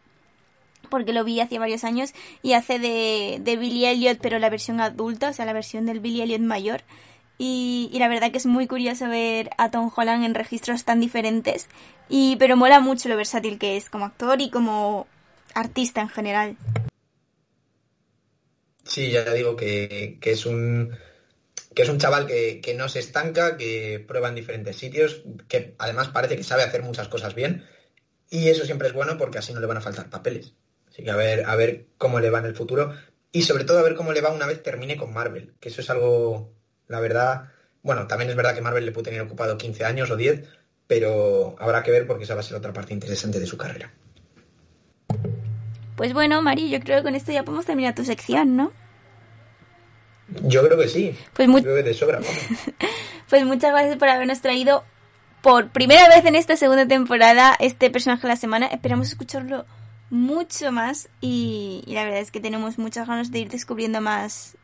porque 0.90 1.12
lo 1.12 1.26
vi 1.26 1.42
hace 1.42 1.60
varios 1.60 1.84
años, 1.84 2.14
y 2.42 2.54
hace 2.54 2.80
de, 2.80 3.40
de 3.42 3.58
Billy 3.58 3.86
Elliot, 3.86 4.20
pero 4.22 4.40
la 4.40 4.50
versión 4.50 4.80
adulta, 4.80 5.32
o 5.32 5.34
sea, 5.34 5.44
la 5.44 5.52
versión 5.52 5.86
del 5.86 6.00
Billy 6.00 6.22
Elliot 6.22 6.40
mayor. 6.40 6.84
Y, 7.38 7.90
y 7.92 8.00
la 8.00 8.08
verdad 8.08 8.32
que 8.32 8.38
es 8.38 8.46
muy 8.46 8.68
curioso 8.68 9.10
ver 9.10 9.50
a 9.58 9.70
Tom 9.70 9.92
Holland 9.94 10.24
en 10.24 10.34
registros 10.34 10.86
tan 10.86 11.02
diferentes. 11.02 11.68
Y, 12.08 12.38
pero 12.38 12.56
mola 12.56 12.80
mucho 12.80 13.10
lo 13.10 13.18
versátil 13.18 13.60
que 13.60 13.76
es 13.76 13.90
como 13.90 14.06
actor 14.06 14.40
y 14.40 14.50
como 14.50 15.08
artista 15.56 16.02
en 16.02 16.10
general. 16.10 16.58
Sí, 18.84 19.10
ya 19.10 19.34
digo 19.34 19.56
que, 19.56 20.20
que 20.22 20.32
es 20.32 20.46
un 20.46 20.96
que 21.74 21.82
es 21.82 21.90
un 21.90 21.98
chaval 21.98 22.26
que, 22.26 22.62
que 22.62 22.74
no 22.74 22.88
se 22.88 23.00
estanca, 23.00 23.58
que 23.58 24.04
prueba 24.08 24.30
en 24.30 24.36
diferentes 24.36 24.78
sitios, 24.78 25.24
que 25.50 25.76
además 25.78 26.08
parece 26.08 26.38
que 26.38 26.44
sabe 26.44 26.64
hacer 26.64 26.84
muchas 26.84 27.10
cosas 27.10 27.36
bien, 27.36 27.66
y 28.30 28.48
eso 28.48 28.64
siempre 28.64 28.88
es 28.88 28.94
bueno 28.94 29.18
porque 29.18 29.40
así 29.40 29.54
no 29.54 29.60
le 29.60 29.68
van 29.68 29.78
a 29.78 29.82
faltar 29.82 30.10
papeles. 30.10 30.54
Así 30.88 31.04
que 31.04 31.12
a 31.12 31.18
ver, 31.18 31.46
a 31.46 31.56
ver 31.58 31.88
cómo 31.98 32.22
le 32.22 32.30
va 32.30 32.40
en 32.40 32.46
el 32.46 32.56
futuro, 32.56 32.94
y 33.34 33.42
sobre 33.42 33.66
todo 33.66 33.80
a 33.80 33.84
ver 33.84 33.96
cómo 33.96 34.14
le 34.14 34.22
va 34.22 34.32
una 34.32 34.46
vez 34.46 34.64
termine 34.64 34.96
con 34.96 35.14
Marvel, 35.14 35.54
que 35.60 35.68
eso 35.68 35.82
es 35.82 35.90
algo, 35.90 36.54
la 36.88 37.02
verdad, 37.02 37.52
bueno, 37.84 38.08
también 38.08 38.30
es 38.30 38.38
verdad 38.38 38.56
que 38.56 38.62
Marvel 38.62 38.86
le 38.86 38.94
puede 38.94 39.06
tener 39.06 39.22
ocupado 39.22 39.58
15 39.58 39.84
años 39.84 40.10
o 40.10 40.16
10, 40.16 40.44
pero 40.88 41.56
habrá 41.60 41.84
que 41.84 41.92
ver 41.92 42.08
porque 42.08 42.24
esa 42.24 42.36
va 42.36 42.40
a 42.40 42.44
ser 42.44 42.56
otra 42.56 42.72
parte 42.72 42.94
interesante 42.94 43.40
de 43.40 43.46
su 43.46 43.58
carrera. 43.58 43.94
Pues 45.96 46.14
bueno, 46.14 46.42
Mari, 46.42 46.70
yo 46.70 46.80
creo 46.80 46.98
que 46.98 47.04
con 47.04 47.16
esto 47.16 47.32
ya 47.32 47.44
podemos 47.44 47.66
terminar 47.66 47.96
tu 47.96 48.04
sección, 48.06 48.56
¿no? 48.56 48.72
Yo 50.44 50.66
creo 50.66 50.78
que 50.78 50.88
sí, 50.90 51.16
Pues, 51.34 51.50
creo 51.62 51.84
que 51.84 51.94
sobra. 51.94 52.20
pues 53.30 53.46
muchas 53.46 53.72
gracias 53.72 53.98
por 53.98 54.10
habernos 54.10 54.42
traído 54.42 54.84
por 55.42 55.70
primera 55.70 56.08
vez 56.10 56.26
en 56.26 56.36
esta 56.36 56.58
segunda 56.58 56.88
temporada 56.88 57.56
este 57.60 57.92
personaje 57.92 58.24
de 58.24 58.30
la 58.30 58.36
semana. 58.36 58.66
Esperamos 58.66 59.08
escucharlo 59.10 59.66
mucho 60.10 60.72
más 60.72 61.10
y, 61.22 61.84
y 61.86 61.94
la 61.94 62.04
verdad 62.04 62.20
es 62.22 62.32
que 62.32 62.40
tenemos 62.40 62.80
muchas 62.80 63.08
ganas 63.08 63.32
de 63.32 63.40
ir 63.40 63.50
descubriendo 63.50 64.02
más 64.02 64.58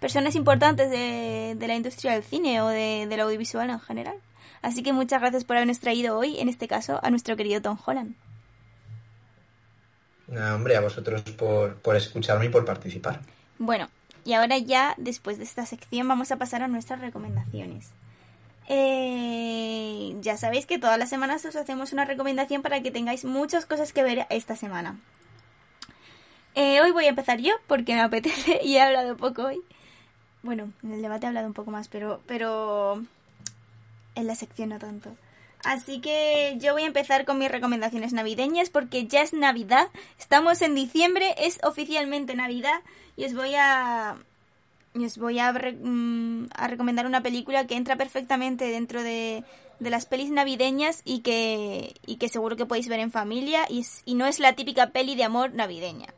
personas 0.00 0.34
importantes 0.34 0.90
de, 0.90 1.54
de 1.58 1.68
la 1.68 1.74
industria 1.74 2.12
del 2.12 2.22
cine 2.22 2.60
o 2.60 2.68
de, 2.68 3.06
del 3.08 3.20
audiovisual 3.20 3.70
en 3.70 3.80
general. 3.80 4.16
Así 4.62 4.82
que 4.82 4.92
muchas 4.92 5.20
gracias 5.20 5.44
por 5.44 5.56
habernos 5.56 5.80
traído 5.80 6.18
hoy, 6.18 6.38
en 6.38 6.48
este 6.50 6.68
caso, 6.68 7.00
a 7.02 7.10
nuestro 7.10 7.36
querido 7.36 7.62
Tom 7.62 7.78
Holland. 7.84 8.14
Nada, 10.30 10.54
hombre, 10.54 10.76
a 10.76 10.80
vosotros 10.80 11.22
por, 11.22 11.74
por 11.76 11.96
escucharme 11.96 12.46
y 12.46 12.48
por 12.48 12.64
participar. 12.64 13.20
Bueno, 13.58 13.88
y 14.24 14.34
ahora 14.34 14.58
ya, 14.58 14.94
después 14.96 15.38
de 15.38 15.44
esta 15.44 15.66
sección, 15.66 16.06
vamos 16.06 16.30
a 16.30 16.36
pasar 16.36 16.62
a 16.62 16.68
nuestras 16.68 17.00
recomendaciones. 17.00 17.90
Eh, 18.68 20.14
ya 20.20 20.36
sabéis 20.36 20.66
que 20.66 20.78
todas 20.78 20.96
las 20.96 21.08
semanas 21.08 21.44
os 21.44 21.56
hacemos 21.56 21.92
una 21.92 22.04
recomendación 22.04 22.62
para 22.62 22.80
que 22.80 22.92
tengáis 22.92 23.24
muchas 23.24 23.66
cosas 23.66 23.92
que 23.92 24.04
ver 24.04 24.26
esta 24.30 24.54
semana. 24.54 25.00
Eh, 26.54 26.80
hoy 26.80 26.92
voy 26.92 27.06
a 27.06 27.08
empezar 27.08 27.40
yo 27.40 27.52
porque 27.66 27.94
me 27.94 28.00
apetece 28.00 28.60
y 28.64 28.76
he 28.76 28.80
hablado 28.80 29.16
poco 29.16 29.46
hoy. 29.46 29.60
Bueno, 30.42 30.72
en 30.84 30.92
el 30.92 31.02
debate 31.02 31.26
he 31.26 31.28
hablado 31.28 31.48
un 31.48 31.54
poco 31.54 31.72
más, 31.72 31.88
pero, 31.88 32.20
pero 32.26 33.02
en 34.14 34.26
la 34.26 34.36
sección 34.36 34.68
no 34.68 34.78
tanto. 34.78 35.10
Así 35.64 36.00
que 36.00 36.56
yo 36.58 36.72
voy 36.72 36.82
a 36.82 36.86
empezar 36.86 37.24
con 37.24 37.38
mis 37.38 37.50
recomendaciones 37.50 38.12
navideñas 38.12 38.70
porque 38.70 39.06
ya 39.06 39.20
es 39.22 39.32
Navidad, 39.32 39.88
estamos 40.18 40.62
en 40.62 40.74
diciembre, 40.74 41.34
es 41.38 41.58
oficialmente 41.62 42.34
Navidad 42.34 42.80
y 43.16 43.24
os 43.26 43.34
voy 43.34 43.54
a 43.56 44.16
os 44.94 45.18
voy 45.18 45.38
a, 45.38 45.52
re- 45.52 45.72
mm, 45.80 46.48
a 46.54 46.66
recomendar 46.66 47.06
una 47.06 47.22
película 47.22 47.66
que 47.66 47.76
entra 47.76 47.94
perfectamente 47.96 48.64
dentro 48.64 49.02
de, 49.04 49.44
de 49.78 49.90
las 49.90 50.04
pelis 50.06 50.30
navideñas 50.30 51.02
y 51.04 51.20
que, 51.20 51.94
y 52.06 52.16
que 52.16 52.28
seguro 52.28 52.56
que 52.56 52.66
podéis 52.66 52.88
ver 52.88 52.98
en 52.98 53.12
familia 53.12 53.66
y, 53.68 53.80
es- 53.80 54.02
y 54.04 54.14
no 54.14 54.26
es 54.26 54.40
la 54.40 54.54
típica 54.54 54.88
peli 54.90 55.14
de 55.14 55.22
amor 55.24 55.54
navideña, 55.54 56.08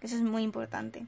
eso 0.00 0.16
es 0.16 0.22
muy 0.22 0.42
importante. 0.44 1.04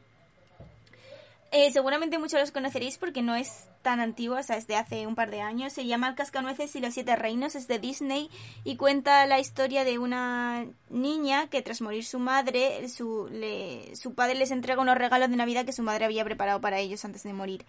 Eh, 1.57 1.71
seguramente 1.71 2.19
muchos 2.19 2.41
los 2.41 2.51
conoceréis 2.51 2.99
porque 2.99 3.23
no 3.23 3.37
es 3.37 3.69
tan 3.83 4.01
antigua, 4.01 4.41
o 4.41 4.43
sea, 4.43 4.57
es 4.57 4.67
de 4.67 4.75
hace 4.75 5.07
un 5.07 5.15
par 5.15 5.31
de 5.31 5.41
años. 5.41 5.73
Se 5.73 5.87
llama 5.87 6.09
El 6.09 6.17
Cascanueces 6.17 6.75
y 6.75 6.81
los 6.81 6.95
Siete 6.95 7.15
Reinos, 7.15 7.55
es 7.55 7.69
de 7.69 7.79
Disney 7.79 8.29
y 8.65 8.75
cuenta 8.75 9.25
la 9.27 9.39
historia 9.39 9.85
de 9.85 10.01
una 10.01 10.67
niña 10.91 11.47
que 11.47 11.63
tras 11.63 11.81
morir 11.81 12.05
su 12.05 12.19
madre, 12.19 12.89
su, 12.89 13.31
su 13.95 14.15
padre 14.15 14.35
les 14.35 14.51
entrega 14.51 14.83
unos 14.83 14.99
regalos 14.99 15.31
de 15.31 15.37
Navidad 15.37 15.65
que 15.65 15.73
su 15.73 15.85
madre 15.85 16.07
había 16.07 16.25
preparado 16.25 16.61
para 16.61 16.81
ellos 16.81 17.05
antes 17.05 17.23
de 17.23 17.33
morir. 17.33 17.65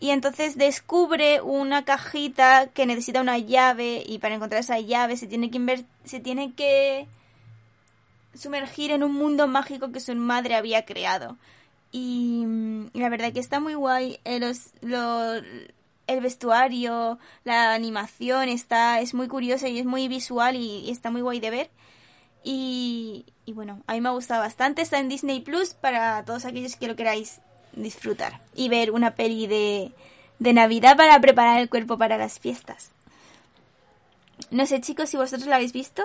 Y 0.00 0.08
entonces 0.08 0.56
descubre 0.56 1.42
una 1.42 1.84
cajita 1.84 2.68
que 2.68 2.86
necesita 2.86 3.20
una 3.20 3.36
llave 3.36 4.02
y 4.06 4.20
para 4.20 4.36
encontrar 4.36 4.62
esa 4.62 4.80
llave 4.80 5.18
se 5.18 5.26
tiene 5.26 5.50
que, 5.50 5.58
inver 5.58 5.84
se 6.04 6.18
tiene 6.18 6.54
que 6.54 7.06
sumergir 8.34 8.90
en 8.90 9.02
un 9.02 9.12
mundo 9.12 9.48
mágico 9.48 9.92
que 9.92 10.00
su 10.00 10.14
madre 10.14 10.54
había 10.54 10.86
creado. 10.86 11.36
Y, 11.92 12.44
la 12.94 13.08
verdad 13.10 13.32
que 13.32 13.40
está 13.40 13.60
muy 13.60 13.74
guay. 13.74 14.18
Eh, 14.24 14.40
los, 14.40 14.72
el 16.06 16.20
vestuario, 16.20 17.18
la 17.44 17.74
animación 17.74 18.48
está 18.48 19.00
es 19.00 19.14
muy 19.14 19.28
curiosa 19.28 19.68
y 19.68 19.78
es 19.78 19.84
muy 19.84 20.08
visual 20.08 20.56
y, 20.56 20.90
está 20.90 21.10
muy 21.10 21.20
guay 21.20 21.38
de 21.38 21.50
ver. 21.50 21.70
Y, 22.42 23.26
y, 23.44 23.52
bueno, 23.52 23.82
a 23.86 23.92
mí 23.92 24.00
me 24.00 24.08
ha 24.08 24.12
gustado 24.12 24.40
bastante. 24.40 24.82
Está 24.82 24.98
en 24.98 25.08
Disney 25.08 25.40
Plus 25.40 25.74
para 25.74 26.24
todos 26.24 26.44
aquellos 26.44 26.76
que 26.76 26.88
lo 26.88 26.96
queráis 26.96 27.40
disfrutar 27.74 28.40
y 28.54 28.68
ver 28.68 28.90
una 28.90 29.14
peli 29.14 29.46
de, 29.46 29.92
de 30.38 30.52
Navidad 30.52 30.96
para 30.96 31.20
preparar 31.20 31.60
el 31.60 31.68
cuerpo 31.68 31.98
para 31.98 32.18
las 32.18 32.40
fiestas. 32.40 32.90
No 34.50 34.66
sé, 34.66 34.80
chicos, 34.80 35.10
si 35.10 35.16
vosotros 35.16 35.46
la 35.46 35.56
habéis 35.56 35.72
visto. 35.72 36.02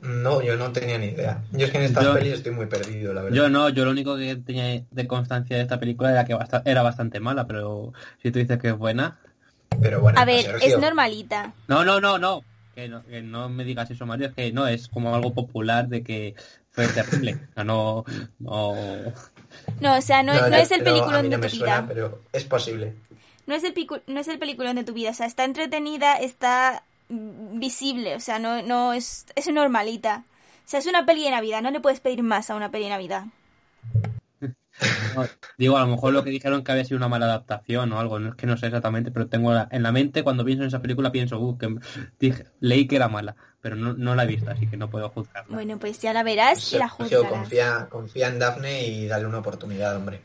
No, 0.00 0.42
yo 0.42 0.56
no 0.56 0.72
tenía 0.72 0.98
ni 0.98 1.06
idea. 1.06 1.42
Yo 1.52 1.66
es 1.66 1.72
que 1.72 1.78
en 1.78 1.84
estas 1.84 2.06
pelis 2.08 2.34
estoy 2.34 2.52
muy 2.52 2.66
perdido, 2.66 3.14
la 3.14 3.22
verdad. 3.22 3.36
Yo 3.36 3.48
no, 3.48 3.68
yo 3.70 3.84
lo 3.84 3.90
único 3.90 4.16
que 4.16 4.36
tenía 4.36 4.82
de 4.90 5.06
constancia 5.06 5.56
de 5.56 5.62
esta 5.62 5.80
película 5.80 6.10
era 6.10 6.24
que 6.24 6.36
era 6.64 6.82
bastante 6.82 7.18
mala, 7.18 7.46
pero 7.46 7.92
si 8.22 8.30
tú 8.30 8.38
dices 8.38 8.58
que 8.58 8.68
es 8.68 8.76
buena... 8.76 9.18
Pero 9.80 10.00
bueno, 10.00 10.18
a 10.18 10.24
ver, 10.24 10.56
es 10.62 10.78
normalita. 10.78 11.52
No, 11.66 11.84
no, 11.84 12.00
no, 12.00 12.18
no. 12.18 12.44
Que, 12.74 12.88
no. 12.88 13.48
me 13.48 13.64
digas 13.64 13.90
eso, 13.90 14.06
Mario, 14.06 14.28
es 14.28 14.34
que 14.34 14.52
no, 14.52 14.68
es 14.68 14.88
como 14.88 15.14
algo 15.14 15.32
popular 15.34 15.88
de 15.88 16.02
que 16.02 16.34
fue 16.70 16.86
terrible. 16.88 17.38
O 17.50 17.54
sea, 17.54 17.64
no, 17.64 18.04
no... 18.38 18.74
No, 19.80 19.96
o 19.96 20.00
sea, 20.02 20.22
no, 20.22 20.32
es 20.32 20.70
el 20.70 20.84
peliculón 20.84 21.30
de 21.30 21.38
tu 21.38 21.56
vida. 21.56 21.84
Pero 21.88 22.22
es 22.32 22.44
posible. 22.44 22.94
No 23.46 23.54
es, 23.54 23.64
el 23.64 23.74
no 24.06 24.20
es 24.20 24.28
el 24.28 24.38
peliculón 24.38 24.76
de 24.76 24.84
tu 24.84 24.92
vida, 24.92 25.10
o 25.10 25.14
sea, 25.14 25.26
está 25.26 25.44
entretenida, 25.44 26.16
está 26.16 26.82
visible, 27.08 28.14
o 28.16 28.20
sea, 28.20 28.38
no, 28.38 28.62
no 28.62 28.92
es, 28.92 29.26
es 29.34 29.48
normalita. 29.48 30.24
O 30.64 30.68
sea, 30.68 30.80
es 30.80 30.86
una 30.86 31.06
peli 31.06 31.24
de 31.24 31.30
Navidad, 31.30 31.62
no 31.62 31.70
le 31.70 31.80
puedes 31.80 32.00
pedir 32.00 32.22
más 32.22 32.50
a 32.50 32.56
una 32.56 32.70
peli 32.70 32.84
de 32.84 32.90
Navidad. 32.90 33.26
digo, 35.58 35.76
a 35.76 35.80
lo 35.80 35.86
mejor 35.86 36.12
lo 36.12 36.24
que 36.24 36.30
dijeron 36.30 36.62
que 36.62 36.72
había 36.72 36.84
sido 36.84 36.98
una 36.98 37.08
mala 37.08 37.26
adaptación 37.26 37.92
o 37.92 38.00
algo, 38.00 38.18
no 38.18 38.30
es 38.30 38.34
que 38.34 38.46
no 38.46 38.56
sé 38.56 38.66
exactamente, 38.66 39.10
pero 39.10 39.28
tengo 39.28 39.54
en 39.70 39.82
la 39.82 39.92
mente 39.92 40.22
cuando 40.22 40.44
pienso 40.44 40.62
en 40.62 40.68
esa 40.68 40.82
película 40.82 41.12
pienso, 41.12 41.38
uh, 41.38 41.56
que 41.56 41.74
dije, 42.18 42.46
leí 42.60 42.86
que 42.86 42.96
era 42.96 43.08
mala, 43.08 43.36
pero 43.60 43.76
no, 43.76 44.14
la 44.14 44.24
he 44.24 44.26
visto, 44.26 44.50
así 44.50 44.66
que 44.66 44.76
no 44.76 44.90
puedo 44.90 45.08
juzgarla. 45.10 45.54
Bueno, 45.54 45.78
pues 45.78 46.00
ya 46.00 46.12
la 46.12 46.22
verás 46.22 46.72
y 46.72 46.78
la 46.78 46.88
juzgarás. 46.88 47.30
Confía, 47.30 47.86
confía 47.90 48.28
en 48.28 48.38
Daphne 48.38 48.86
y 48.86 49.06
dale 49.06 49.26
una 49.26 49.38
oportunidad, 49.38 49.96
hombre. 49.96 50.20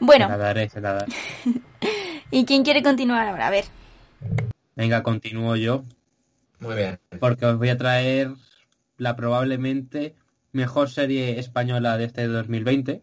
Bueno. 0.00 0.26
Se 0.26 0.30
la 0.32 0.38
daré, 0.38 0.68
se 0.68 0.80
la 0.80 0.92
daré. 0.94 1.12
¿Y 2.30 2.44
quién 2.44 2.62
quiere 2.62 2.82
continuar 2.82 3.26
ahora? 3.28 3.48
A 3.48 3.50
ver. 3.50 3.64
Venga, 4.76 5.02
continúo 5.02 5.56
yo. 5.56 5.84
Muy 6.60 6.76
bien. 6.76 7.00
Porque 7.18 7.46
os 7.46 7.58
voy 7.58 7.70
a 7.70 7.78
traer 7.78 8.32
la 8.96 9.16
probablemente 9.16 10.14
mejor 10.52 10.90
serie 10.90 11.38
española 11.38 11.96
de 11.96 12.04
este 12.04 12.26
2020. 12.26 13.02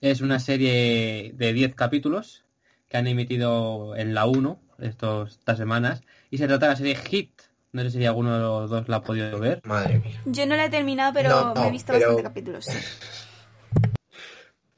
Es 0.00 0.20
una 0.20 0.40
serie 0.40 1.32
de 1.34 1.52
10 1.52 1.74
capítulos 1.74 2.44
que 2.88 2.96
han 2.96 3.06
emitido 3.06 3.96
en 3.96 4.14
la 4.14 4.26
1 4.26 4.60
estos, 4.80 5.38
estas 5.38 5.58
semanas. 5.58 6.02
Y 6.30 6.38
se 6.38 6.46
trata 6.46 6.66
de 6.66 6.72
la 6.72 6.76
serie 6.76 6.96
Hit. 6.96 7.42
No 7.72 7.82
sé 7.82 7.90
si 7.90 8.04
alguno 8.04 8.34
de 8.34 8.40
los 8.40 8.68
dos 8.68 8.88
la 8.88 8.96
ha 8.96 9.02
podido 9.02 9.38
ver. 9.38 9.62
Madre 9.64 9.98
mía. 10.00 10.20
Yo 10.26 10.44
no 10.46 10.56
la 10.56 10.66
he 10.66 10.70
terminado, 10.70 11.14
pero 11.14 11.54
me 11.54 11.68
he 11.68 11.70
visto 11.70 11.92
bastantes 11.92 12.22
capítulos. 12.22 12.66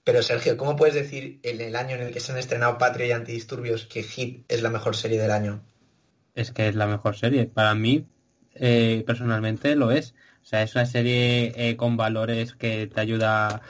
Pero 0.04 0.22
Sergio, 0.22 0.56
¿cómo 0.58 0.76
puedes 0.76 0.94
decir 0.94 1.40
en 1.42 1.60
el 1.62 1.76
año 1.76 1.96
en 1.96 2.02
el 2.02 2.12
que 2.12 2.20
se 2.20 2.32
han 2.32 2.38
estrenado 2.38 2.76
Patria 2.78 3.06
y 3.06 3.12
Antidisturbios 3.12 3.86
que 3.86 4.02
Hit 4.02 4.44
es 4.48 4.62
la 4.62 4.70
mejor 4.70 4.96
serie 4.96 5.20
del 5.20 5.30
año? 5.30 5.64
Es 6.34 6.52
que 6.52 6.68
es 6.68 6.74
la 6.74 6.86
mejor 6.86 7.16
serie. 7.16 7.46
Para 7.46 7.74
mí, 7.74 8.06
eh, 8.54 9.02
personalmente, 9.06 9.76
lo 9.76 9.90
es. 9.92 10.14
O 10.42 10.44
sea, 10.46 10.62
es 10.62 10.74
una 10.74 10.86
serie 10.86 11.52
eh, 11.56 11.76
con 11.76 11.96
valores 11.96 12.54
que 12.54 12.86
te 12.86 13.00
ayuda, 13.00 13.62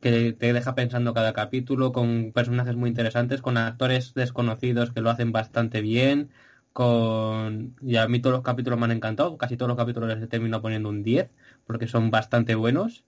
que 0.00 0.32
te 0.32 0.52
deja 0.52 0.74
pensando 0.74 1.14
cada 1.14 1.32
capítulo, 1.32 1.92
con 1.92 2.32
personajes 2.32 2.76
muy 2.76 2.88
interesantes, 2.90 3.42
con 3.42 3.56
actores 3.56 4.14
desconocidos 4.14 4.92
que 4.92 5.00
lo 5.00 5.10
hacen 5.10 5.32
bastante 5.32 5.80
bien, 5.80 6.30
con... 6.72 7.76
Y 7.82 7.96
a 7.96 8.08
mí 8.08 8.20
todos 8.20 8.34
los 8.34 8.42
capítulos 8.42 8.78
me 8.80 8.86
han 8.86 8.92
encantado, 8.92 9.38
casi 9.38 9.56
todos 9.56 9.68
los 9.68 9.78
capítulos 9.78 10.08
les 10.08 10.22
he 10.22 10.26
terminado 10.28 10.62
poniendo 10.62 10.88
un 10.88 11.02
10, 11.04 11.30
porque 11.66 11.86
son 11.86 12.10
bastante 12.10 12.54
buenos. 12.56 13.04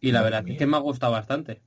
Y 0.00 0.12
la 0.12 0.22
verdad 0.22 0.44
es 0.46 0.58
que 0.58 0.66
me 0.66 0.76
ha 0.76 0.80
gustado 0.80 1.12
bastante. 1.12 1.62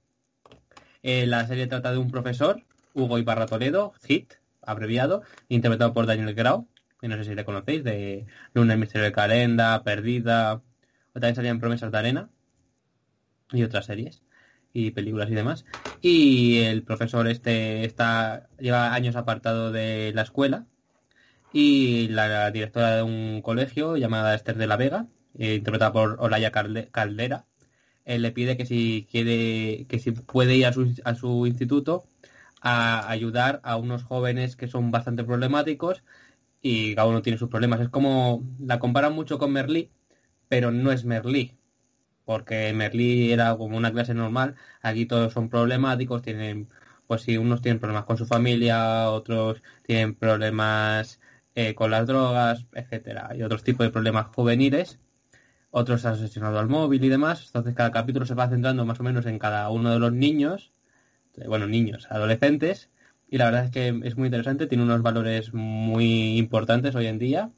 Eh, 1.01 1.25
la 1.25 1.47
serie 1.47 1.67
trata 1.67 1.91
de 1.91 1.97
un 1.97 2.11
profesor, 2.11 2.63
Hugo 2.93 3.17
Ibarra 3.17 3.45
Toledo, 3.45 3.93
HIT, 4.05 4.33
abreviado, 4.61 5.23
interpretado 5.47 5.93
por 5.93 6.05
Daniel 6.05 6.33
Grau, 6.35 6.67
que 6.99 7.07
no 7.07 7.15
sé 7.17 7.23
si 7.23 7.35
le 7.35 7.45
conocéis, 7.45 7.83
de 7.83 8.25
Luna 8.53 8.73
el 8.73 8.79
Misterio 8.79 9.05
de 9.05 9.11
Calenda, 9.11 9.83
Perdida, 9.83 10.55
o 10.55 11.13
también 11.13 11.35
salían 11.35 11.59
Promesas 11.59 11.91
de 11.91 11.97
Arena, 11.97 12.29
y 13.51 13.63
otras 13.63 13.85
series, 13.85 14.21
y 14.73 14.91
películas 14.91 15.29
y 15.29 15.35
demás. 15.35 15.65
Y 16.01 16.59
el 16.63 16.83
profesor 16.83 17.27
este 17.27 17.85
está 17.85 18.49
lleva 18.59 18.93
años 18.93 19.15
apartado 19.15 19.71
de 19.71 20.11
la 20.13 20.23
escuela, 20.23 20.65
y 21.53 22.09
la 22.09 22.51
directora 22.51 22.97
de 22.97 23.03
un 23.03 23.41
colegio 23.41 23.97
llamada 23.97 24.35
Esther 24.35 24.57
de 24.57 24.67
la 24.67 24.77
Vega, 24.77 25.07
eh, 25.37 25.55
interpretada 25.55 25.93
por 25.93 26.17
Olaya 26.19 26.51
Caldera, 26.51 27.45
le 28.17 28.31
pide 28.31 28.57
que 28.57 28.65
si 28.65 29.07
quiere, 29.11 29.85
que 29.87 29.99
si 29.99 30.11
puede 30.11 30.55
ir 30.55 30.65
a 30.65 30.73
su, 30.73 30.95
a 31.05 31.15
su 31.15 31.45
instituto 31.45 32.07
a 32.61 33.09
ayudar 33.09 33.61
a 33.63 33.77
unos 33.77 34.03
jóvenes 34.03 34.55
que 34.55 34.67
son 34.67 34.91
bastante 34.91 35.23
problemáticos 35.23 36.03
y 36.61 36.95
cada 36.95 37.07
uno 37.07 37.21
tiene 37.21 37.39
sus 37.39 37.49
problemas. 37.49 37.81
Es 37.81 37.89
como, 37.89 38.43
la 38.59 38.79
comparan 38.79 39.13
mucho 39.13 39.39
con 39.39 39.53
Merlí, 39.53 39.91
pero 40.49 40.71
no 40.71 40.91
es 40.91 41.05
Merlí, 41.05 41.57
porque 42.25 42.73
Merlí 42.73 43.31
era 43.33 43.57
como 43.57 43.77
una 43.77 43.91
clase 43.91 44.13
normal, 44.13 44.55
aquí 44.81 45.05
todos 45.05 45.33
son 45.33 45.49
problemáticos, 45.49 46.21
tienen, 46.21 46.69
pues 47.07 47.23
si 47.23 47.37
unos 47.37 47.61
tienen 47.61 47.79
problemas 47.79 48.05
con 48.05 48.17
su 48.17 48.25
familia, 48.25 49.11
otros 49.11 49.63
tienen 49.83 50.15
problemas 50.15 51.19
eh, 51.55 51.75
con 51.75 51.91
las 51.91 52.07
drogas, 52.07 52.67
etcétera, 52.73 53.31
y 53.35 53.43
otros 53.43 53.63
tipos 53.63 53.85
de 53.85 53.91
problemas 53.91 54.27
juveniles 54.35 54.99
otros 55.71 56.05
han 56.05 56.13
asesinado 56.13 56.59
al 56.59 56.67
móvil 56.67 57.03
y 57.03 57.09
demás. 57.09 57.45
Entonces 57.47 57.75
cada 57.75 57.91
capítulo 57.91 58.25
se 58.25 58.35
va 58.35 58.49
centrando 58.49 58.85
más 58.85 58.99
o 58.99 59.03
menos 59.03 59.25
en 59.25 59.39
cada 59.39 59.69
uno 59.69 59.91
de 59.91 59.99
los 59.99 60.13
niños, 60.13 60.73
bueno, 61.47 61.67
niños, 61.67 62.07
adolescentes, 62.09 62.89
y 63.29 63.37
la 63.37 63.45
verdad 63.45 63.65
es 63.65 63.71
que 63.71 63.87
es 64.03 64.17
muy 64.17 64.27
interesante, 64.27 64.67
tiene 64.67 64.83
unos 64.83 65.01
valores 65.01 65.53
muy 65.53 66.37
importantes 66.37 66.95
hoy 66.95 67.07
en 67.07 67.19
día. 67.19 67.51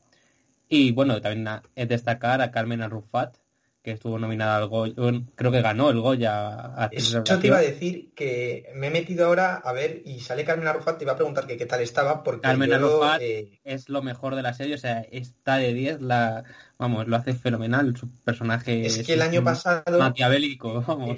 Y 0.69 0.91
bueno, 0.91 1.21
también 1.21 1.47
es 1.75 1.89
destacar 1.89 2.41
a 2.41 2.51
Carmen 2.51 2.81
Arrufat, 2.81 3.37
que 3.81 3.91
estuvo 3.91 4.19
nominada 4.19 4.57
al 4.57 4.67
Goya, 4.67 4.93
creo 5.35 5.51
que 5.51 5.61
ganó 5.61 5.89
el 5.89 5.99
Goya. 5.99 6.89
Eso 6.91 7.23
te 7.23 7.47
iba 7.47 7.57
a 7.57 7.61
decir 7.61 8.13
que 8.13 8.71
me 8.75 8.87
he 8.87 8.91
metido 8.91 9.25
ahora 9.25 9.55
a 9.55 9.73
ver 9.73 10.03
y 10.05 10.19
sale 10.19 10.45
Carmen 10.45 10.67
Arrufat, 10.67 10.99
te 10.99 11.03
iba 11.03 11.13
a 11.13 11.15
preguntar 11.15 11.47
que 11.47 11.57
qué 11.57 11.65
tal 11.65 11.81
estaba, 11.81 12.23
porque 12.23 12.41
Carmen 12.41 12.71
Arrufat 12.71 13.21
eh, 13.21 13.59
es 13.63 13.89
lo 13.89 14.03
mejor 14.03 14.35
de 14.35 14.43
la 14.43 14.53
serie, 14.53 14.75
o 14.75 14.77
sea, 14.77 15.01
está 15.11 15.57
de 15.57 15.73
10, 15.73 16.01
la, 16.01 16.43
vamos, 16.77 17.07
lo 17.07 17.15
hace 17.15 17.33
fenomenal, 17.33 17.97
su 17.97 18.09
personaje 18.23 18.85
es, 18.85 19.05
que 19.05 19.13
el 19.13 19.21
año 19.23 19.43
pasado... 19.43 19.97
Maquiavélico, 19.97 20.81
vamos. 20.81 21.17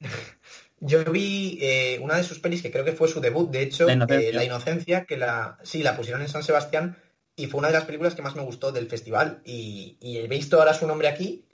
Yo 0.80 1.04
vi 1.10 1.58
eh, 1.62 1.98
una 2.02 2.16
de 2.16 2.22
sus 2.22 2.38
pelis 2.38 2.60
que 2.60 2.70
creo 2.70 2.84
que 2.84 2.92
fue 2.92 3.08
su 3.08 3.20
debut, 3.20 3.50
de 3.50 3.62
hecho, 3.62 3.86
La 3.86 4.44
Inocencia, 4.44 4.98
eh, 4.98 5.06
que 5.06 5.16
la, 5.16 5.58
sí, 5.62 5.82
la 5.82 5.96
pusieron 5.96 6.20
en 6.20 6.28
San 6.28 6.42
Sebastián 6.42 6.98
y 7.34 7.46
fue 7.46 7.58
una 7.58 7.68
de 7.68 7.74
las 7.74 7.84
películas 7.84 8.14
que 8.14 8.22
más 8.22 8.36
me 8.36 8.42
gustó 8.42 8.72
del 8.72 8.88
festival 8.88 9.40
y, 9.44 9.96
y 10.00 10.18
he 10.18 10.28
visto 10.28 10.58
ahora 10.58 10.74
su 10.74 10.86
nombre 10.86 11.08
aquí 11.08 11.45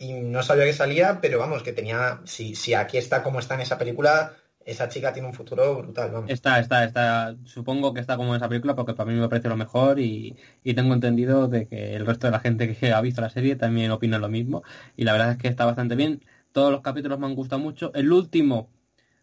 y 0.00 0.14
no 0.14 0.42
sabía 0.42 0.64
que 0.64 0.72
salía, 0.72 1.20
pero 1.20 1.38
vamos, 1.38 1.62
que 1.62 1.74
tenía, 1.74 2.22
si, 2.24 2.54
si 2.54 2.72
aquí 2.72 2.96
está 2.96 3.22
como 3.22 3.38
está 3.38 3.54
en 3.54 3.60
esa 3.60 3.76
película, 3.76 4.32
esa 4.64 4.88
chica 4.88 5.12
tiene 5.12 5.28
un 5.28 5.34
futuro 5.34 5.76
brutal, 5.76 6.10
vamos. 6.10 6.30
Está, 6.30 6.58
está, 6.58 6.84
está, 6.84 7.36
supongo 7.44 7.92
que 7.92 8.00
está 8.00 8.16
como 8.16 8.30
en 8.30 8.38
esa 8.38 8.48
película 8.48 8.74
porque 8.74 8.94
para 8.94 9.12
mí 9.12 9.20
me 9.20 9.28
parece 9.28 9.50
lo 9.50 9.58
mejor 9.58 10.00
y, 10.00 10.38
tengo 10.74 10.94
entendido 10.94 11.48
de 11.48 11.68
que 11.68 11.96
el 11.96 12.06
resto 12.06 12.26
de 12.26 12.30
la 12.30 12.40
gente 12.40 12.74
que 12.74 12.92
ha 12.94 13.00
visto 13.02 13.20
la 13.20 13.28
serie 13.28 13.56
también 13.56 13.90
opina 13.90 14.18
lo 14.18 14.30
mismo 14.30 14.62
y 14.96 15.04
la 15.04 15.12
verdad 15.12 15.32
es 15.32 15.36
que 15.36 15.48
está 15.48 15.66
bastante 15.66 15.96
bien. 15.96 16.24
Todos 16.52 16.72
los 16.72 16.80
capítulos 16.80 17.18
me 17.18 17.26
han 17.26 17.34
gustado 17.34 17.60
mucho. 17.60 17.92
El 17.94 18.10
último, 18.10 18.70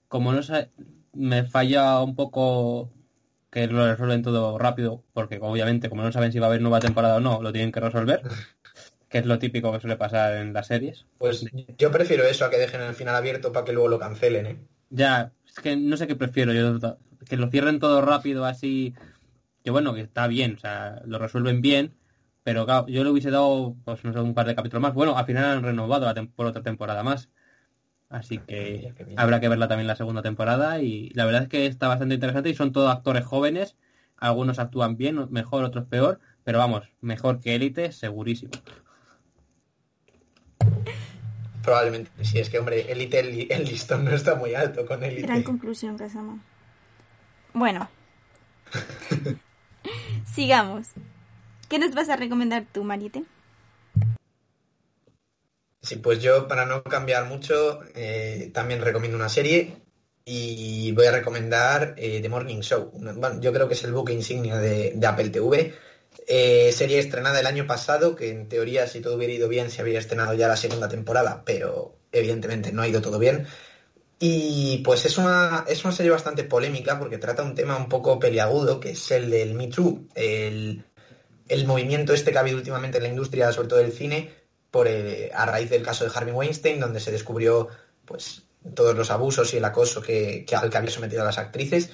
como 0.08 0.32
no 0.32 0.44
sé, 0.44 0.70
me 1.12 1.44
falla 1.44 2.04
un 2.04 2.16
poco 2.16 2.92
que 3.50 3.66
lo 3.66 3.90
resuelven 3.90 4.22
todo 4.22 4.60
rápido 4.60 5.04
porque 5.14 5.40
obviamente 5.42 5.90
como 5.90 6.04
no 6.04 6.12
saben 6.12 6.32
si 6.32 6.38
va 6.38 6.46
a 6.46 6.50
haber 6.50 6.62
nueva 6.62 6.80
temporada 6.82 7.16
o 7.16 7.20
no, 7.20 7.42
lo 7.42 7.52
tienen 7.52 7.72
que 7.72 7.80
resolver. 7.80 8.22
que 9.10 9.20
es 9.20 9.26
lo 9.26 9.40
típico 9.40 9.72
que 9.72 9.80
suele 9.80 9.96
pasar 9.96 10.36
en 10.38 10.54
las 10.54 10.68
series. 10.68 11.06
Pues 11.18 11.46
yo 11.78 11.92
prefiero 11.92 12.24
eso 12.26 12.46
a 12.46 12.50
que 12.50 12.58
dejen 12.58 12.82
el 12.82 12.94
final 12.94 13.16
abierto 13.16 13.52
para 13.52 13.66
que 13.66 13.74
luego 13.74 13.88
lo 13.88 14.00
cancelen, 14.00 14.46
¿eh? 14.46 14.58
Ya, 14.90 15.32
es 15.46 15.56
que 15.56 15.76
no 15.76 15.98
sé 15.98 16.08
qué 16.08 16.16
prefiero 16.16 16.54
yo, 16.54 16.98
que 17.28 17.38
lo 17.38 17.50
cierren 17.50 17.80
todo 17.80 18.02
rápido 18.02 18.46
así, 18.46 18.94
que 19.64 19.72
bueno, 19.72 19.94
que 19.94 20.02
está 20.02 20.28
bien, 20.28 20.56
o 20.56 20.60
sea, 20.60 21.02
lo 21.06 21.20
resuelven 21.20 21.62
bien, 21.62 21.94
pero 22.44 22.66
claro, 22.66 22.88
yo 22.88 23.04
le 23.04 23.10
hubiese 23.10 23.32
dado, 23.32 23.76
pues 23.84 24.04
no 24.06 24.14
sé, 24.14 24.20
un 24.20 24.34
par 24.34 24.48
de 24.48 24.56
capítulos 24.56 24.82
más. 24.82 24.94
Bueno, 24.94 25.18
al 25.18 25.26
final 25.26 25.46
han 25.46 25.64
renovado 25.64 26.06
la 26.06 26.14
por 26.36 26.46
otra 26.46 26.64
temporada 26.64 27.04
más. 27.04 27.30
Así 28.10 28.38
que 28.38 28.94
habrá 29.18 29.42
que 29.42 29.50
verla 29.50 29.68
también 29.68 29.88
la 29.88 29.98
segunda 29.98 30.22
temporada 30.22 30.80
y 30.82 31.10
la 31.10 31.26
verdad 31.26 31.44
es 31.44 31.50
que 31.50 31.66
está 31.66 31.90
bastante 31.90 32.16
interesante 32.16 32.50
y 32.50 32.56
son 32.56 32.72
todos 32.72 32.90
actores 32.90 33.26
jóvenes, 33.26 33.76
algunos 34.16 34.60
actúan 34.60 34.96
bien, 34.96 35.28
mejor, 35.30 35.66
otros 35.66 35.88
peor, 35.88 36.22
pero 36.46 36.58
vamos, 36.58 36.90
mejor 37.02 37.42
que 37.42 37.56
Élite, 37.56 37.92
segurísimo. 37.92 38.52
Probablemente, 41.68 42.10
sí, 42.24 42.40
es 42.40 42.50
que 42.50 42.60
hombre, 42.60 42.90
Élite, 42.90 43.20
el, 43.20 43.66
listón 43.66 44.06
no 44.06 44.12
está 44.12 44.36
muy 44.36 44.56
alto 44.56 44.86
con 44.86 45.04
Élite. 45.04 45.24
Gran 45.24 45.44
conclusión, 45.44 45.98
Casama. 45.98 46.42
Bueno. 47.52 47.90
Sigamos. 50.34 50.88
¿Qué 51.68 51.78
nos 51.78 51.94
vas 51.94 52.08
a 52.08 52.16
recomendar 52.16 52.66
tú, 52.72 52.86
Marite? 52.86 53.26
Sí, 55.82 55.98
pues 55.98 56.22
yo, 56.22 56.48
para 56.48 56.66
no 56.66 56.84
cambiar 56.84 57.26
mucho, 57.26 57.82
eh, 57.96 58.50
también 58.54 58.80
recomiendo 58.80 59.18
una 59.18 59.28
serie 59.28 59.82
y 60.24 60.94
voy 60.94 61.08
a 61.08 61.12
recomendar 61.12 61.96
eh, 61.98 62.22
The 62.22 62.30
Morning 62.30 62.62
Show. 62.62 62.92
Bueno, 62.94 63.42
yo 63.42 63.52
creo 63.52 63.68
que 63.68 63.74
es 63.74 63.84
el 63.84 63.92
buque 63.92 64.14
insignia 64.14 64.56
de, 64.56 64.98
Apple 65.06 65.32
TV. 65.32 65.74
Eh, 66.30 66.74
serie 66.74 67.00
estrenada 67.00 67.40
el 67.40 67.48
año 67.48 67.66
pasado, 67.66 68.16
que 68.16 68.30
en 68.30 68.50
teoría, 68.50 68.86
si 68.88 69.00
todo 69.00 69.16
hubiera 69.16 69.34
ido 69.34 69.48
bien, 69.48 69.72
se 69.72 69.80
habría 69.82 70.00
estrenado 70.00 70.34
ya 70.34 70.50
la 70.50 70.58
segunda 70.58 70.90
temporada, 70.90 71.44
pero 71.46 71.96
evidentemente 72.12 72.74
no 72.74 72.82
ha 72.82 72.88
ido 72.88 73.02
todo 73.02 73.18
bien. 73.18 73.48
Y 74.20 74.80
pues 74.80 75.06
es 75.06 75.18
una, 75.18 75.64
es 75.68 75.86
una 75.86 75.94
serie 75.94 76.12
bastante 76.12 76.44
polémica 76.44 77.00
porque 77.00 77.18
trata 77.18 77.44
un 77.44 77.56
tema 77.56 77.78
un 77.78 77.88
poco 77.88 78.20
peliagudo, 78.20 78.80
que 78.80 78.92
es 78.92 79.12
el 79.12 79.30
del 79.30 79.54
Me 79.54 79.68
Too, 79.68 80.08
el, 80.16 80.84
el 81.48 81.66
movimiento 81.66 82.14
este 82.14 82.32
que 82.32 82.38
ha 82.38 82.42
habido 82.42 82.58
últimamente 82.58 82.98
en 82.98 83.04
la 83.04 83.10
industria, 83.10 83.52
sobre 83.54 83.70
todo 83.70 83.80
del 83.80 83.94
cine, 83.94 84.34
por, 84.70 84.88
eh, 84.88 85.32
a 85.34 85.46
raíz 85.46 85.70
del 85.70 85.84
caso 85.84 86.04
de 86.04 86.12
Harvey 86.14 86.34
Weinstein, 86.34 86.80
donde 86.80 87.00
se 87.00 87.12
descubrió 87.12 87.70
pues, 88.06 88.44
todos 88.76 88.96
los 88.96 89.12
abusos 89.12 89.54
y 89.54 89.58
el 89.58 89.66
acoso 89.66 90.02
que, 90.02 90.46
al 90.52 90.70
que 90.70 90.78
había 90.78 90.92
sometido 90.92 91.22
a 91.22 91.26
las 91.26 91.38
actrices. 91.38 91.92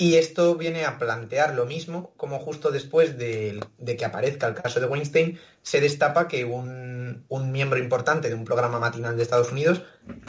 Y 0.00 0.14
esto 0.14 0.54
viene 0.54 0.84
a 0.84 0.96
plantear 0.96 1.56
lo 1.56 1.66
mismo, 1.66 2.12
como 2.16 2.38
justo 2.38 2.70
después 2.70 3.18
de, 3.18 3.60
que 3.84 4.04
aparezca 4.04 4.46
el 4.46 4.54
caso 4.54 4.78
de 4.78 4.86
Weinstein, 4.86 5.40
se 5.60 5.80
destapa 5.80 6.28
que 6.28 6.44
un, 6.44 7.26
miembro 7.50 7.80
importante 7.80 8.28
de 8.28 8.36
un 8.36 8.44
programa 8.44 8.78
matinal 8.78 9.16
de 9.16 9.24
Estados 9.24 9.50
Unidos 9.50 9.82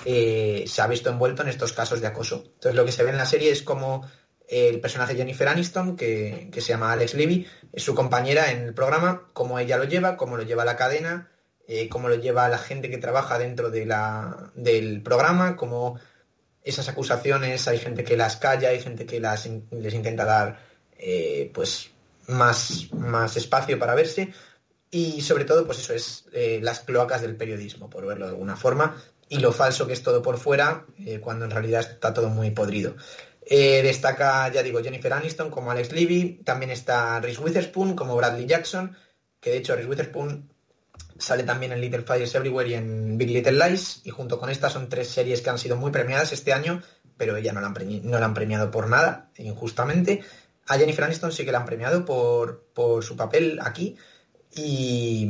eh, 0.05 0.65
se 0.67 0.81
ha 0.81 0.87
visto 0.87 1.11
envuelto 1.11 1.43
en 1.43 1.49
estos 1.49 1.71
casos 1.71 2.01
de 2.01 2.07
acoso. 2.07 2.45
Entonces 2.45 2.73
lo 2.73 2.83
que 2.83 2.91
se 2.91 3.03
ve 3.03 3.11
en 3.11 3.17
la 3.17 3.27
serie 3.27 3.51
es 3.51 3.61
como 3.61 4.09
el 4.47 4.81
personaje 4.81 5.15
Jennifer 5.15 5.47
Aniston, 5.47 5.95
que, 5.95 6.49
que 6.51 6.61
se 6.61 6.69
llama 6.69 6.91
Alex 6.91 7.13
Levy, 7.13 7.45
es 7.71 7.83
su 7.83 7.93
compañera 7.93 8.49
en 8.51 8.63
el 8.63 8.73
programa, 8.73 9.29
cómo 9.33 9.59
ella 9.59 9.77
lo 9.77 9.83
lleva, 9.83 10.17
cómo 10.17 10.35
lo 10.35 10.41
lleva 10.41 10.65
la 10.65 10.77
cadena, 10.77 11.29
eh, 11.71 11.87
cómo 11.87 12.09
lo 12.09 12.15
lleva 12.15 12.49
la 12.49 12.57
gente 12.57 12.89
que 12.89 12.97
trabaja 12.97 13.37
dentro 13.37 13.69
de 13.69 13.85
la, 13.85 14.51
del 14.55 15.03
programa, 15.03 15.55
cómo 15.55 15.99
esas 16.63 16.89
acusaciones 16.89 17.67
hay 17.67 17.77
gente 17.77 18.03
que 18.03 18.17
las 18.17 18.37
calla, 18.37 18.69
hay 18.69 18.81
gente 18.81 19.05
que 19.05 19.19
les 19.19 19.93
intenta 19.93 20.25
dar 20.25 20.59
eh, 20.97 21.51
pues 21.53 21.91
más, 22.27 22.87
más 22.93 23.37
espacio 23.37 23.79
para 23.79 23.95
verse. 23.95 24.33
Y 24.91 25.21
sobre 25.21 25.45
todo 25.45 25.65
pues 25.65 25.79
eso 25.79 25.93
es 25.93 26.25
eh, 26.33 26.59
las 26.61 26.79
cloacas 26.81 27.21
del 27.21 27.35
periodismo, 27.35 27.89
por 27.89 28.05
verlo 28.05 28.25
de 28.25 28.31
alguna 28.31 28.55
forma, 28.55 29.01
y 29.27 29.39
lo 29.39 29.51
falso 29.51 29.85
que 29.85 29.93
es 29.93 30.01
todo 30.01 30.21
por 30.21 30.37
fuera 30.37 30.85
cuando 31.21 31.45
en 31.45 31.51
realidad 31.51 31.81
está 31.81 32.13
todo 32.13 32.29
muy 32.29 32.49
podrido. 32.49 32.95
destaca, 33.47 34.51
ya 34.51 34.63
digo, 34.63 34.81
Jennifer 34.81 35.13
Aniston 35.13 35.51
como 35.51 35.69
Alex 35.69 35.91
Levy, 35.91 36.41
también 36.43 36.71
está 36.71 37.19
Reese 37.19 37.39
Witherspoon 37.39 37.95
como 37.95 38.15
Bradley 38.15 38.47
Jackson, 38.47 38.97
que 39.39 39.51
de 39.51 39.57
hecho 39.57 39.75
Reese 39.75 39.89
Witherspoon 39.89 40.49
Sale 41.19 41.43
también 41.43 41.73
en 41.73 41.81
Little 41.81 42.01
Fires 42.01 42.33
Everywhere 42.33 42.69
y 42.69 42.73
en 42.75 43.17
Big 43.17 43.29
Little 43.29 43.51
Lies. 43.51 44.01
Y 44.05 44.09
junto 44.09 44.39
con 44.39 44.49
estas 44.49 44.73
son 44.73 44.87
tres 44.87 45.09
series 45.09 45.41
que 45.41 45.49
han 45.49 45.59
sido 45.59 45.75
muy 45.75 45.91
premiadas 45.91 46.31
este 46.31 46.53
año, 46.53 46.81
pero 47.17 47.35
ella 47.35 47.51
no 47.51 47.59
la 47.59 47.67
han, 47.67 47.75
no 48.09 48.19
la 48.19 48.25
han 48.25 48.33
premiado 48.33 48.71
por 48.71 48.87
nada, 48.87 49.29
injustamente. 49.37 50.23
A 50.67 50.77
Jennifer 50.77 51.03
Aniston 51.03 51.31
sí 51.31 51.43
que 51.43 51.51
la 51.51 51.59
han 51.59 51.65
premiado 51.65 52.05
por, 52.05 53.01
su 53.03 53.17
papel 53.17 53.59
aquí. 53.61 53.97
Y, 54.55 55.27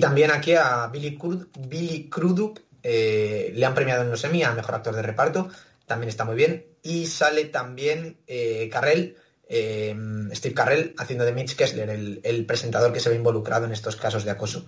también 0.00 0.30
aquí 0.30 0.54
a 0.54 0.86
Billy, 0.88 2.08
Crudup 2.08 2.58
eh, 2.82 3.52
le 3.54 3.66
han 3.66 3.74
premiado 3.74 4.02
en 4.02 4.10
los 4.10 4.24
Emmy 4.24 4.42
a 4.42 4.52
Mejor 4.52 4.76
Actor 4.76 4.94
de 4.94 5.02
Reparto. 5.02 5.50
También 5.84 6.08
está 6.08 6.24
muy 6.24 6.36
bien. 6.36 6.66
Y 6.82 7.06
sale 7.06 7.44
también 7.46 8.18
eh, 8.26 8.68
Carrell, 8.72 9.16
eh, 9.48 9.94
Steve 10.32 10.54
Carrell, 10.54 10.94
haciendo 10.96 11.24
de 11.24 11.32
Mitch 11.32 11.54
Kessler, 11.54 11.90
el 11.90 12.46
presentador 12.46 12.92
que 12.92 13.00
se 13.00 13.10
ve 13.10 13.16
involucrado 13.16 13.66
en 13.66 13.72
estos 13.72 13.96
casos 13.96 14.24
de 14.24 14.30
acoso. 14.30 14.66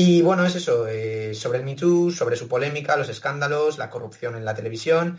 Y 0.00 0.22
bueno, 0.22 0.46
es 0.46 0.54
eso, 0.54 0.86
eh, 0.86 1.34
sobre 1.34 1.58
el 1.58 1.64
Me 1.64 1.74
Too, 1.74 2.12
sobre 2.12 2.36
su 2.36 2.46
polémica, 2.46 2.96
los 2.96 3.08
escándalos, 3.08 3.78
la 3.78 3.90
corrupción 3.90 4.36
en 4.36 4.44
la 4.44 4.54
televisión 4.54 5.18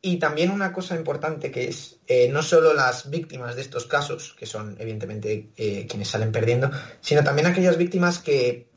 y 0.00 0.20
también 0.20 0.52
una 0.52 0.72
cosa 0.72 0.94
importante 0.94 1.50
que 1.50 1.66
es 1.66 1.98
eh, 2.06 2.28
no 2.28 2.44
solo 2.44 2.72
las 2.72 3.10
víctimas 3.10 3.56
de 3.56 3.62
estos 3.62 3.86
casos, 3.86 4.36
que 4.38 4.46
son 4.46 4.76
evidentemente 4.78 5.50
eh, 5.56 5.88
quienes 5.90 6.06
salen 6.06 6.30
perdiendo, 6.30 6.70
sino 7.00 7.24
también 7.24 7.48
aquellas 7.48 7.76
víctimas 7.76 8.20
que 8.20 8.70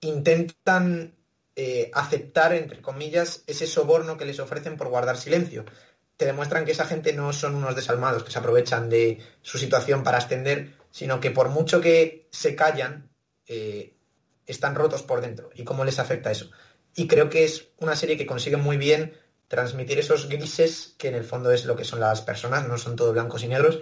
intentan 0.00 1.16
aceptar, 1.92 2.52
entre 2.52 2.80
comillas, 2.80 3.42
ese 3.48 3.66
soborno 3.66 4.16
que 4.16 4.24
les 4.24 4.38
ofrecen 4.38 4.76
por 4.76 4.90
guardar 4.90 5.16
silencio. 5.16 5.64
Te 6.16 6.24
demuestran 6.24 6.64
que 6.64 6.70
esa 6.70 6.86
gente 6.86 7.12
no 7.12 7.32
son 7.32 7.56
unos 7.56 7.74
desalmados 7.74 8.22
que 8.22 8.30
se 8.30 8.38
aprovechan 8.38 8.88
de 8.88 9.18
su 9.42 9.58
situación 9.58 10.04
para 10.04 10.18
ascender, 10.18 10.74
sino 10.92 11.18
que 11.18 11.32
por 11.32 11.48
mucho 11.48 11.80
que 11.80 12.28
se 12.30 12.54
callan, 12.54 13.10
están 14.48 14.74
rotos 14.74 15.02
por 15.02 15.20
dentro 15.20 15.50
y 15.54 15.64
cómo 15.64 15.84
les 15.84 16.00
afecta 16.00 16.32
eso. 16.32 16.50
Y 16.96 17.06
creo 17.06 17.30
que 17.30 17.44
es 17.44 17.68
una 17.78 17.94
serie 17.94 18.16
que 18.16 18.26
consigue 18.26 18.56
muy 18.56 18.76
bien 18.76 19.14
transmitir 19.46 19.98
esos 19.98 20.28
grises 20.28 20.94
que 20.98 21.08
en 21.08 21.14
el 21.14 21.24
fondo 21.24 21.52
es 21.52 21.64
lo 21.64 21.76
que 21.76 21.84
son 21.84 22.00
las 22.00 22.22
personas, 22.22 22.66
no 22.66 22.76
son 22.76 22.96
todo 22.96 23.12
blancos 23.12 23.44
y 23.44 23.48
negros, 23.48 23.80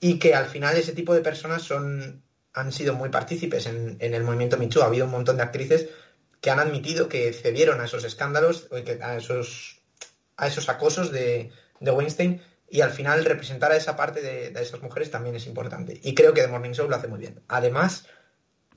y 0.00 0.18
que 0.18 0.34
al 0.34 0.46
final 0.46 0.76
ese 0.76 0.92
tipo 0.92 1.14
de 1.14 1.20
personas 1.20 1.62
son, 1.62 2.24
han 2.52 2.72
sido 2.72 2.94
muy 2.94 3.08
partícipes 3.08 3.66
en, 3.66 3.96
el 4.00 4.24
movimiento 4.24 4.56
Michu. 4.56 4.82
Ha 4.82 4.86
habido 4.86 5.04
un 5.04 5.12
montón 5.12 5.36
de 5.36 5.44
actrices 5.44 5.88
que 6.40 6.50
han 6.50 6.58
admitido 6.58 7.08
que 7.08 7.32
cedieron 7.32 7.80
a 7.80 7.84
esos 7.84 8.04
escándalos, 8.04 8.68
a 9.00 9.16
esos, 9.16 9.80
a 10.36 10.48
esos 10.48 10.68
acosos 10.68 11.12
de, 11.12 11.52
de 11.80 11.90
Weinstein, 11.90 12.42
y 12.68 12.80
al 12.80 12.90
final 12.90 13.24
representar 13.24 13.70
a 13.70 13.76
esa 13.76 13.96
parte 13.96 14.22
de, 14.22 14.50
de, 14.50 14.62
esas 14.62 14.82
mujeres 14.82 15.10
también 15.10 15.36
es 15.36 15.46
importante. 15.46 16.00
Y 16.02 16.14
creo 16.14 16.34
que 16.34 16.40
The 16.40 16.48
Morning 16.48 16.72
Show 16.72 16.88
lo 16.88 16.96
hace 16.96 17.06
muy 17.06 17.20
bien. 17.20 17.42
Además, 17.46 18.06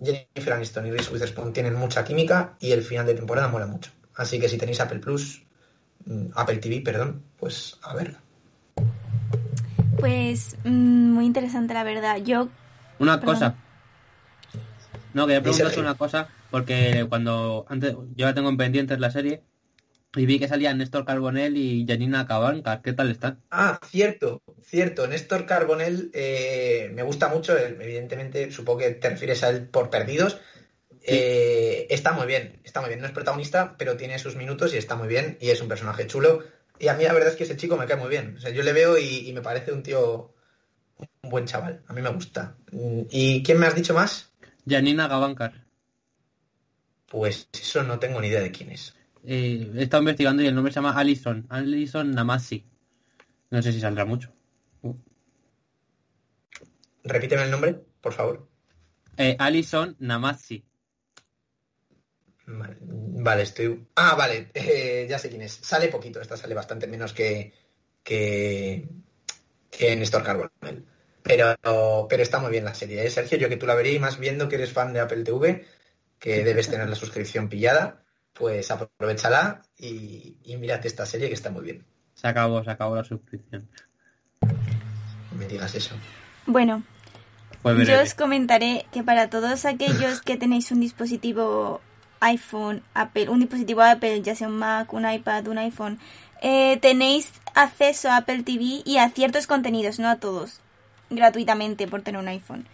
Jennifer 0.04 0.54
Aniston 0.54 0.88
y 0.88 0.92
Reese 0.92 1.12
Witherspoon 1.12 1.54
tienen 1.54 1.76
mucha 1.76 2.04
química 2.04 2.56
y 2.60 2.72
el 2.72 2.82
final 2.82 3.06
de 3.06 3.16
temporada 3.16 3.48
mola 3.48 3.68
mucho. 3.68 3.92
Así 4.16 4.40
que 4.40 4.50
si 4.50 4.58
tenéis 4.58 4.80
Apple 4.80 5.00
Plus, 5.00 5.44
mm, 6.06 6.28
Apple 6.36 6.58
TV, 6.58 6.82
perdón, 6.82 7.24
pues 7.38 7.78
a 7.82 7.94
ver. 7.96 8.16
Pues 10.00 10.58
mm, 10.64 11.14
muy 11.14 11.26
interesante 11.26 11.74
la 11.74 11.84
verdad. 11.84 12.18
Yo 12.18 12.50
una 13.00 13.20
cosa. 13.20 13.56
No, 15.14 15.26
quería 15.26 15.42
preguntaros 15.42 15.78
una 15.78 15.96
cosa 15.96 16.28
porque 16.52 17.06
cuando 17.08 17.66
antes 17.70 17.94
yo 17.94 18.28
ya 18.28 18.34
tengo 18.34 18.50
en 18.50 18.58
pendientes 18.58 19.00
la 19.00 19.12
serie 19.12 19.44
y 20.16 20.26
vi 20.26 20.40
que 20.40 20.48
salían 20.48 20.78
Néstor 20.78 21.06
Carbonell 21.06 21.58
y 21.58 21.86
Janina 21.88 22.28
Cabanca. 22.28 22.82
¿Qué 22.82 22.94
tal 22.94 23.12
están? 23.12 23.42
Ah, 23.52 23.80
cierto, 23.90 24.42
cierto. 24.62 25.08
Néstor 25.08 25.46
Carbonell 25.46 26.12
eh, 26.14 26.90
me 26.94 27.04
gusta 27.04 27.28
mucho. 27.28 27.58
Evidentemente, 27.58 28.52
supongo 28.52 28.80
que 28.80 28.92
te 28.92 29.10
refieres 29.10 29.44
a 29.44 29.50
él 29.50 29.68
por 29.68 29.90
perdidos. 29.90 30.40
Eh, 31.04 31.88
está 31.90 32.14
muy 32.14 32.26
bien, 32.26 32.60
está 32.64 32.82
muy 32.82 32.90
bien. 32.90 33.02
No 33.02 33.08
es 33.08 33.12
protagonista, 33.12 33.76
pero 33.78 33.98
tiene 33.98 34.18
sus 34.20 34.36
minutos 34.36 34.74
y 34.74 34.78
está 34.78 34.96
muy 34.96 35.08
bien. 35.08 35.38
Y 35.42 35.50
es 35.50 35.62
un 35.62 35.68
personaje 35.68 36.08
chulo. 36.08 36.44
Y 36.80 36.88
a 36.88 36.94
mí 36.94 37.04
la 37.04 37.14
verdad 37.14 37.30
es 37.30 37.36
que 37.36 37.44
ese 37.44 37.58
chico 37.58 37.78
me 37.78 37.86
cae 37.86 37.98
muy 37.98 38.10
bien. 38.10 38.36
O 38.38 38.40
sea, 38.40 38.52
yo 38.52 38.64
le 38.64 38.74
veo 38.74 38.98
y, 38.98 39.32
me 39.34 39.42
parece 39.42 39.72
un 39.72 39.84
tío, 39.84 40.34
un 41.22 41.30
buen 41.30 41.46
chaval. 41.46 41.84
A 41.88 41.94
mí 41.94 42.02
me 42.02 42.10
gusta. 42.10 42.56
¿Y 43.10 43.44
quién 43.44 43.60
me 43.60 43.68
has 43.68 43.76
dicho 43.76 43.94
más? 43.94 44.32
Janina 44.68 45.08
Gabankar. 45.08 45.66
Pues 47.08 47.48
eso 47.54 47.84
no 47.84 48.00
tengo 48.00 48.20
ni 48.20 48.28
idea 48.28 48.42
de 48.42 48.52
quién 48.52 48.72
es. 48.72 48.94
Eh, 49.28 49.72
he 49.76 49.84
estado 49.84 50.04
investigando 50.04 50.44
y 50.44 50.48
el 50.48 50.56
nombre 50.56 50.72
se 50.72 50.76
llama 50.76 50.98
Alison. 50.98 51.46
Alison 51.50 52.12
Namasi. 52.12 52.66
No 53.50 53.62
sé 53.62 53.72
si 53.72 53.80
saldrá 53.80 54.06
mucho. 54.06 54.32
Uh. 54.82 54.96
Repíteme 57.04 57.44
el 57.44 57.52
nombre, 57.52 57.82
por 58.02 58.14
favor. 58.14 58.48
Eh, 59.18 59.36
Alison 59.40 59.96
Namasi. 60.00 60.64
Vale, 62.48 63.44
estoy. 63.44 63.88
Ah, 63.96 64.16
vale, 64.16 64.52
eh, 64.54 65.08
ya 65.10 65.18
sé 65.18 65.30
quién 65.30 65.42
es. 65.42 65.54
Sale 65.54 65.88
poquito, 65.88 66.22
esta 66.22 66.38
sale 66.38 66.54
bastante 66.54 66.88
menos 66.88 67.14
que. 67.14 67.54
que. 68.04 68.88
que 69.72 69.96
Néstor 69.96 70.24
Carbonell. 70.24 70.86
Pero, 71.24 71.56
pero 72.08 72.22
está 72.22 72.38
muy 72.38 72.52
bien 72.52 72.66
la 72.66 72.76
serie, 72.76 73.04
¿eh? 73.04 73.10
Sergio, 73.10 73.40
yo 73.40 73.50
que 73.50 73.58
tú 73.58 73.66
la 73.66 73.74
verías 73.74 74.00
más 74.00 74.20
viendo 74.20 74.48
que 74.48 74.58
eres 74.58 74.72
fan 74.72 74.94
de 74.94 75.00
Apple 75.00 75.24
TV 75.24 75.66
que 76.20 76.44
debes 76.44 76.70
tener 76.70 76.88
la 76.88 76.96
suscripción 76.96 77.50
pillada, 77.50 78.05
pues 78.38 78.70
aprovechala 78.70 79.62
y, 79.78 80.36
y 80.44 80.58
mírate 80.58 80.88
esta 80.88 81.06
serie 81.06 81.28
que 81.28 81.34
está 81.34 81.50
muy 81.50 81.64
bien. 81.64 81.86
Se 82.14 82.28
acabó, 82.28 82.64
se 82.64 82.70
acabó 82.70 82.96
la 82.96 83.04
suscripción. 83.04 83.68
No 84.42 85.38
me 85.38 85.48
digas 85.48 85.74
eso. 85.76 85.96
Bueno, 86.46 86.84
Pues 87.62 87.88
yo 87.88 88.02
os 88.02 88.14
comentaré 88.14 88.86
que 88.92 89.04
para 89.04 89.30
todos 89.30 89.66
aquellos 89.66 90.22
que 90.22 90.38
tenéis 90.38 90.72
un 90.72 90.82
dispositivo 90.82 91.82
iPhone, 92.20 92.84
Apple, 92.94 93.30
un 93.30 93.40
dispositivo 93.40 93.82
Apple, 93.82 94.22
ya 94.22 94.36
sea 94.36 94.48
un 94.48 94.58
Mac, 94.58 94.94
un 94.94 95.10
iPad, 95.10 95.48
un 95.48 95.58
iPhone, 95.58 96.00
eh, 96.42 96.78
tenéis 96.82 97.32
acceso 97.54 98.10
a 98.10 98.18
Apple 98.18 98.44
TV 98.44 98.82
y 98.86 98.98
a 98.98 99.10
ciertos 99.10 99.48
contenidos, 99.48 100.00
no 100.00 100.10
a 100.10 100.18
todos, 100.18 100.60
gratuitamente 101.10 101.88
por 101.88 102.02
tener 102.02 102.20
un 102.22 102.28
iPhone. 102.28 102.68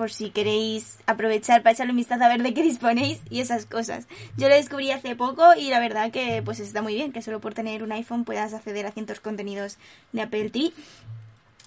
Por 0.00 0.10
si 0.10 0.30
queréis 0.30 0.96
aprovechar 1.04 1.62
para 1.62 1.74
echarle 1.74 1.90
un 1.90 1.98
vistazo 1.98 2.24
a 2.24 2.28
ver 2.28 2.42
de 2.42 2.54
qué 2.54 2.62
disponéis 2.62 3.20
y 3.28 3.40
esas 3.40 3.66
cosas. 3.66 4.06
Yo 4.38 4.48
lo 4.48 4.54
descubrí 4.54 4.90
hace 4.92 5.14
poco 5.14 5.54
y 5.54 5.68
la 5.68 5.78
verdad 5.78 6.10
que 6.10 6.40
pues 6.42 6.58
está 6.58 6.80
muy 6.80 6.94
bien 6.94 7.12
que 7.12 7.20
solo 7.20 7.38
por 7.42 7.52
tener 7.52 7.82
un 7.82 7.92
iPhone 7.92 8.24
puedas 8.24 8.54
acceder 8.54 8.86
a 8.86 8.92
ciertos 8.92 9.20
contenidos 9.20 9.76
de 10.12 10.22
Apple 10.22 10.48
TV. 10.48 10.72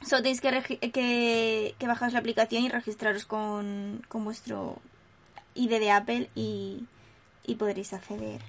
Solo 0.04 0.24
tenéis 0.24 0.42
que, 0.42 0.80
que, 0.92 1.76
que 1.78 1.88
bajaros 1.88 2.14
la 2.14 2.22
aplicación 2.22 2.64
y 2.64 2.70
registraros 2.70 3.28
con, 3.28 4.02
con 4.08 4.26
vuestro 4.26 4.80
ID 5.54 5.70
de 5.70 5.92
Apple 5.92 6.30
y, 6.34 6.86
y 7.46 7.54
podréis 7.54 7.94
acceder 7.94 8.42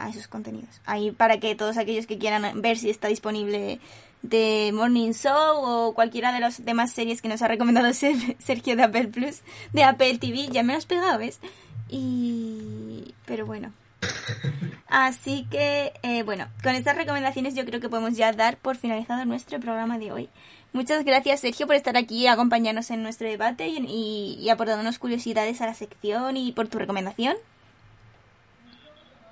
a 0.00 0.08
esos 0.08 0.26
contenidos. 0.28 0.80
Ahí 0.86 1.10
para 1.12 1.38
que 1.38 1.54
todos 1.54 1.76
aquellos 1.76 2.06
que 2.06 2.18
quieran 2.18 2.60
ver 2.60 2.78
si 2.78 2.90
está 2.90 3.08
disponible 3.08 3.78
de 4.22 4.70
Morning 4.74 5.12
Show 5.12 5.56
o 5.62 5.94
cualquiera 5.94 6.32
de 6.32 6.40
las 6.40 6.64
demás 6.64 6.92
series 6.92 7.22
que 7.22 7.28
nos 7.28 7.42
ha 7.42 7.48
recomendado 7.48 7.86
Ser- 7.94 8.36
Sergio 8.38 8.76
de 8.76 8.82
Apple 8.82 9.08
Plus, 9.08 9.40
de 9.72 9.84
Apple 9.84 10.18
TV, 10.18 10.48
ya 10.48 10.62
me 10.62 10.72
lo 10.72 10.78
has 10.78 10.86
pegado, 10.86 11.18
¿ves? 11.18 11.38
Y... 11.88 13.14
pero 13.26 13.46
bueno. 13.46 13.72
Así 14.88 15.46
que, 15.50 15.92
eh, 16.02 16.22
bueno, 16.24 16.48
con 16.62 16.74
estas 16.74 16.96
recomendaciones 16.96 17.54
yo 17.54 17.64
creo 17.64 17.80
que 17.80 17.88
podemos 17.88 18.16
ya 18.16 18.32
dar 18.32 18.56
por 18.56 18.76
finalizado 18.76 19.24
nuestro 19.24 19.60
programa 19.60 19.98
de 19.98 20.10
hoy. 20.12 20.28
Muchas 20.72 21.04
gracias, 21.04 21.40
Sergio, 21.40 21.66
por 21.66 21.76
estar 21.76 21.96
aquí 21.96 22.26
acompañarnos 22.26 22.90
en 22.90 23.02
nuestro 23.02 23.28
debate 23.28 23.68
y, 23.68 23.78
y, 23.86 24.38
y 24.40 24.48
aportándonos 24.50 24.98
curiosidades 24.98 25.60
a 25.60 25.66
la 25.66 25.74
sección 25.74 26.36
y 26.36 26.52
por 26.52 26.68
tu 26.68 26.78
recomendación. 26.78 27.36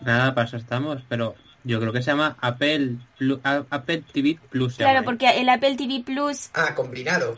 Nada, 0.01 0.35
para 0.35 0.47
eso 0.47 0.57
estamos, 0.57 1.03
pero 1.09 1.35
yo 1.65 1.81
creo 1.81 1.93
que 1.93 2.03
se 2.03 2.11
llama 2.11 2.37
Apple, 2.41 2.97
Apple 3.43 4.05
TV 4.13 4.39
Plus. 4.51 4.75
se 4.75 4.79
Claro, 4.79 4.95
llama, 5.01 5.05
porque 5.05 5.29
el 5.41 5.49
Apple 5.49 5.77
TV 5.77 6.03
Plus, 6.05 6.51
Ah, 6.55 6.75
combinado. 6.75 7.37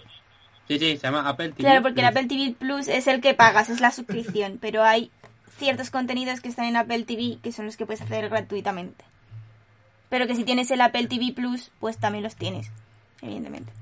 Sí, 0.69 0.79
sí, 0.79 0.97
se 0.97 0.99
llama 0.99 1.29
Apple 1.29 1.49
TV 1.49 1.63
claro, 1.65 1.83
porque 1.83 2.01
el 2.01 2.07
Plus. 2.07 2.17
Apple 2.25 2.29
TV 2.29 2.55
Plus 2.59 2.89
es 2.89 3.07
el 3.09 3.21
que 3.21 3.35
pagas, 3.35 3.71
es 3.71 3.81
la 3.81 3.91
suscripción, 3.91 4.59
pero 4.61 4.85
hay 4.85 5.11
ciertos 5.59 5.91
contenidos 5.91 6.41
que 6.41 6.49
están 6.49 6.67
en 6.67 6.77
Apple 6.77 7.05
TV 7.05 7.39
que 7.43 7.53
son 7.53 7.67
los 7.67 7.77
que 7.77 7.87
puedes 7.87 8.03
hacer 8.03 8.29
gratuitamente. 8.29 9.05
Pero 10.09 10.27
que 10.27 10.35
si 10.37 10.45
tienes 10.45 10.71
el 10.71 10.81
Apple 10.81 11.07
TV 11.07 11.33
Plus, 11.35 11.71
pues 11.81 11.97
también 11.99 12.25
los 12.25 12.37
tienes, 12.37 12.71
evidentemente. 13.23 13.73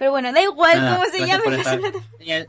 Pero 0.00 0.10
bueno, 0.12 0.32
da 0.32 0.40
igual 0.40 0.80
Nada, 0.80 0.96
cómo 0.96 1.10
se 1.10 1.26
llame 1.26 1.44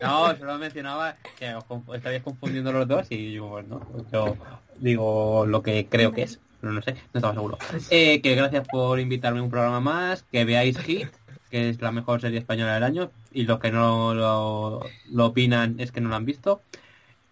No, 0.00 0.34
solo 0.34 0.56
mencionaba 0.56 1.14
que 1.38 1.54
os 1.54 1.64
estabais 1.94 2.22
confundiendo 2.22 2.72
los 2.72 2.88
dos 2.88 3.06
y 3.10 3.34
yo, 3.34 3.48
bueno, 3.48 3.82
yo 4.10 4.34
digo 4.78 5.44
lo 5.44 5.62
que 5.62 5.84
creo 5.90 6.12
que 6.12 6.22
es, 6.22 6.40
pero 6.58 6.72
no 6.72 6.80
sé, 6.80 6.94
no 7.12 7.18
estaba 7.18 7.34
seguro. 7.34 7.58
Eh, 7.90 8.22
que 8.22 8.34
gracias 8.34 8.66
por 8.66 8.98
invitarme 8.98 9.40
a 9.40 9.42
un 9.42 9.50
programa 9.50 9.80
más, 9.80 10.22
que 10.32 10.46
veáis 10.46 10.78
Hit, 10.78 11.08
que 11.50 11.68
es 11.68 11.82
la 11.82 11.92
mejor 11.92 12.22
serie 12.22 12.38
española 12.38 12.72
del 12.72 12.84
año, 12.84 13.10
y 13.30 13.42
los 13.42 13.60
que 13.60 13.70
no 13.70 14.14
lo, 14.14 14.86
lo 15.10 15.26
opinan 15.26 15.78
es 15.78 15.92
que 15.92 16.00
no 16.00 16.08
lo 16.08 16.16
han 16.16 16.24
visto. 16.24 16.62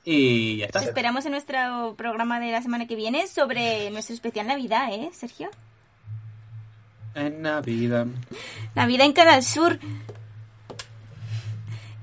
Y 0.04 0.58
ya 0.58 0.66
está. 0.66 0.80
Te 0.80 0.84
esperamos 0.84 1.24
en 1.24 1.30
nuestro 1.30 1.94
programa 1.96 2.38
de 2.38 2.52
la 2.52 2.60
semana 2.60 2.86
que 2.86 2.96
viene 2.96 3.28
sobre 3.28 3.90
nuestro 3.92 4.14
especial 4.14 4.46
Navidad, 4.46 4.92
¿eh, 4.92 5.08
Sergio? 5.14 5.48
En 7.14 7.42
Navidad. 7.42 8.06
Navidad 8.74 9.06
en 9.06 9.12
Canal 9.12 9.42
Sur. 9.42 9.78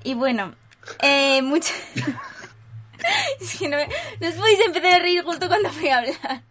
Y 0.04 0.14
bueno, 0.14 0.54
eh, 1.00 1.42
mucho... 1.42 1.72
es 3.40 3.56
que 3.58 3.68
no, 3.68 3.76
me- 3.76 3.88
no 4.20 4.28
os 4.28 4.34
podéis 4.34 4.60
empezar 4.66 4.94
a 4.94 4.98
reír 4.98 5.22
justo 5.22 5.48
cuando 5.48 5.70
voy 5.72 5.88
a 5.88 5.98
hablar. 5.98 6.42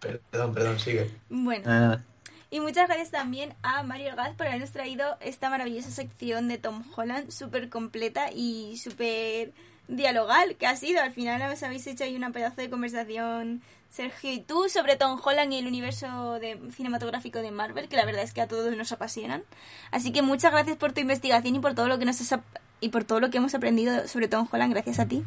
Perdón, 0.00 0.54
perdón, 0.54 0.78
sigue. 0.78 1.10
Bueno, 1.30 1.64
Nada. 1.64 2.04
y 2.50 2.60
muchas 2.60 2.86
gracias 2.86 3.10
también 3.10 3.54
a 3.62 3.82
Mario 3.82 4.14
Gaz 4.14 4.34
por 4.36 4.46
habernos 4.46 4.70
traído 4.70 5.16
esta 5.20 5.50
maravillosa 5.50 5.90
sección 5.90 6.48
de 6.48 6.58
Tom 6.58 6.84
Holland, 6.94 7.30
súper 7.30 7.68
completa 7.70 8.30
y 8.32 8.76
súper 8.76 9.52
dialogal 9.88 10.56
que 10.56 10.66
ha 10.66 10.76
sido. 10.76 11.00
Al 11.02 11.12
final 11.12 11.40
os 11.50 11.62
habéis 11.62 11.86
hecho 11.86 12.04
ahí 12.04 12.14
una 12.14 12.30
pedazo 12.30 12.60
de 12.60 12.70
conversación, 12.70 13.62
Sergio 13.90 14.32
y 14.32 14.40
tú, 14.40 14.68
sobre 14.68 14.96
Tom 14.96 15.20
Holland 15.22 15.52
y 15.52 15.58
el 15.58 15.66
universo 15.66 16.38
de, 16.38 16.60
cinematográfico 16.74 17.40
de 17.40 17.50
Marvel, 17.50 17.88
que 17.88 17.96
la 17.96 18.04
verdad 18.04 18.22
es 18.22 18.32
que 18.32 18.40
a 18.40 18.48
todos 18.48 18.76
nos 18.76 18.92
apasionan. 18.92 19.42
Así 19.90 20.12
que 20.12 20.22
muchas 20.22 20.52
gracias 20.52 20.76
por 20.76 20.92
tu 20.92 21.00
investigación 21.00 21.56
y 21.56 21.60
por 21.60 21.74
todo 21.74 21.88
lo 21.88 21.98
que 21.98 22.04
nos 22.04 22.20
has 22.20 22.40
y 22.80 22.90
por 22.90 23.04
todo 23.04 23.20
lo 23.20 23.30
que 23.30 23.38
hemos 23.38 23.54
aprendido 23.54 24.06
sobre 24.06 24.28
Tom 24.28 24.46
Holland 24.50 24.72
gracias 24.72 24.98
a 24.98 25.06
ti. 25.06 25.24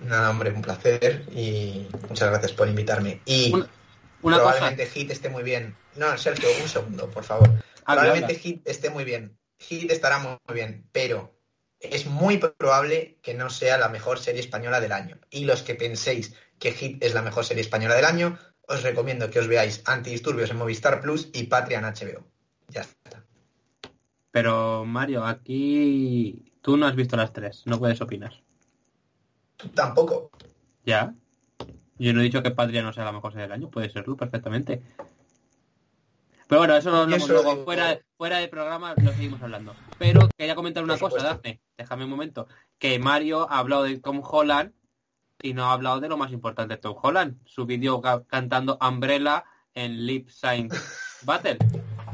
Nada, 0.00 0.30
hombre, 0.30 0.50
un 0.50 0.62
placer 0.62 1.24
y 1.34 1.86
muchas 2.08 2.30
gracias 2.30 2.52
por 2.52 2.68
invitarme. 2.68 3.20
Y 3.24 3.52
Una, 3.52 3.68
una 4.22 4.38
cosa. 4.38 4.50
probablemente 4.50 4.86
Hit 4.86 5.10
esté 5.10 5.28
muy 5.28 5.42
bien. 5.42 5.76
No, 5.96 6.18
Sergio, 6.18 6.48
un 6.60 6.68
segundo, 6.68 7.08
por 7.10 7.24
favor. 7.24 7.48
Habla, 7.84 8.02
probablemente 8.02 8.32
habla. 8.32 8.42
Hit 8.42 8.68
esté 8.68 8.90
muy 8.90 9.04
bien. 9.04 9.38
Hit 9.58 9.90
estará 9.90 10.18
muy 10.18 10.36
bien, 10.52 10.84
pero 10.92 11.33
es 11.92 12.06
muy 12.06 12.38
probable 12.38 13.18
que 13.22 13.34
no 13.34 13.50
sea 13.50 13.78
la 13.78 13.88
mejor 13.88 14.18
serie 14.18 14.40
española 14.40 14.80
del 14.80 14.92
año. 14.92 15.18
Y 15.30 15.44
los 15.44 15.62
que 15.62 15.74
penséis 15.74 16.34
que 16.58 16.72
Hit 16.72 17.02
es 17.02 17.14
la 17.14 17.22
mejor 17.22 17.44
serie 17.44 17.62
española 17.62 17.94
del 17.94 18.04
año, 18.04 18.38
os 18.66 18.82
recomiendo 18.82 19.30
que 19.30 19.38
os 19.38 19.48
veáis 19.48 19.82
Antidisturbios 19.84 20.50
en 20.50 20.56
Movistar 20.56 21.00
Plus 21.00 21.28
y 21.32 21.44
Patria 21.44 21.78
en 21.78 21.84
HBO. 21.84 22.24
Ya 22.68 22.82
está. 22.82 23.24
Pero 24.30 24.84
Mario, 24.84 25.24
aquí 25.24 26.52
tú 26.60 26.76
no 26.76 26.86
has 26.86 26.96
visto 26.96 27.16
las 27.16 27.32
tres, 27.32 27.62
no 27.66 27.78
puedes 27.78 28.00
opinar. 28.00 28.42
Tú 29.56 29.68
tampoco. 29.68 30.30
¿Ya? 30.84 31.14
Yo 31.98 32.12
no 32.12 32.20
he 32.20 32.24
dicho 32.24 32.42
que 32.42 32.50
Patria 32.50 32.82
no 32.82 32.92
sea 32.92 33.04
la 33.04 33.12
mejor 33.12 33.32
serie 33.32 33.46
del 33.46 33.52
año, 33.52 33.70
puede 33.70 33.90
serlo 33.90 34.16
perfectamente. 34.16 34.82
Pero 36.46 36.60
bueno, 36.60 36.76
eso 36.76 36.90
lo 36.90 36.98
hablamos 36.98 37.28
luego, 37.28 37.50
digo- 37.52 37.64
fuera, 37.64 37.98
fuera 38.16 38.38
de 38.38 38.48
programa 38.48 38.94
lo 39.02 39.12
seguimos 39.12 39.42
hablando. 39.42 39.74
Pero 39.98 40.28
quería 40.36 40.54
comentar 40.54 40.84
una 40.84 40.98
cosa. 40.98 41.22
Dafne, 41.22 41.60
déjame 41.76 42.04
un 42.04 42.10
momento. 42.10 42.46
Que 42.78 42.98
Mario 42.98 43.50
ha 43.50 43.58
hablado 43.58 43.84
de 43.84 43.98
Tom 43.98 44.20
Holland 44.22 44.72
y 45.42 45.54
no 45.54 45.64
ha 45.66 45.72
hablado 45.72 46.00
de 46.00 46.08
lo 46.08 46.16
más 46.16 46.32
importante 46.32 46.74
de 46.74 46.80
Tom 46.80 46.96
Holland, 47.02 47.36
su 47.46 47.64
vídeo 47.66 48.00
ca- 48.00 48.22
cantando 48.26 48.78
Umbrella 48.80 49.44
en 49.74 50.06
Lip 50.06 50.28
Sync 50.28 50.74
Battle. 51.22 51.58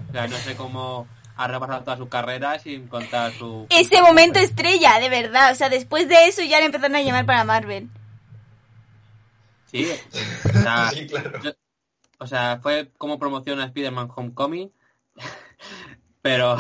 O 0.09 0.13
sea, 0.13 0.27
no 0.29 0.37
sé 0.37 0.57
cómo 0.57 1.07
ha 1.37 1.47
repasado 1.49 1.83
toda 1.85 1.97
su 1.97 2.09
carrera 2.09 2.59
sin 2.59 2.87
contar 2.89 3.33
su... 3.33 3.67
Ese 3.71 4.01
momento 4.03 4.39
estrella, 4.39 4.99
de 5.01 5.09
verdad. 5.09 5.53
O 5.53 5.55
sea, 5.55 5.69
después 5.69 6.09
de 6.09 6.27
eso 6.27 6.43
ya 6.43 6.59
le 6.61 6.67
empezaron 6.67 6.97
a 6.97 7.03
llamar 7.03 7.27
para 7.27 7.45
Marvel. 7.45 7.89
Sí, 9.67 9.89
o 10.45 10.59
sea, 10.59 10.91
sí, 10.91 11.07
claro. 11.07 11.41
yo- 11.43 11.53
o 12.21 12.27
sea, 12.27 12.61
fue 12.63 12.91
como 12.99 13.19
promoción 13.19 13.61
a 13.61 13.65
Spider-Man 13.65 14.11
Homecoming, 14.15 14.71
pero, 16.23 16.57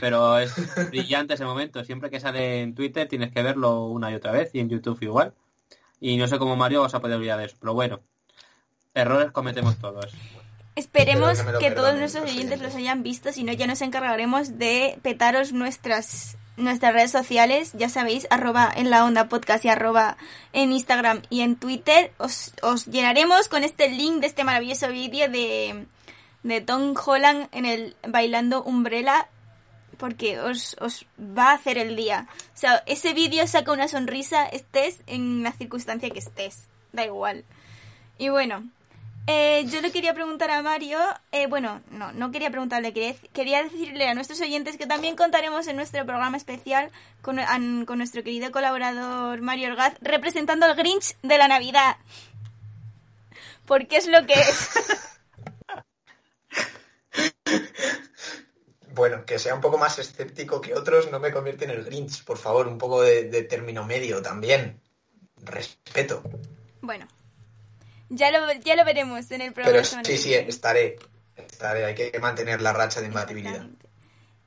pero 0.00 0.38
es 0.38 0.54
brillante 0.90 1.34
ese 1.34 1.44
momento. 1.44 1.84
Siempre 1.84 2.10
que 2.10 2.20
sale 2.20 2.62
en 2.62 2.76
Twitter 2.76 3.08
tienes 3.08 3.32
que 3.32 3.42
verlo 3.42 3.86
una 3.86 4.12
y 4.12 4.14
otra 4.14 4.30
vez 4.30 4.54
y 4.54 4.60
en 4.60 4.70
YouTube 4.70 5.02
igual. 5.02 5.34
Y 5.98 6.16
no 6.16 6.28
sé 6.28 6.38
cómo 6.38 6.54
Mario 6.54 6.82
os 6.82 6.94
ha 6.94 7.00
podido 7.00 7.18
olvidar 7.18 7.40
de 7.40 7.46
eso, 7.46 7.56
pero 7.58 7.74
bueno, 7.74 8.00
errores 8.94 9.32
cometemos 9.32 9.78
todos. 9.78 10.14
Esperemos 10.76 11.40
que 11.40 11.58
que 11.58 11.70
todos 11.72 11.96
nuestros 11.96 12.30
oyentes 12.30 12.60
los 12.60 12.74
hayan 12.74 13.02
visto, 13.02 13.32
si 13.32 13.42
no 13.42 13.52
ya 13.52 13.66
nos 13.66 13.80
encargaremos 13.80 14.58
de 14.58 14.98
petaros 15.02 15.52
nuestras 15.52 16.36
nuestras 16.56 16.92
redes 16.92 17.10
sociales, 17.10 17.72
ya 17.74 17.88
sabéis, 17.88 18.26
arroba 18.30 18.72
en 18.74 18.90
la 18.90 19.04
onda 19.04 19.28
podcast 19.28 19.64
y 19.64 19.68
arroba 19.68 20.16
en 20.52 20.72
Instagram 20.72 21.22
y 21.30 21.40
en 21.40 21.56
Twitter. 21.56 22.12
Os, 22.18 22.52
os 22.62 22.86
llenaremos 22.86 23.48
con 23.48 23.64
este 23.64 23.88
link 23.88 24.20
de 24.20 24.26
este 24.26 24.44
maravilloso 24.44 24.88
vídeo 24.88 25.28
de, 25.28 25.86
de 26.42 26.60
Tom 26.60 26.94
Holland 26.94 27.48
en 27.52 27.66
el 27.66 27.96
bailando 28.06 28.62
Umbrella 28.62 29.28
porque 29.96 30.40
os, 30.40 30.76
os 30.80 31.06
va 31.18 31.50
a 31.50 31.54
hacer 31.54 31.78
el 31.78 31.96
día. 31.96 32.26
O 32.54 32.58
sea, 32.58 32.82
ese 32.86 33.14
vídeo 33.14 33.46
saca 33.46 33.72
una 33.72 33.88
sonrisa, 33.88 34.46
estés 34.46 35.00
en 35.06 35.42
la 35.42 35.52
circunstancia 35.52 36.10
que 36.10 36.18
estés. 36.18 36.66
Da 36.92 37.04
igual. 37.04 37.44
Y 38.18 38.28
bueno, 38.28 38.68
eh, 39.26 39.64
yo 39.68 39.80
le 39.80 39.90
quería 39.90 40.12
preguntar 40.14 40.50
a 40.50 40.62
Mario, 40.62 40.98
eh, 41.32 41.46
bueno, 41.46 41.80
no, 41.90 42.12
no 42.12 42.30
quería 42.30 42.50
preguntarle, 42.50 42.92
quería, 42.92 43.16
quería 43.32 43.62
decirle 43.62 44.08
a 44.08 44.14
nuestros 44.14 44.40
oyentes 44.40 44.76
que 44.76 44.86
también 44.86 45.16
contaremos 45.16 45.66
en 45.66 45.76
nuestro 45.76 46.04
programa 46.04 46.36
especial 46.36 46.90
con, 47.22 47.38
an- 47.38 47.86
con 47.86 47.98
nuestro 47.98 48.22
querido 48.22 48.50
colaborador 48.52 49.40
Mario 49.40 49.68
Orgaz 49.70 49.94
representando 50.02 50.66
al 50.66 50.74
Grinch 50.76 51.16
de 51.22 51.38
la 51.38 51.48
Navidad. 51.48 51.96
Porque 53.66 53.96
es 53.96 54.06
lo 54.06 54.26
que 54.26 54.34
es. 54.34 54.70
bueno, 58.94 59.24
que 59.24 59.38
sea 59.38 59.54
un 59.54 59.60
poco 59.60 59.78
más 59.78 59.98
escéptico 59.98 60.60
que 60.60 60.74
otros 60.74 61.10
no 61.10 61.18
me 61.18 61.32
convierte 61.32 61.64
en 61.64 61.70
el 61.70 61.84
Grinch, 61.84 62.24
por 62.24 62.38
favor, 62.38 62.68
un 62.68 62.78
poco 62.78 63.00
de, 63.02 63.24
de 63.30 63.42
término 63.42 63.84
medio 63.86 64.20
también. 64.22 64.80
Respeto. 65.42 66.22
Bueno, 66.80 67.06
ya 68.08 68.30
lo, 68.30 68.52
ya 68.52 68.76
lo 68.76 68.84
veremos 68.84 69.30
en 69.30 69.40
el 69.40 69.52
programa. 69.52 69.82
Pero 69.82 70.04
sí, 70.04 70.18
sí, 70.18 70.34
estaré. 70.34 70.96
Estaré, 71.36 71.84
hay 71.84 71.94
que 71.94 72.18
mantener 72.20 72.62
la 72.62 72.72
racha 72.72 73.00
de 73.00 73.08
imbatibilidad. 73.08 73.66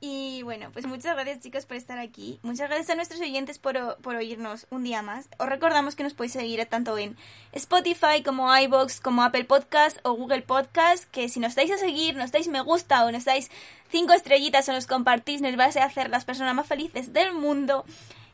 Y 0.00 0.42
bueno, 0.44 0.70
pues 0.72 0.86
muchas 0.86 1.14
gracias 1.16 1.40
chicos 1.40 1.66
por 1.66 1.76
estar 1.76 1.98
aquí. 1.98 2.38
Muchas 2.42 2.68
gracias 2.68 2.90
a 2.90 2.94
nuestros 2.94 3.20
oyentes 3.20 3.58
por, 3.58 3.96
por 3.96 4.14
oírnos 4.14 4.68
un 4.70 4.84
día 4.84 5.02
más. 5.02 5.28
Os 5.38 5.48
recordamos 5.48 5.96
que 5.96 6.04
nos 6.04 6.14
podéis 6.14 6.34
seguir 6.34 6.64
tanto 6.66 6.96
en 6.98 7.16
Spotify 7.50 8.22
como 8.24 8.56
iBox, 8.56 9.00
como 9.00 9.24
Apple 9.24 9.44
Podcast 9.44 9.98
o 10.04 10.12
Google 10.12 10.42
Podcast. 10.42 11.04
Que 11.10 11.28
si 11.28 11.40
nos 11.40 11.56
dais 11.56 11.72
a 11.72 11.78
seguir, 11.78 12.14
nos 12.14 12.30
dais 12.30 12.46
me 12.46 12.60
gusta 12.60 13.04
o 13.04 13.10
nos 13.10 13.24
dais 13.24 13.50
cinco 13.90 14.12
estrellitas 14.12 14.68
o 14.68 14.72
nos 14.72 14.86
compartís, 14.86 15.40
nos 15.40 15.56
vais 15.56 15.76
a 15.76 15.84
hacer 15.84 16.10
las 16.10 16.24
personas 16.24 16.54
más 16.54 16.68
felices 16.68 17.12
del 17.12 17.32
mundo. 17.32 17.84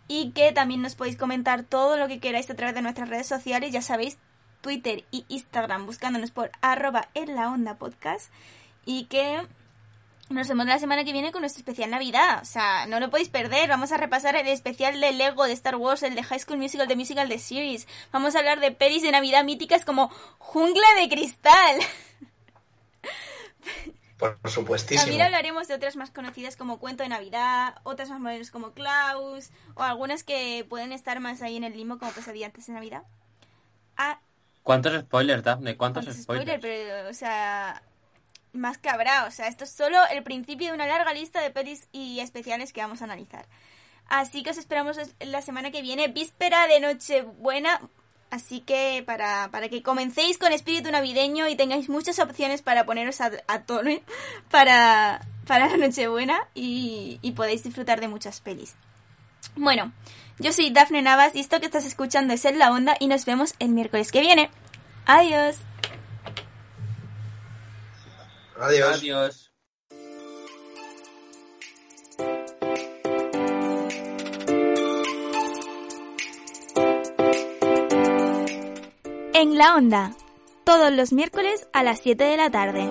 Y 0.06 0.32
que 0.32 0.52
también 0.52 0.82
nos 0.82 0.96
podéis 0.96 1.16
comentar 1.16 1.64
todo 1.64 1.96
lo 1.96 2.08
que 2.08 2.20
queráis 2.20 2.50
a 2.50 2.54
través 2.54 2.74
de 2.74 2.82
nuestras 2.82 3.08
redes 3.08 3.26
sociales. 3.26 3.72
Ya 3.72 3.80
sabéis, 3.80 4.18
Twitter 4.64 5.04
y 5.10 5.26
Instagram 5.28 5.84
buscándonos 5.84 6.30
por 6.30 6.50
arroba 6.62 7.10
en 7.12 7.36
la 7.36 7.50
onda 7.50 7.76
podcast. 7.76 8.32
Y 8.86 9.04
que 9.04 9.46
nos 10.30 10.48
vemos 10.48 10.64
la 10.64 10.78
semana 10.78 11.04
que 11.04 11.12
viene 11.12 11.32
con 11.32 11.42
nuestro 11.42 11.60
especial 11.60 11.90
Navidad. 11.90 12.40
O 12.40 12.46
sea, 12.46 12.86
no 12.86 12.98
lo 12.98 13.10
podéis 13.10 13.28
perder. 13.28 13.68
Vamos 13.68 13.92
a 13.92 13.98
repasar 13.98 14.36
el 14.36 14.48
especial 14.48 14.98
de 15.02 15.12
Lego, 15.12 15.44
de 15.44 15.52
Star 15.52 15.76
Wars, 15.76 16.02
el 16.02 16.14
de 16.14 16.22
High 16.22 16.40
School 16.40 16.56
Musical, 16.56 16.88
de 16.88 16.96
Musical, 16.96 17.28
de 17.28 17.38
Series. 17.38 17.86
Vamos 18.10 18.34
a 18.34 18.38
hablar 18.38 18.58
de 18.60 18.72
pelis 18.72 19.02
de 19.02 19.12
Navidad 19.12 19.44
míticas 19.44 19.84
como 19.84 20.08
Jungla 20.38 20.86
de 20.98 21.10
Cristal. 21.10 21.80
Por 24.16 24.38
supuestísimo. 24.50 25.02
También 25.02 25.20
hablaremos 25.20 25.68
de 25.68 25.74
otras 25.74 25.96
más 25.96 26.10
conocidas 26.10 26.56
como 26.56 26.78
Cuento 26.78 27.02
de 27.02 27.10
Navidad, 27.10 27.74
otras 27.82 28.08
más 28.08 28.18
modernas 28.18 28.50
como 28.50 28.72
Klaus, 28.72 29.50
o 29.74 29.82
algunas 29.82 30.24
que 30.24 30.64
pueden 30.70 30.92
estar 30.92 31.20
más 31.20 31.42
ahí 31.42 31.58
en 31.58 31.64
el 31.64 31.76
limbo 31.76 31.98
como 31.98 32.12
Pesadilla 32.12 32.46
antes 32.46 32.66
de 32.66 32.72
Navidad. 32.72 33.02
Ah, 33.98 34.20
¿Cuántos 34.64 34.98
spoilers, 35.02 35.44
Daphne? 35.44 35.76
¿Cuántos, 35.76 36.04
¿Cuántos 36.04 36.22
spoilers? 36.24 36.56
spoilers? 36.58 36.62
Pero, 36.88 37.08
o 37.10 37.14
sea, 37.14 37.82
más 38.52 38.78
que 38.78 38.88
habrá. 38.88 39.26
O 39.26 39.30
sea, 39.30 39.46
esto 39.46 39.62
es 39.64 39.70
solo 39.70 39.98
el 40.10 40.22
principio 40.24 40.68
de 40.68 40.74
una 40.74 40.86
larga 40.86 41.12
lista 41.14 41.40
de 41.40 41.50
pelis 41.50 41.86
y 41.92 42.18
especiales 42.20 42.72
que 42.72 42.80
vamos 42.80 43.00
a 43.00 43.04
analizar. 43.04 43.46
Así 44.08 44.42
que 44.42 44.50
os 44.50 44.58
esperamos 44.58 44.98
es- 44.98 45.14
la 45.20 45.42
semana 45.42 45.70
que 45.70 45.82
viene, 45.82 46.08
víspera 46.08 46.66
de 46.66 46.80
Nochebuena. 46.80 47.80
Así 48.30 48.60
que 48.62 49.02
para, 49.06 49.48
para 49.52 49.68
que 49.68 49.82
comencéis 49.82 50.38
con 50.38 50.52
espíritu 50.52 50.90
navideño 50.90 51.46
y 51.46 51.54
tengáis 51.56 51.88
muchas 51.88 52.18
opciones 52.18 52.62
para 52.62 52.84
poneros 52.84 53.20
a, 53.20 53.30
a 53.46 53.62
tono 53.62 53.90
para, 54.50 55.20
para 55.46 55.68
la 55.68 55.76
Nochebuena 55.76 56.40
y, 56.54 57.18
y 57.22 57.32
podéis 57.32 57.62
disfrutar 57.62 58.00
de 58.00 58.08
muchas 58.08 58.40
pelis. 58.40 58.74
Bueno, 59.56 59.92
yo 60.38 60.52
soy 60.52 60.70
Dafne 60.70 61.02
Navas 61.02 61.34
y 61.34 61.40
esto 61.40 61.60
que 61.60 61.66
estás 61.66 61.84
escuchando 61.84 62.34
es 62.34 62.44
En 62.44 62.58
la 62.58 62.70
Onda 62.70 62.96
y 62.98 63.06
nos 63.06 63.24
vemos 63.24 63.54
el 63.58 63.70
miércoles 63.70 64.12
que 64.12 64.20
viene. 64.20 64.50
Adiós. 65.06 65.56
Adiós. 68.58 68.98
Adiós. 68.98 69.50
En 79.36 79.58
la 79.58 79.74
onda, 79.76 80.12
todos 80.64 80.92
los 80.92 81.12
miércoles 81.12 81.68
a 81.72 81.82
las 81.82 82.00
7 82.00 82.24
de 82.24 82.36
la 82.36 82.50
tarde. 82.50 82.88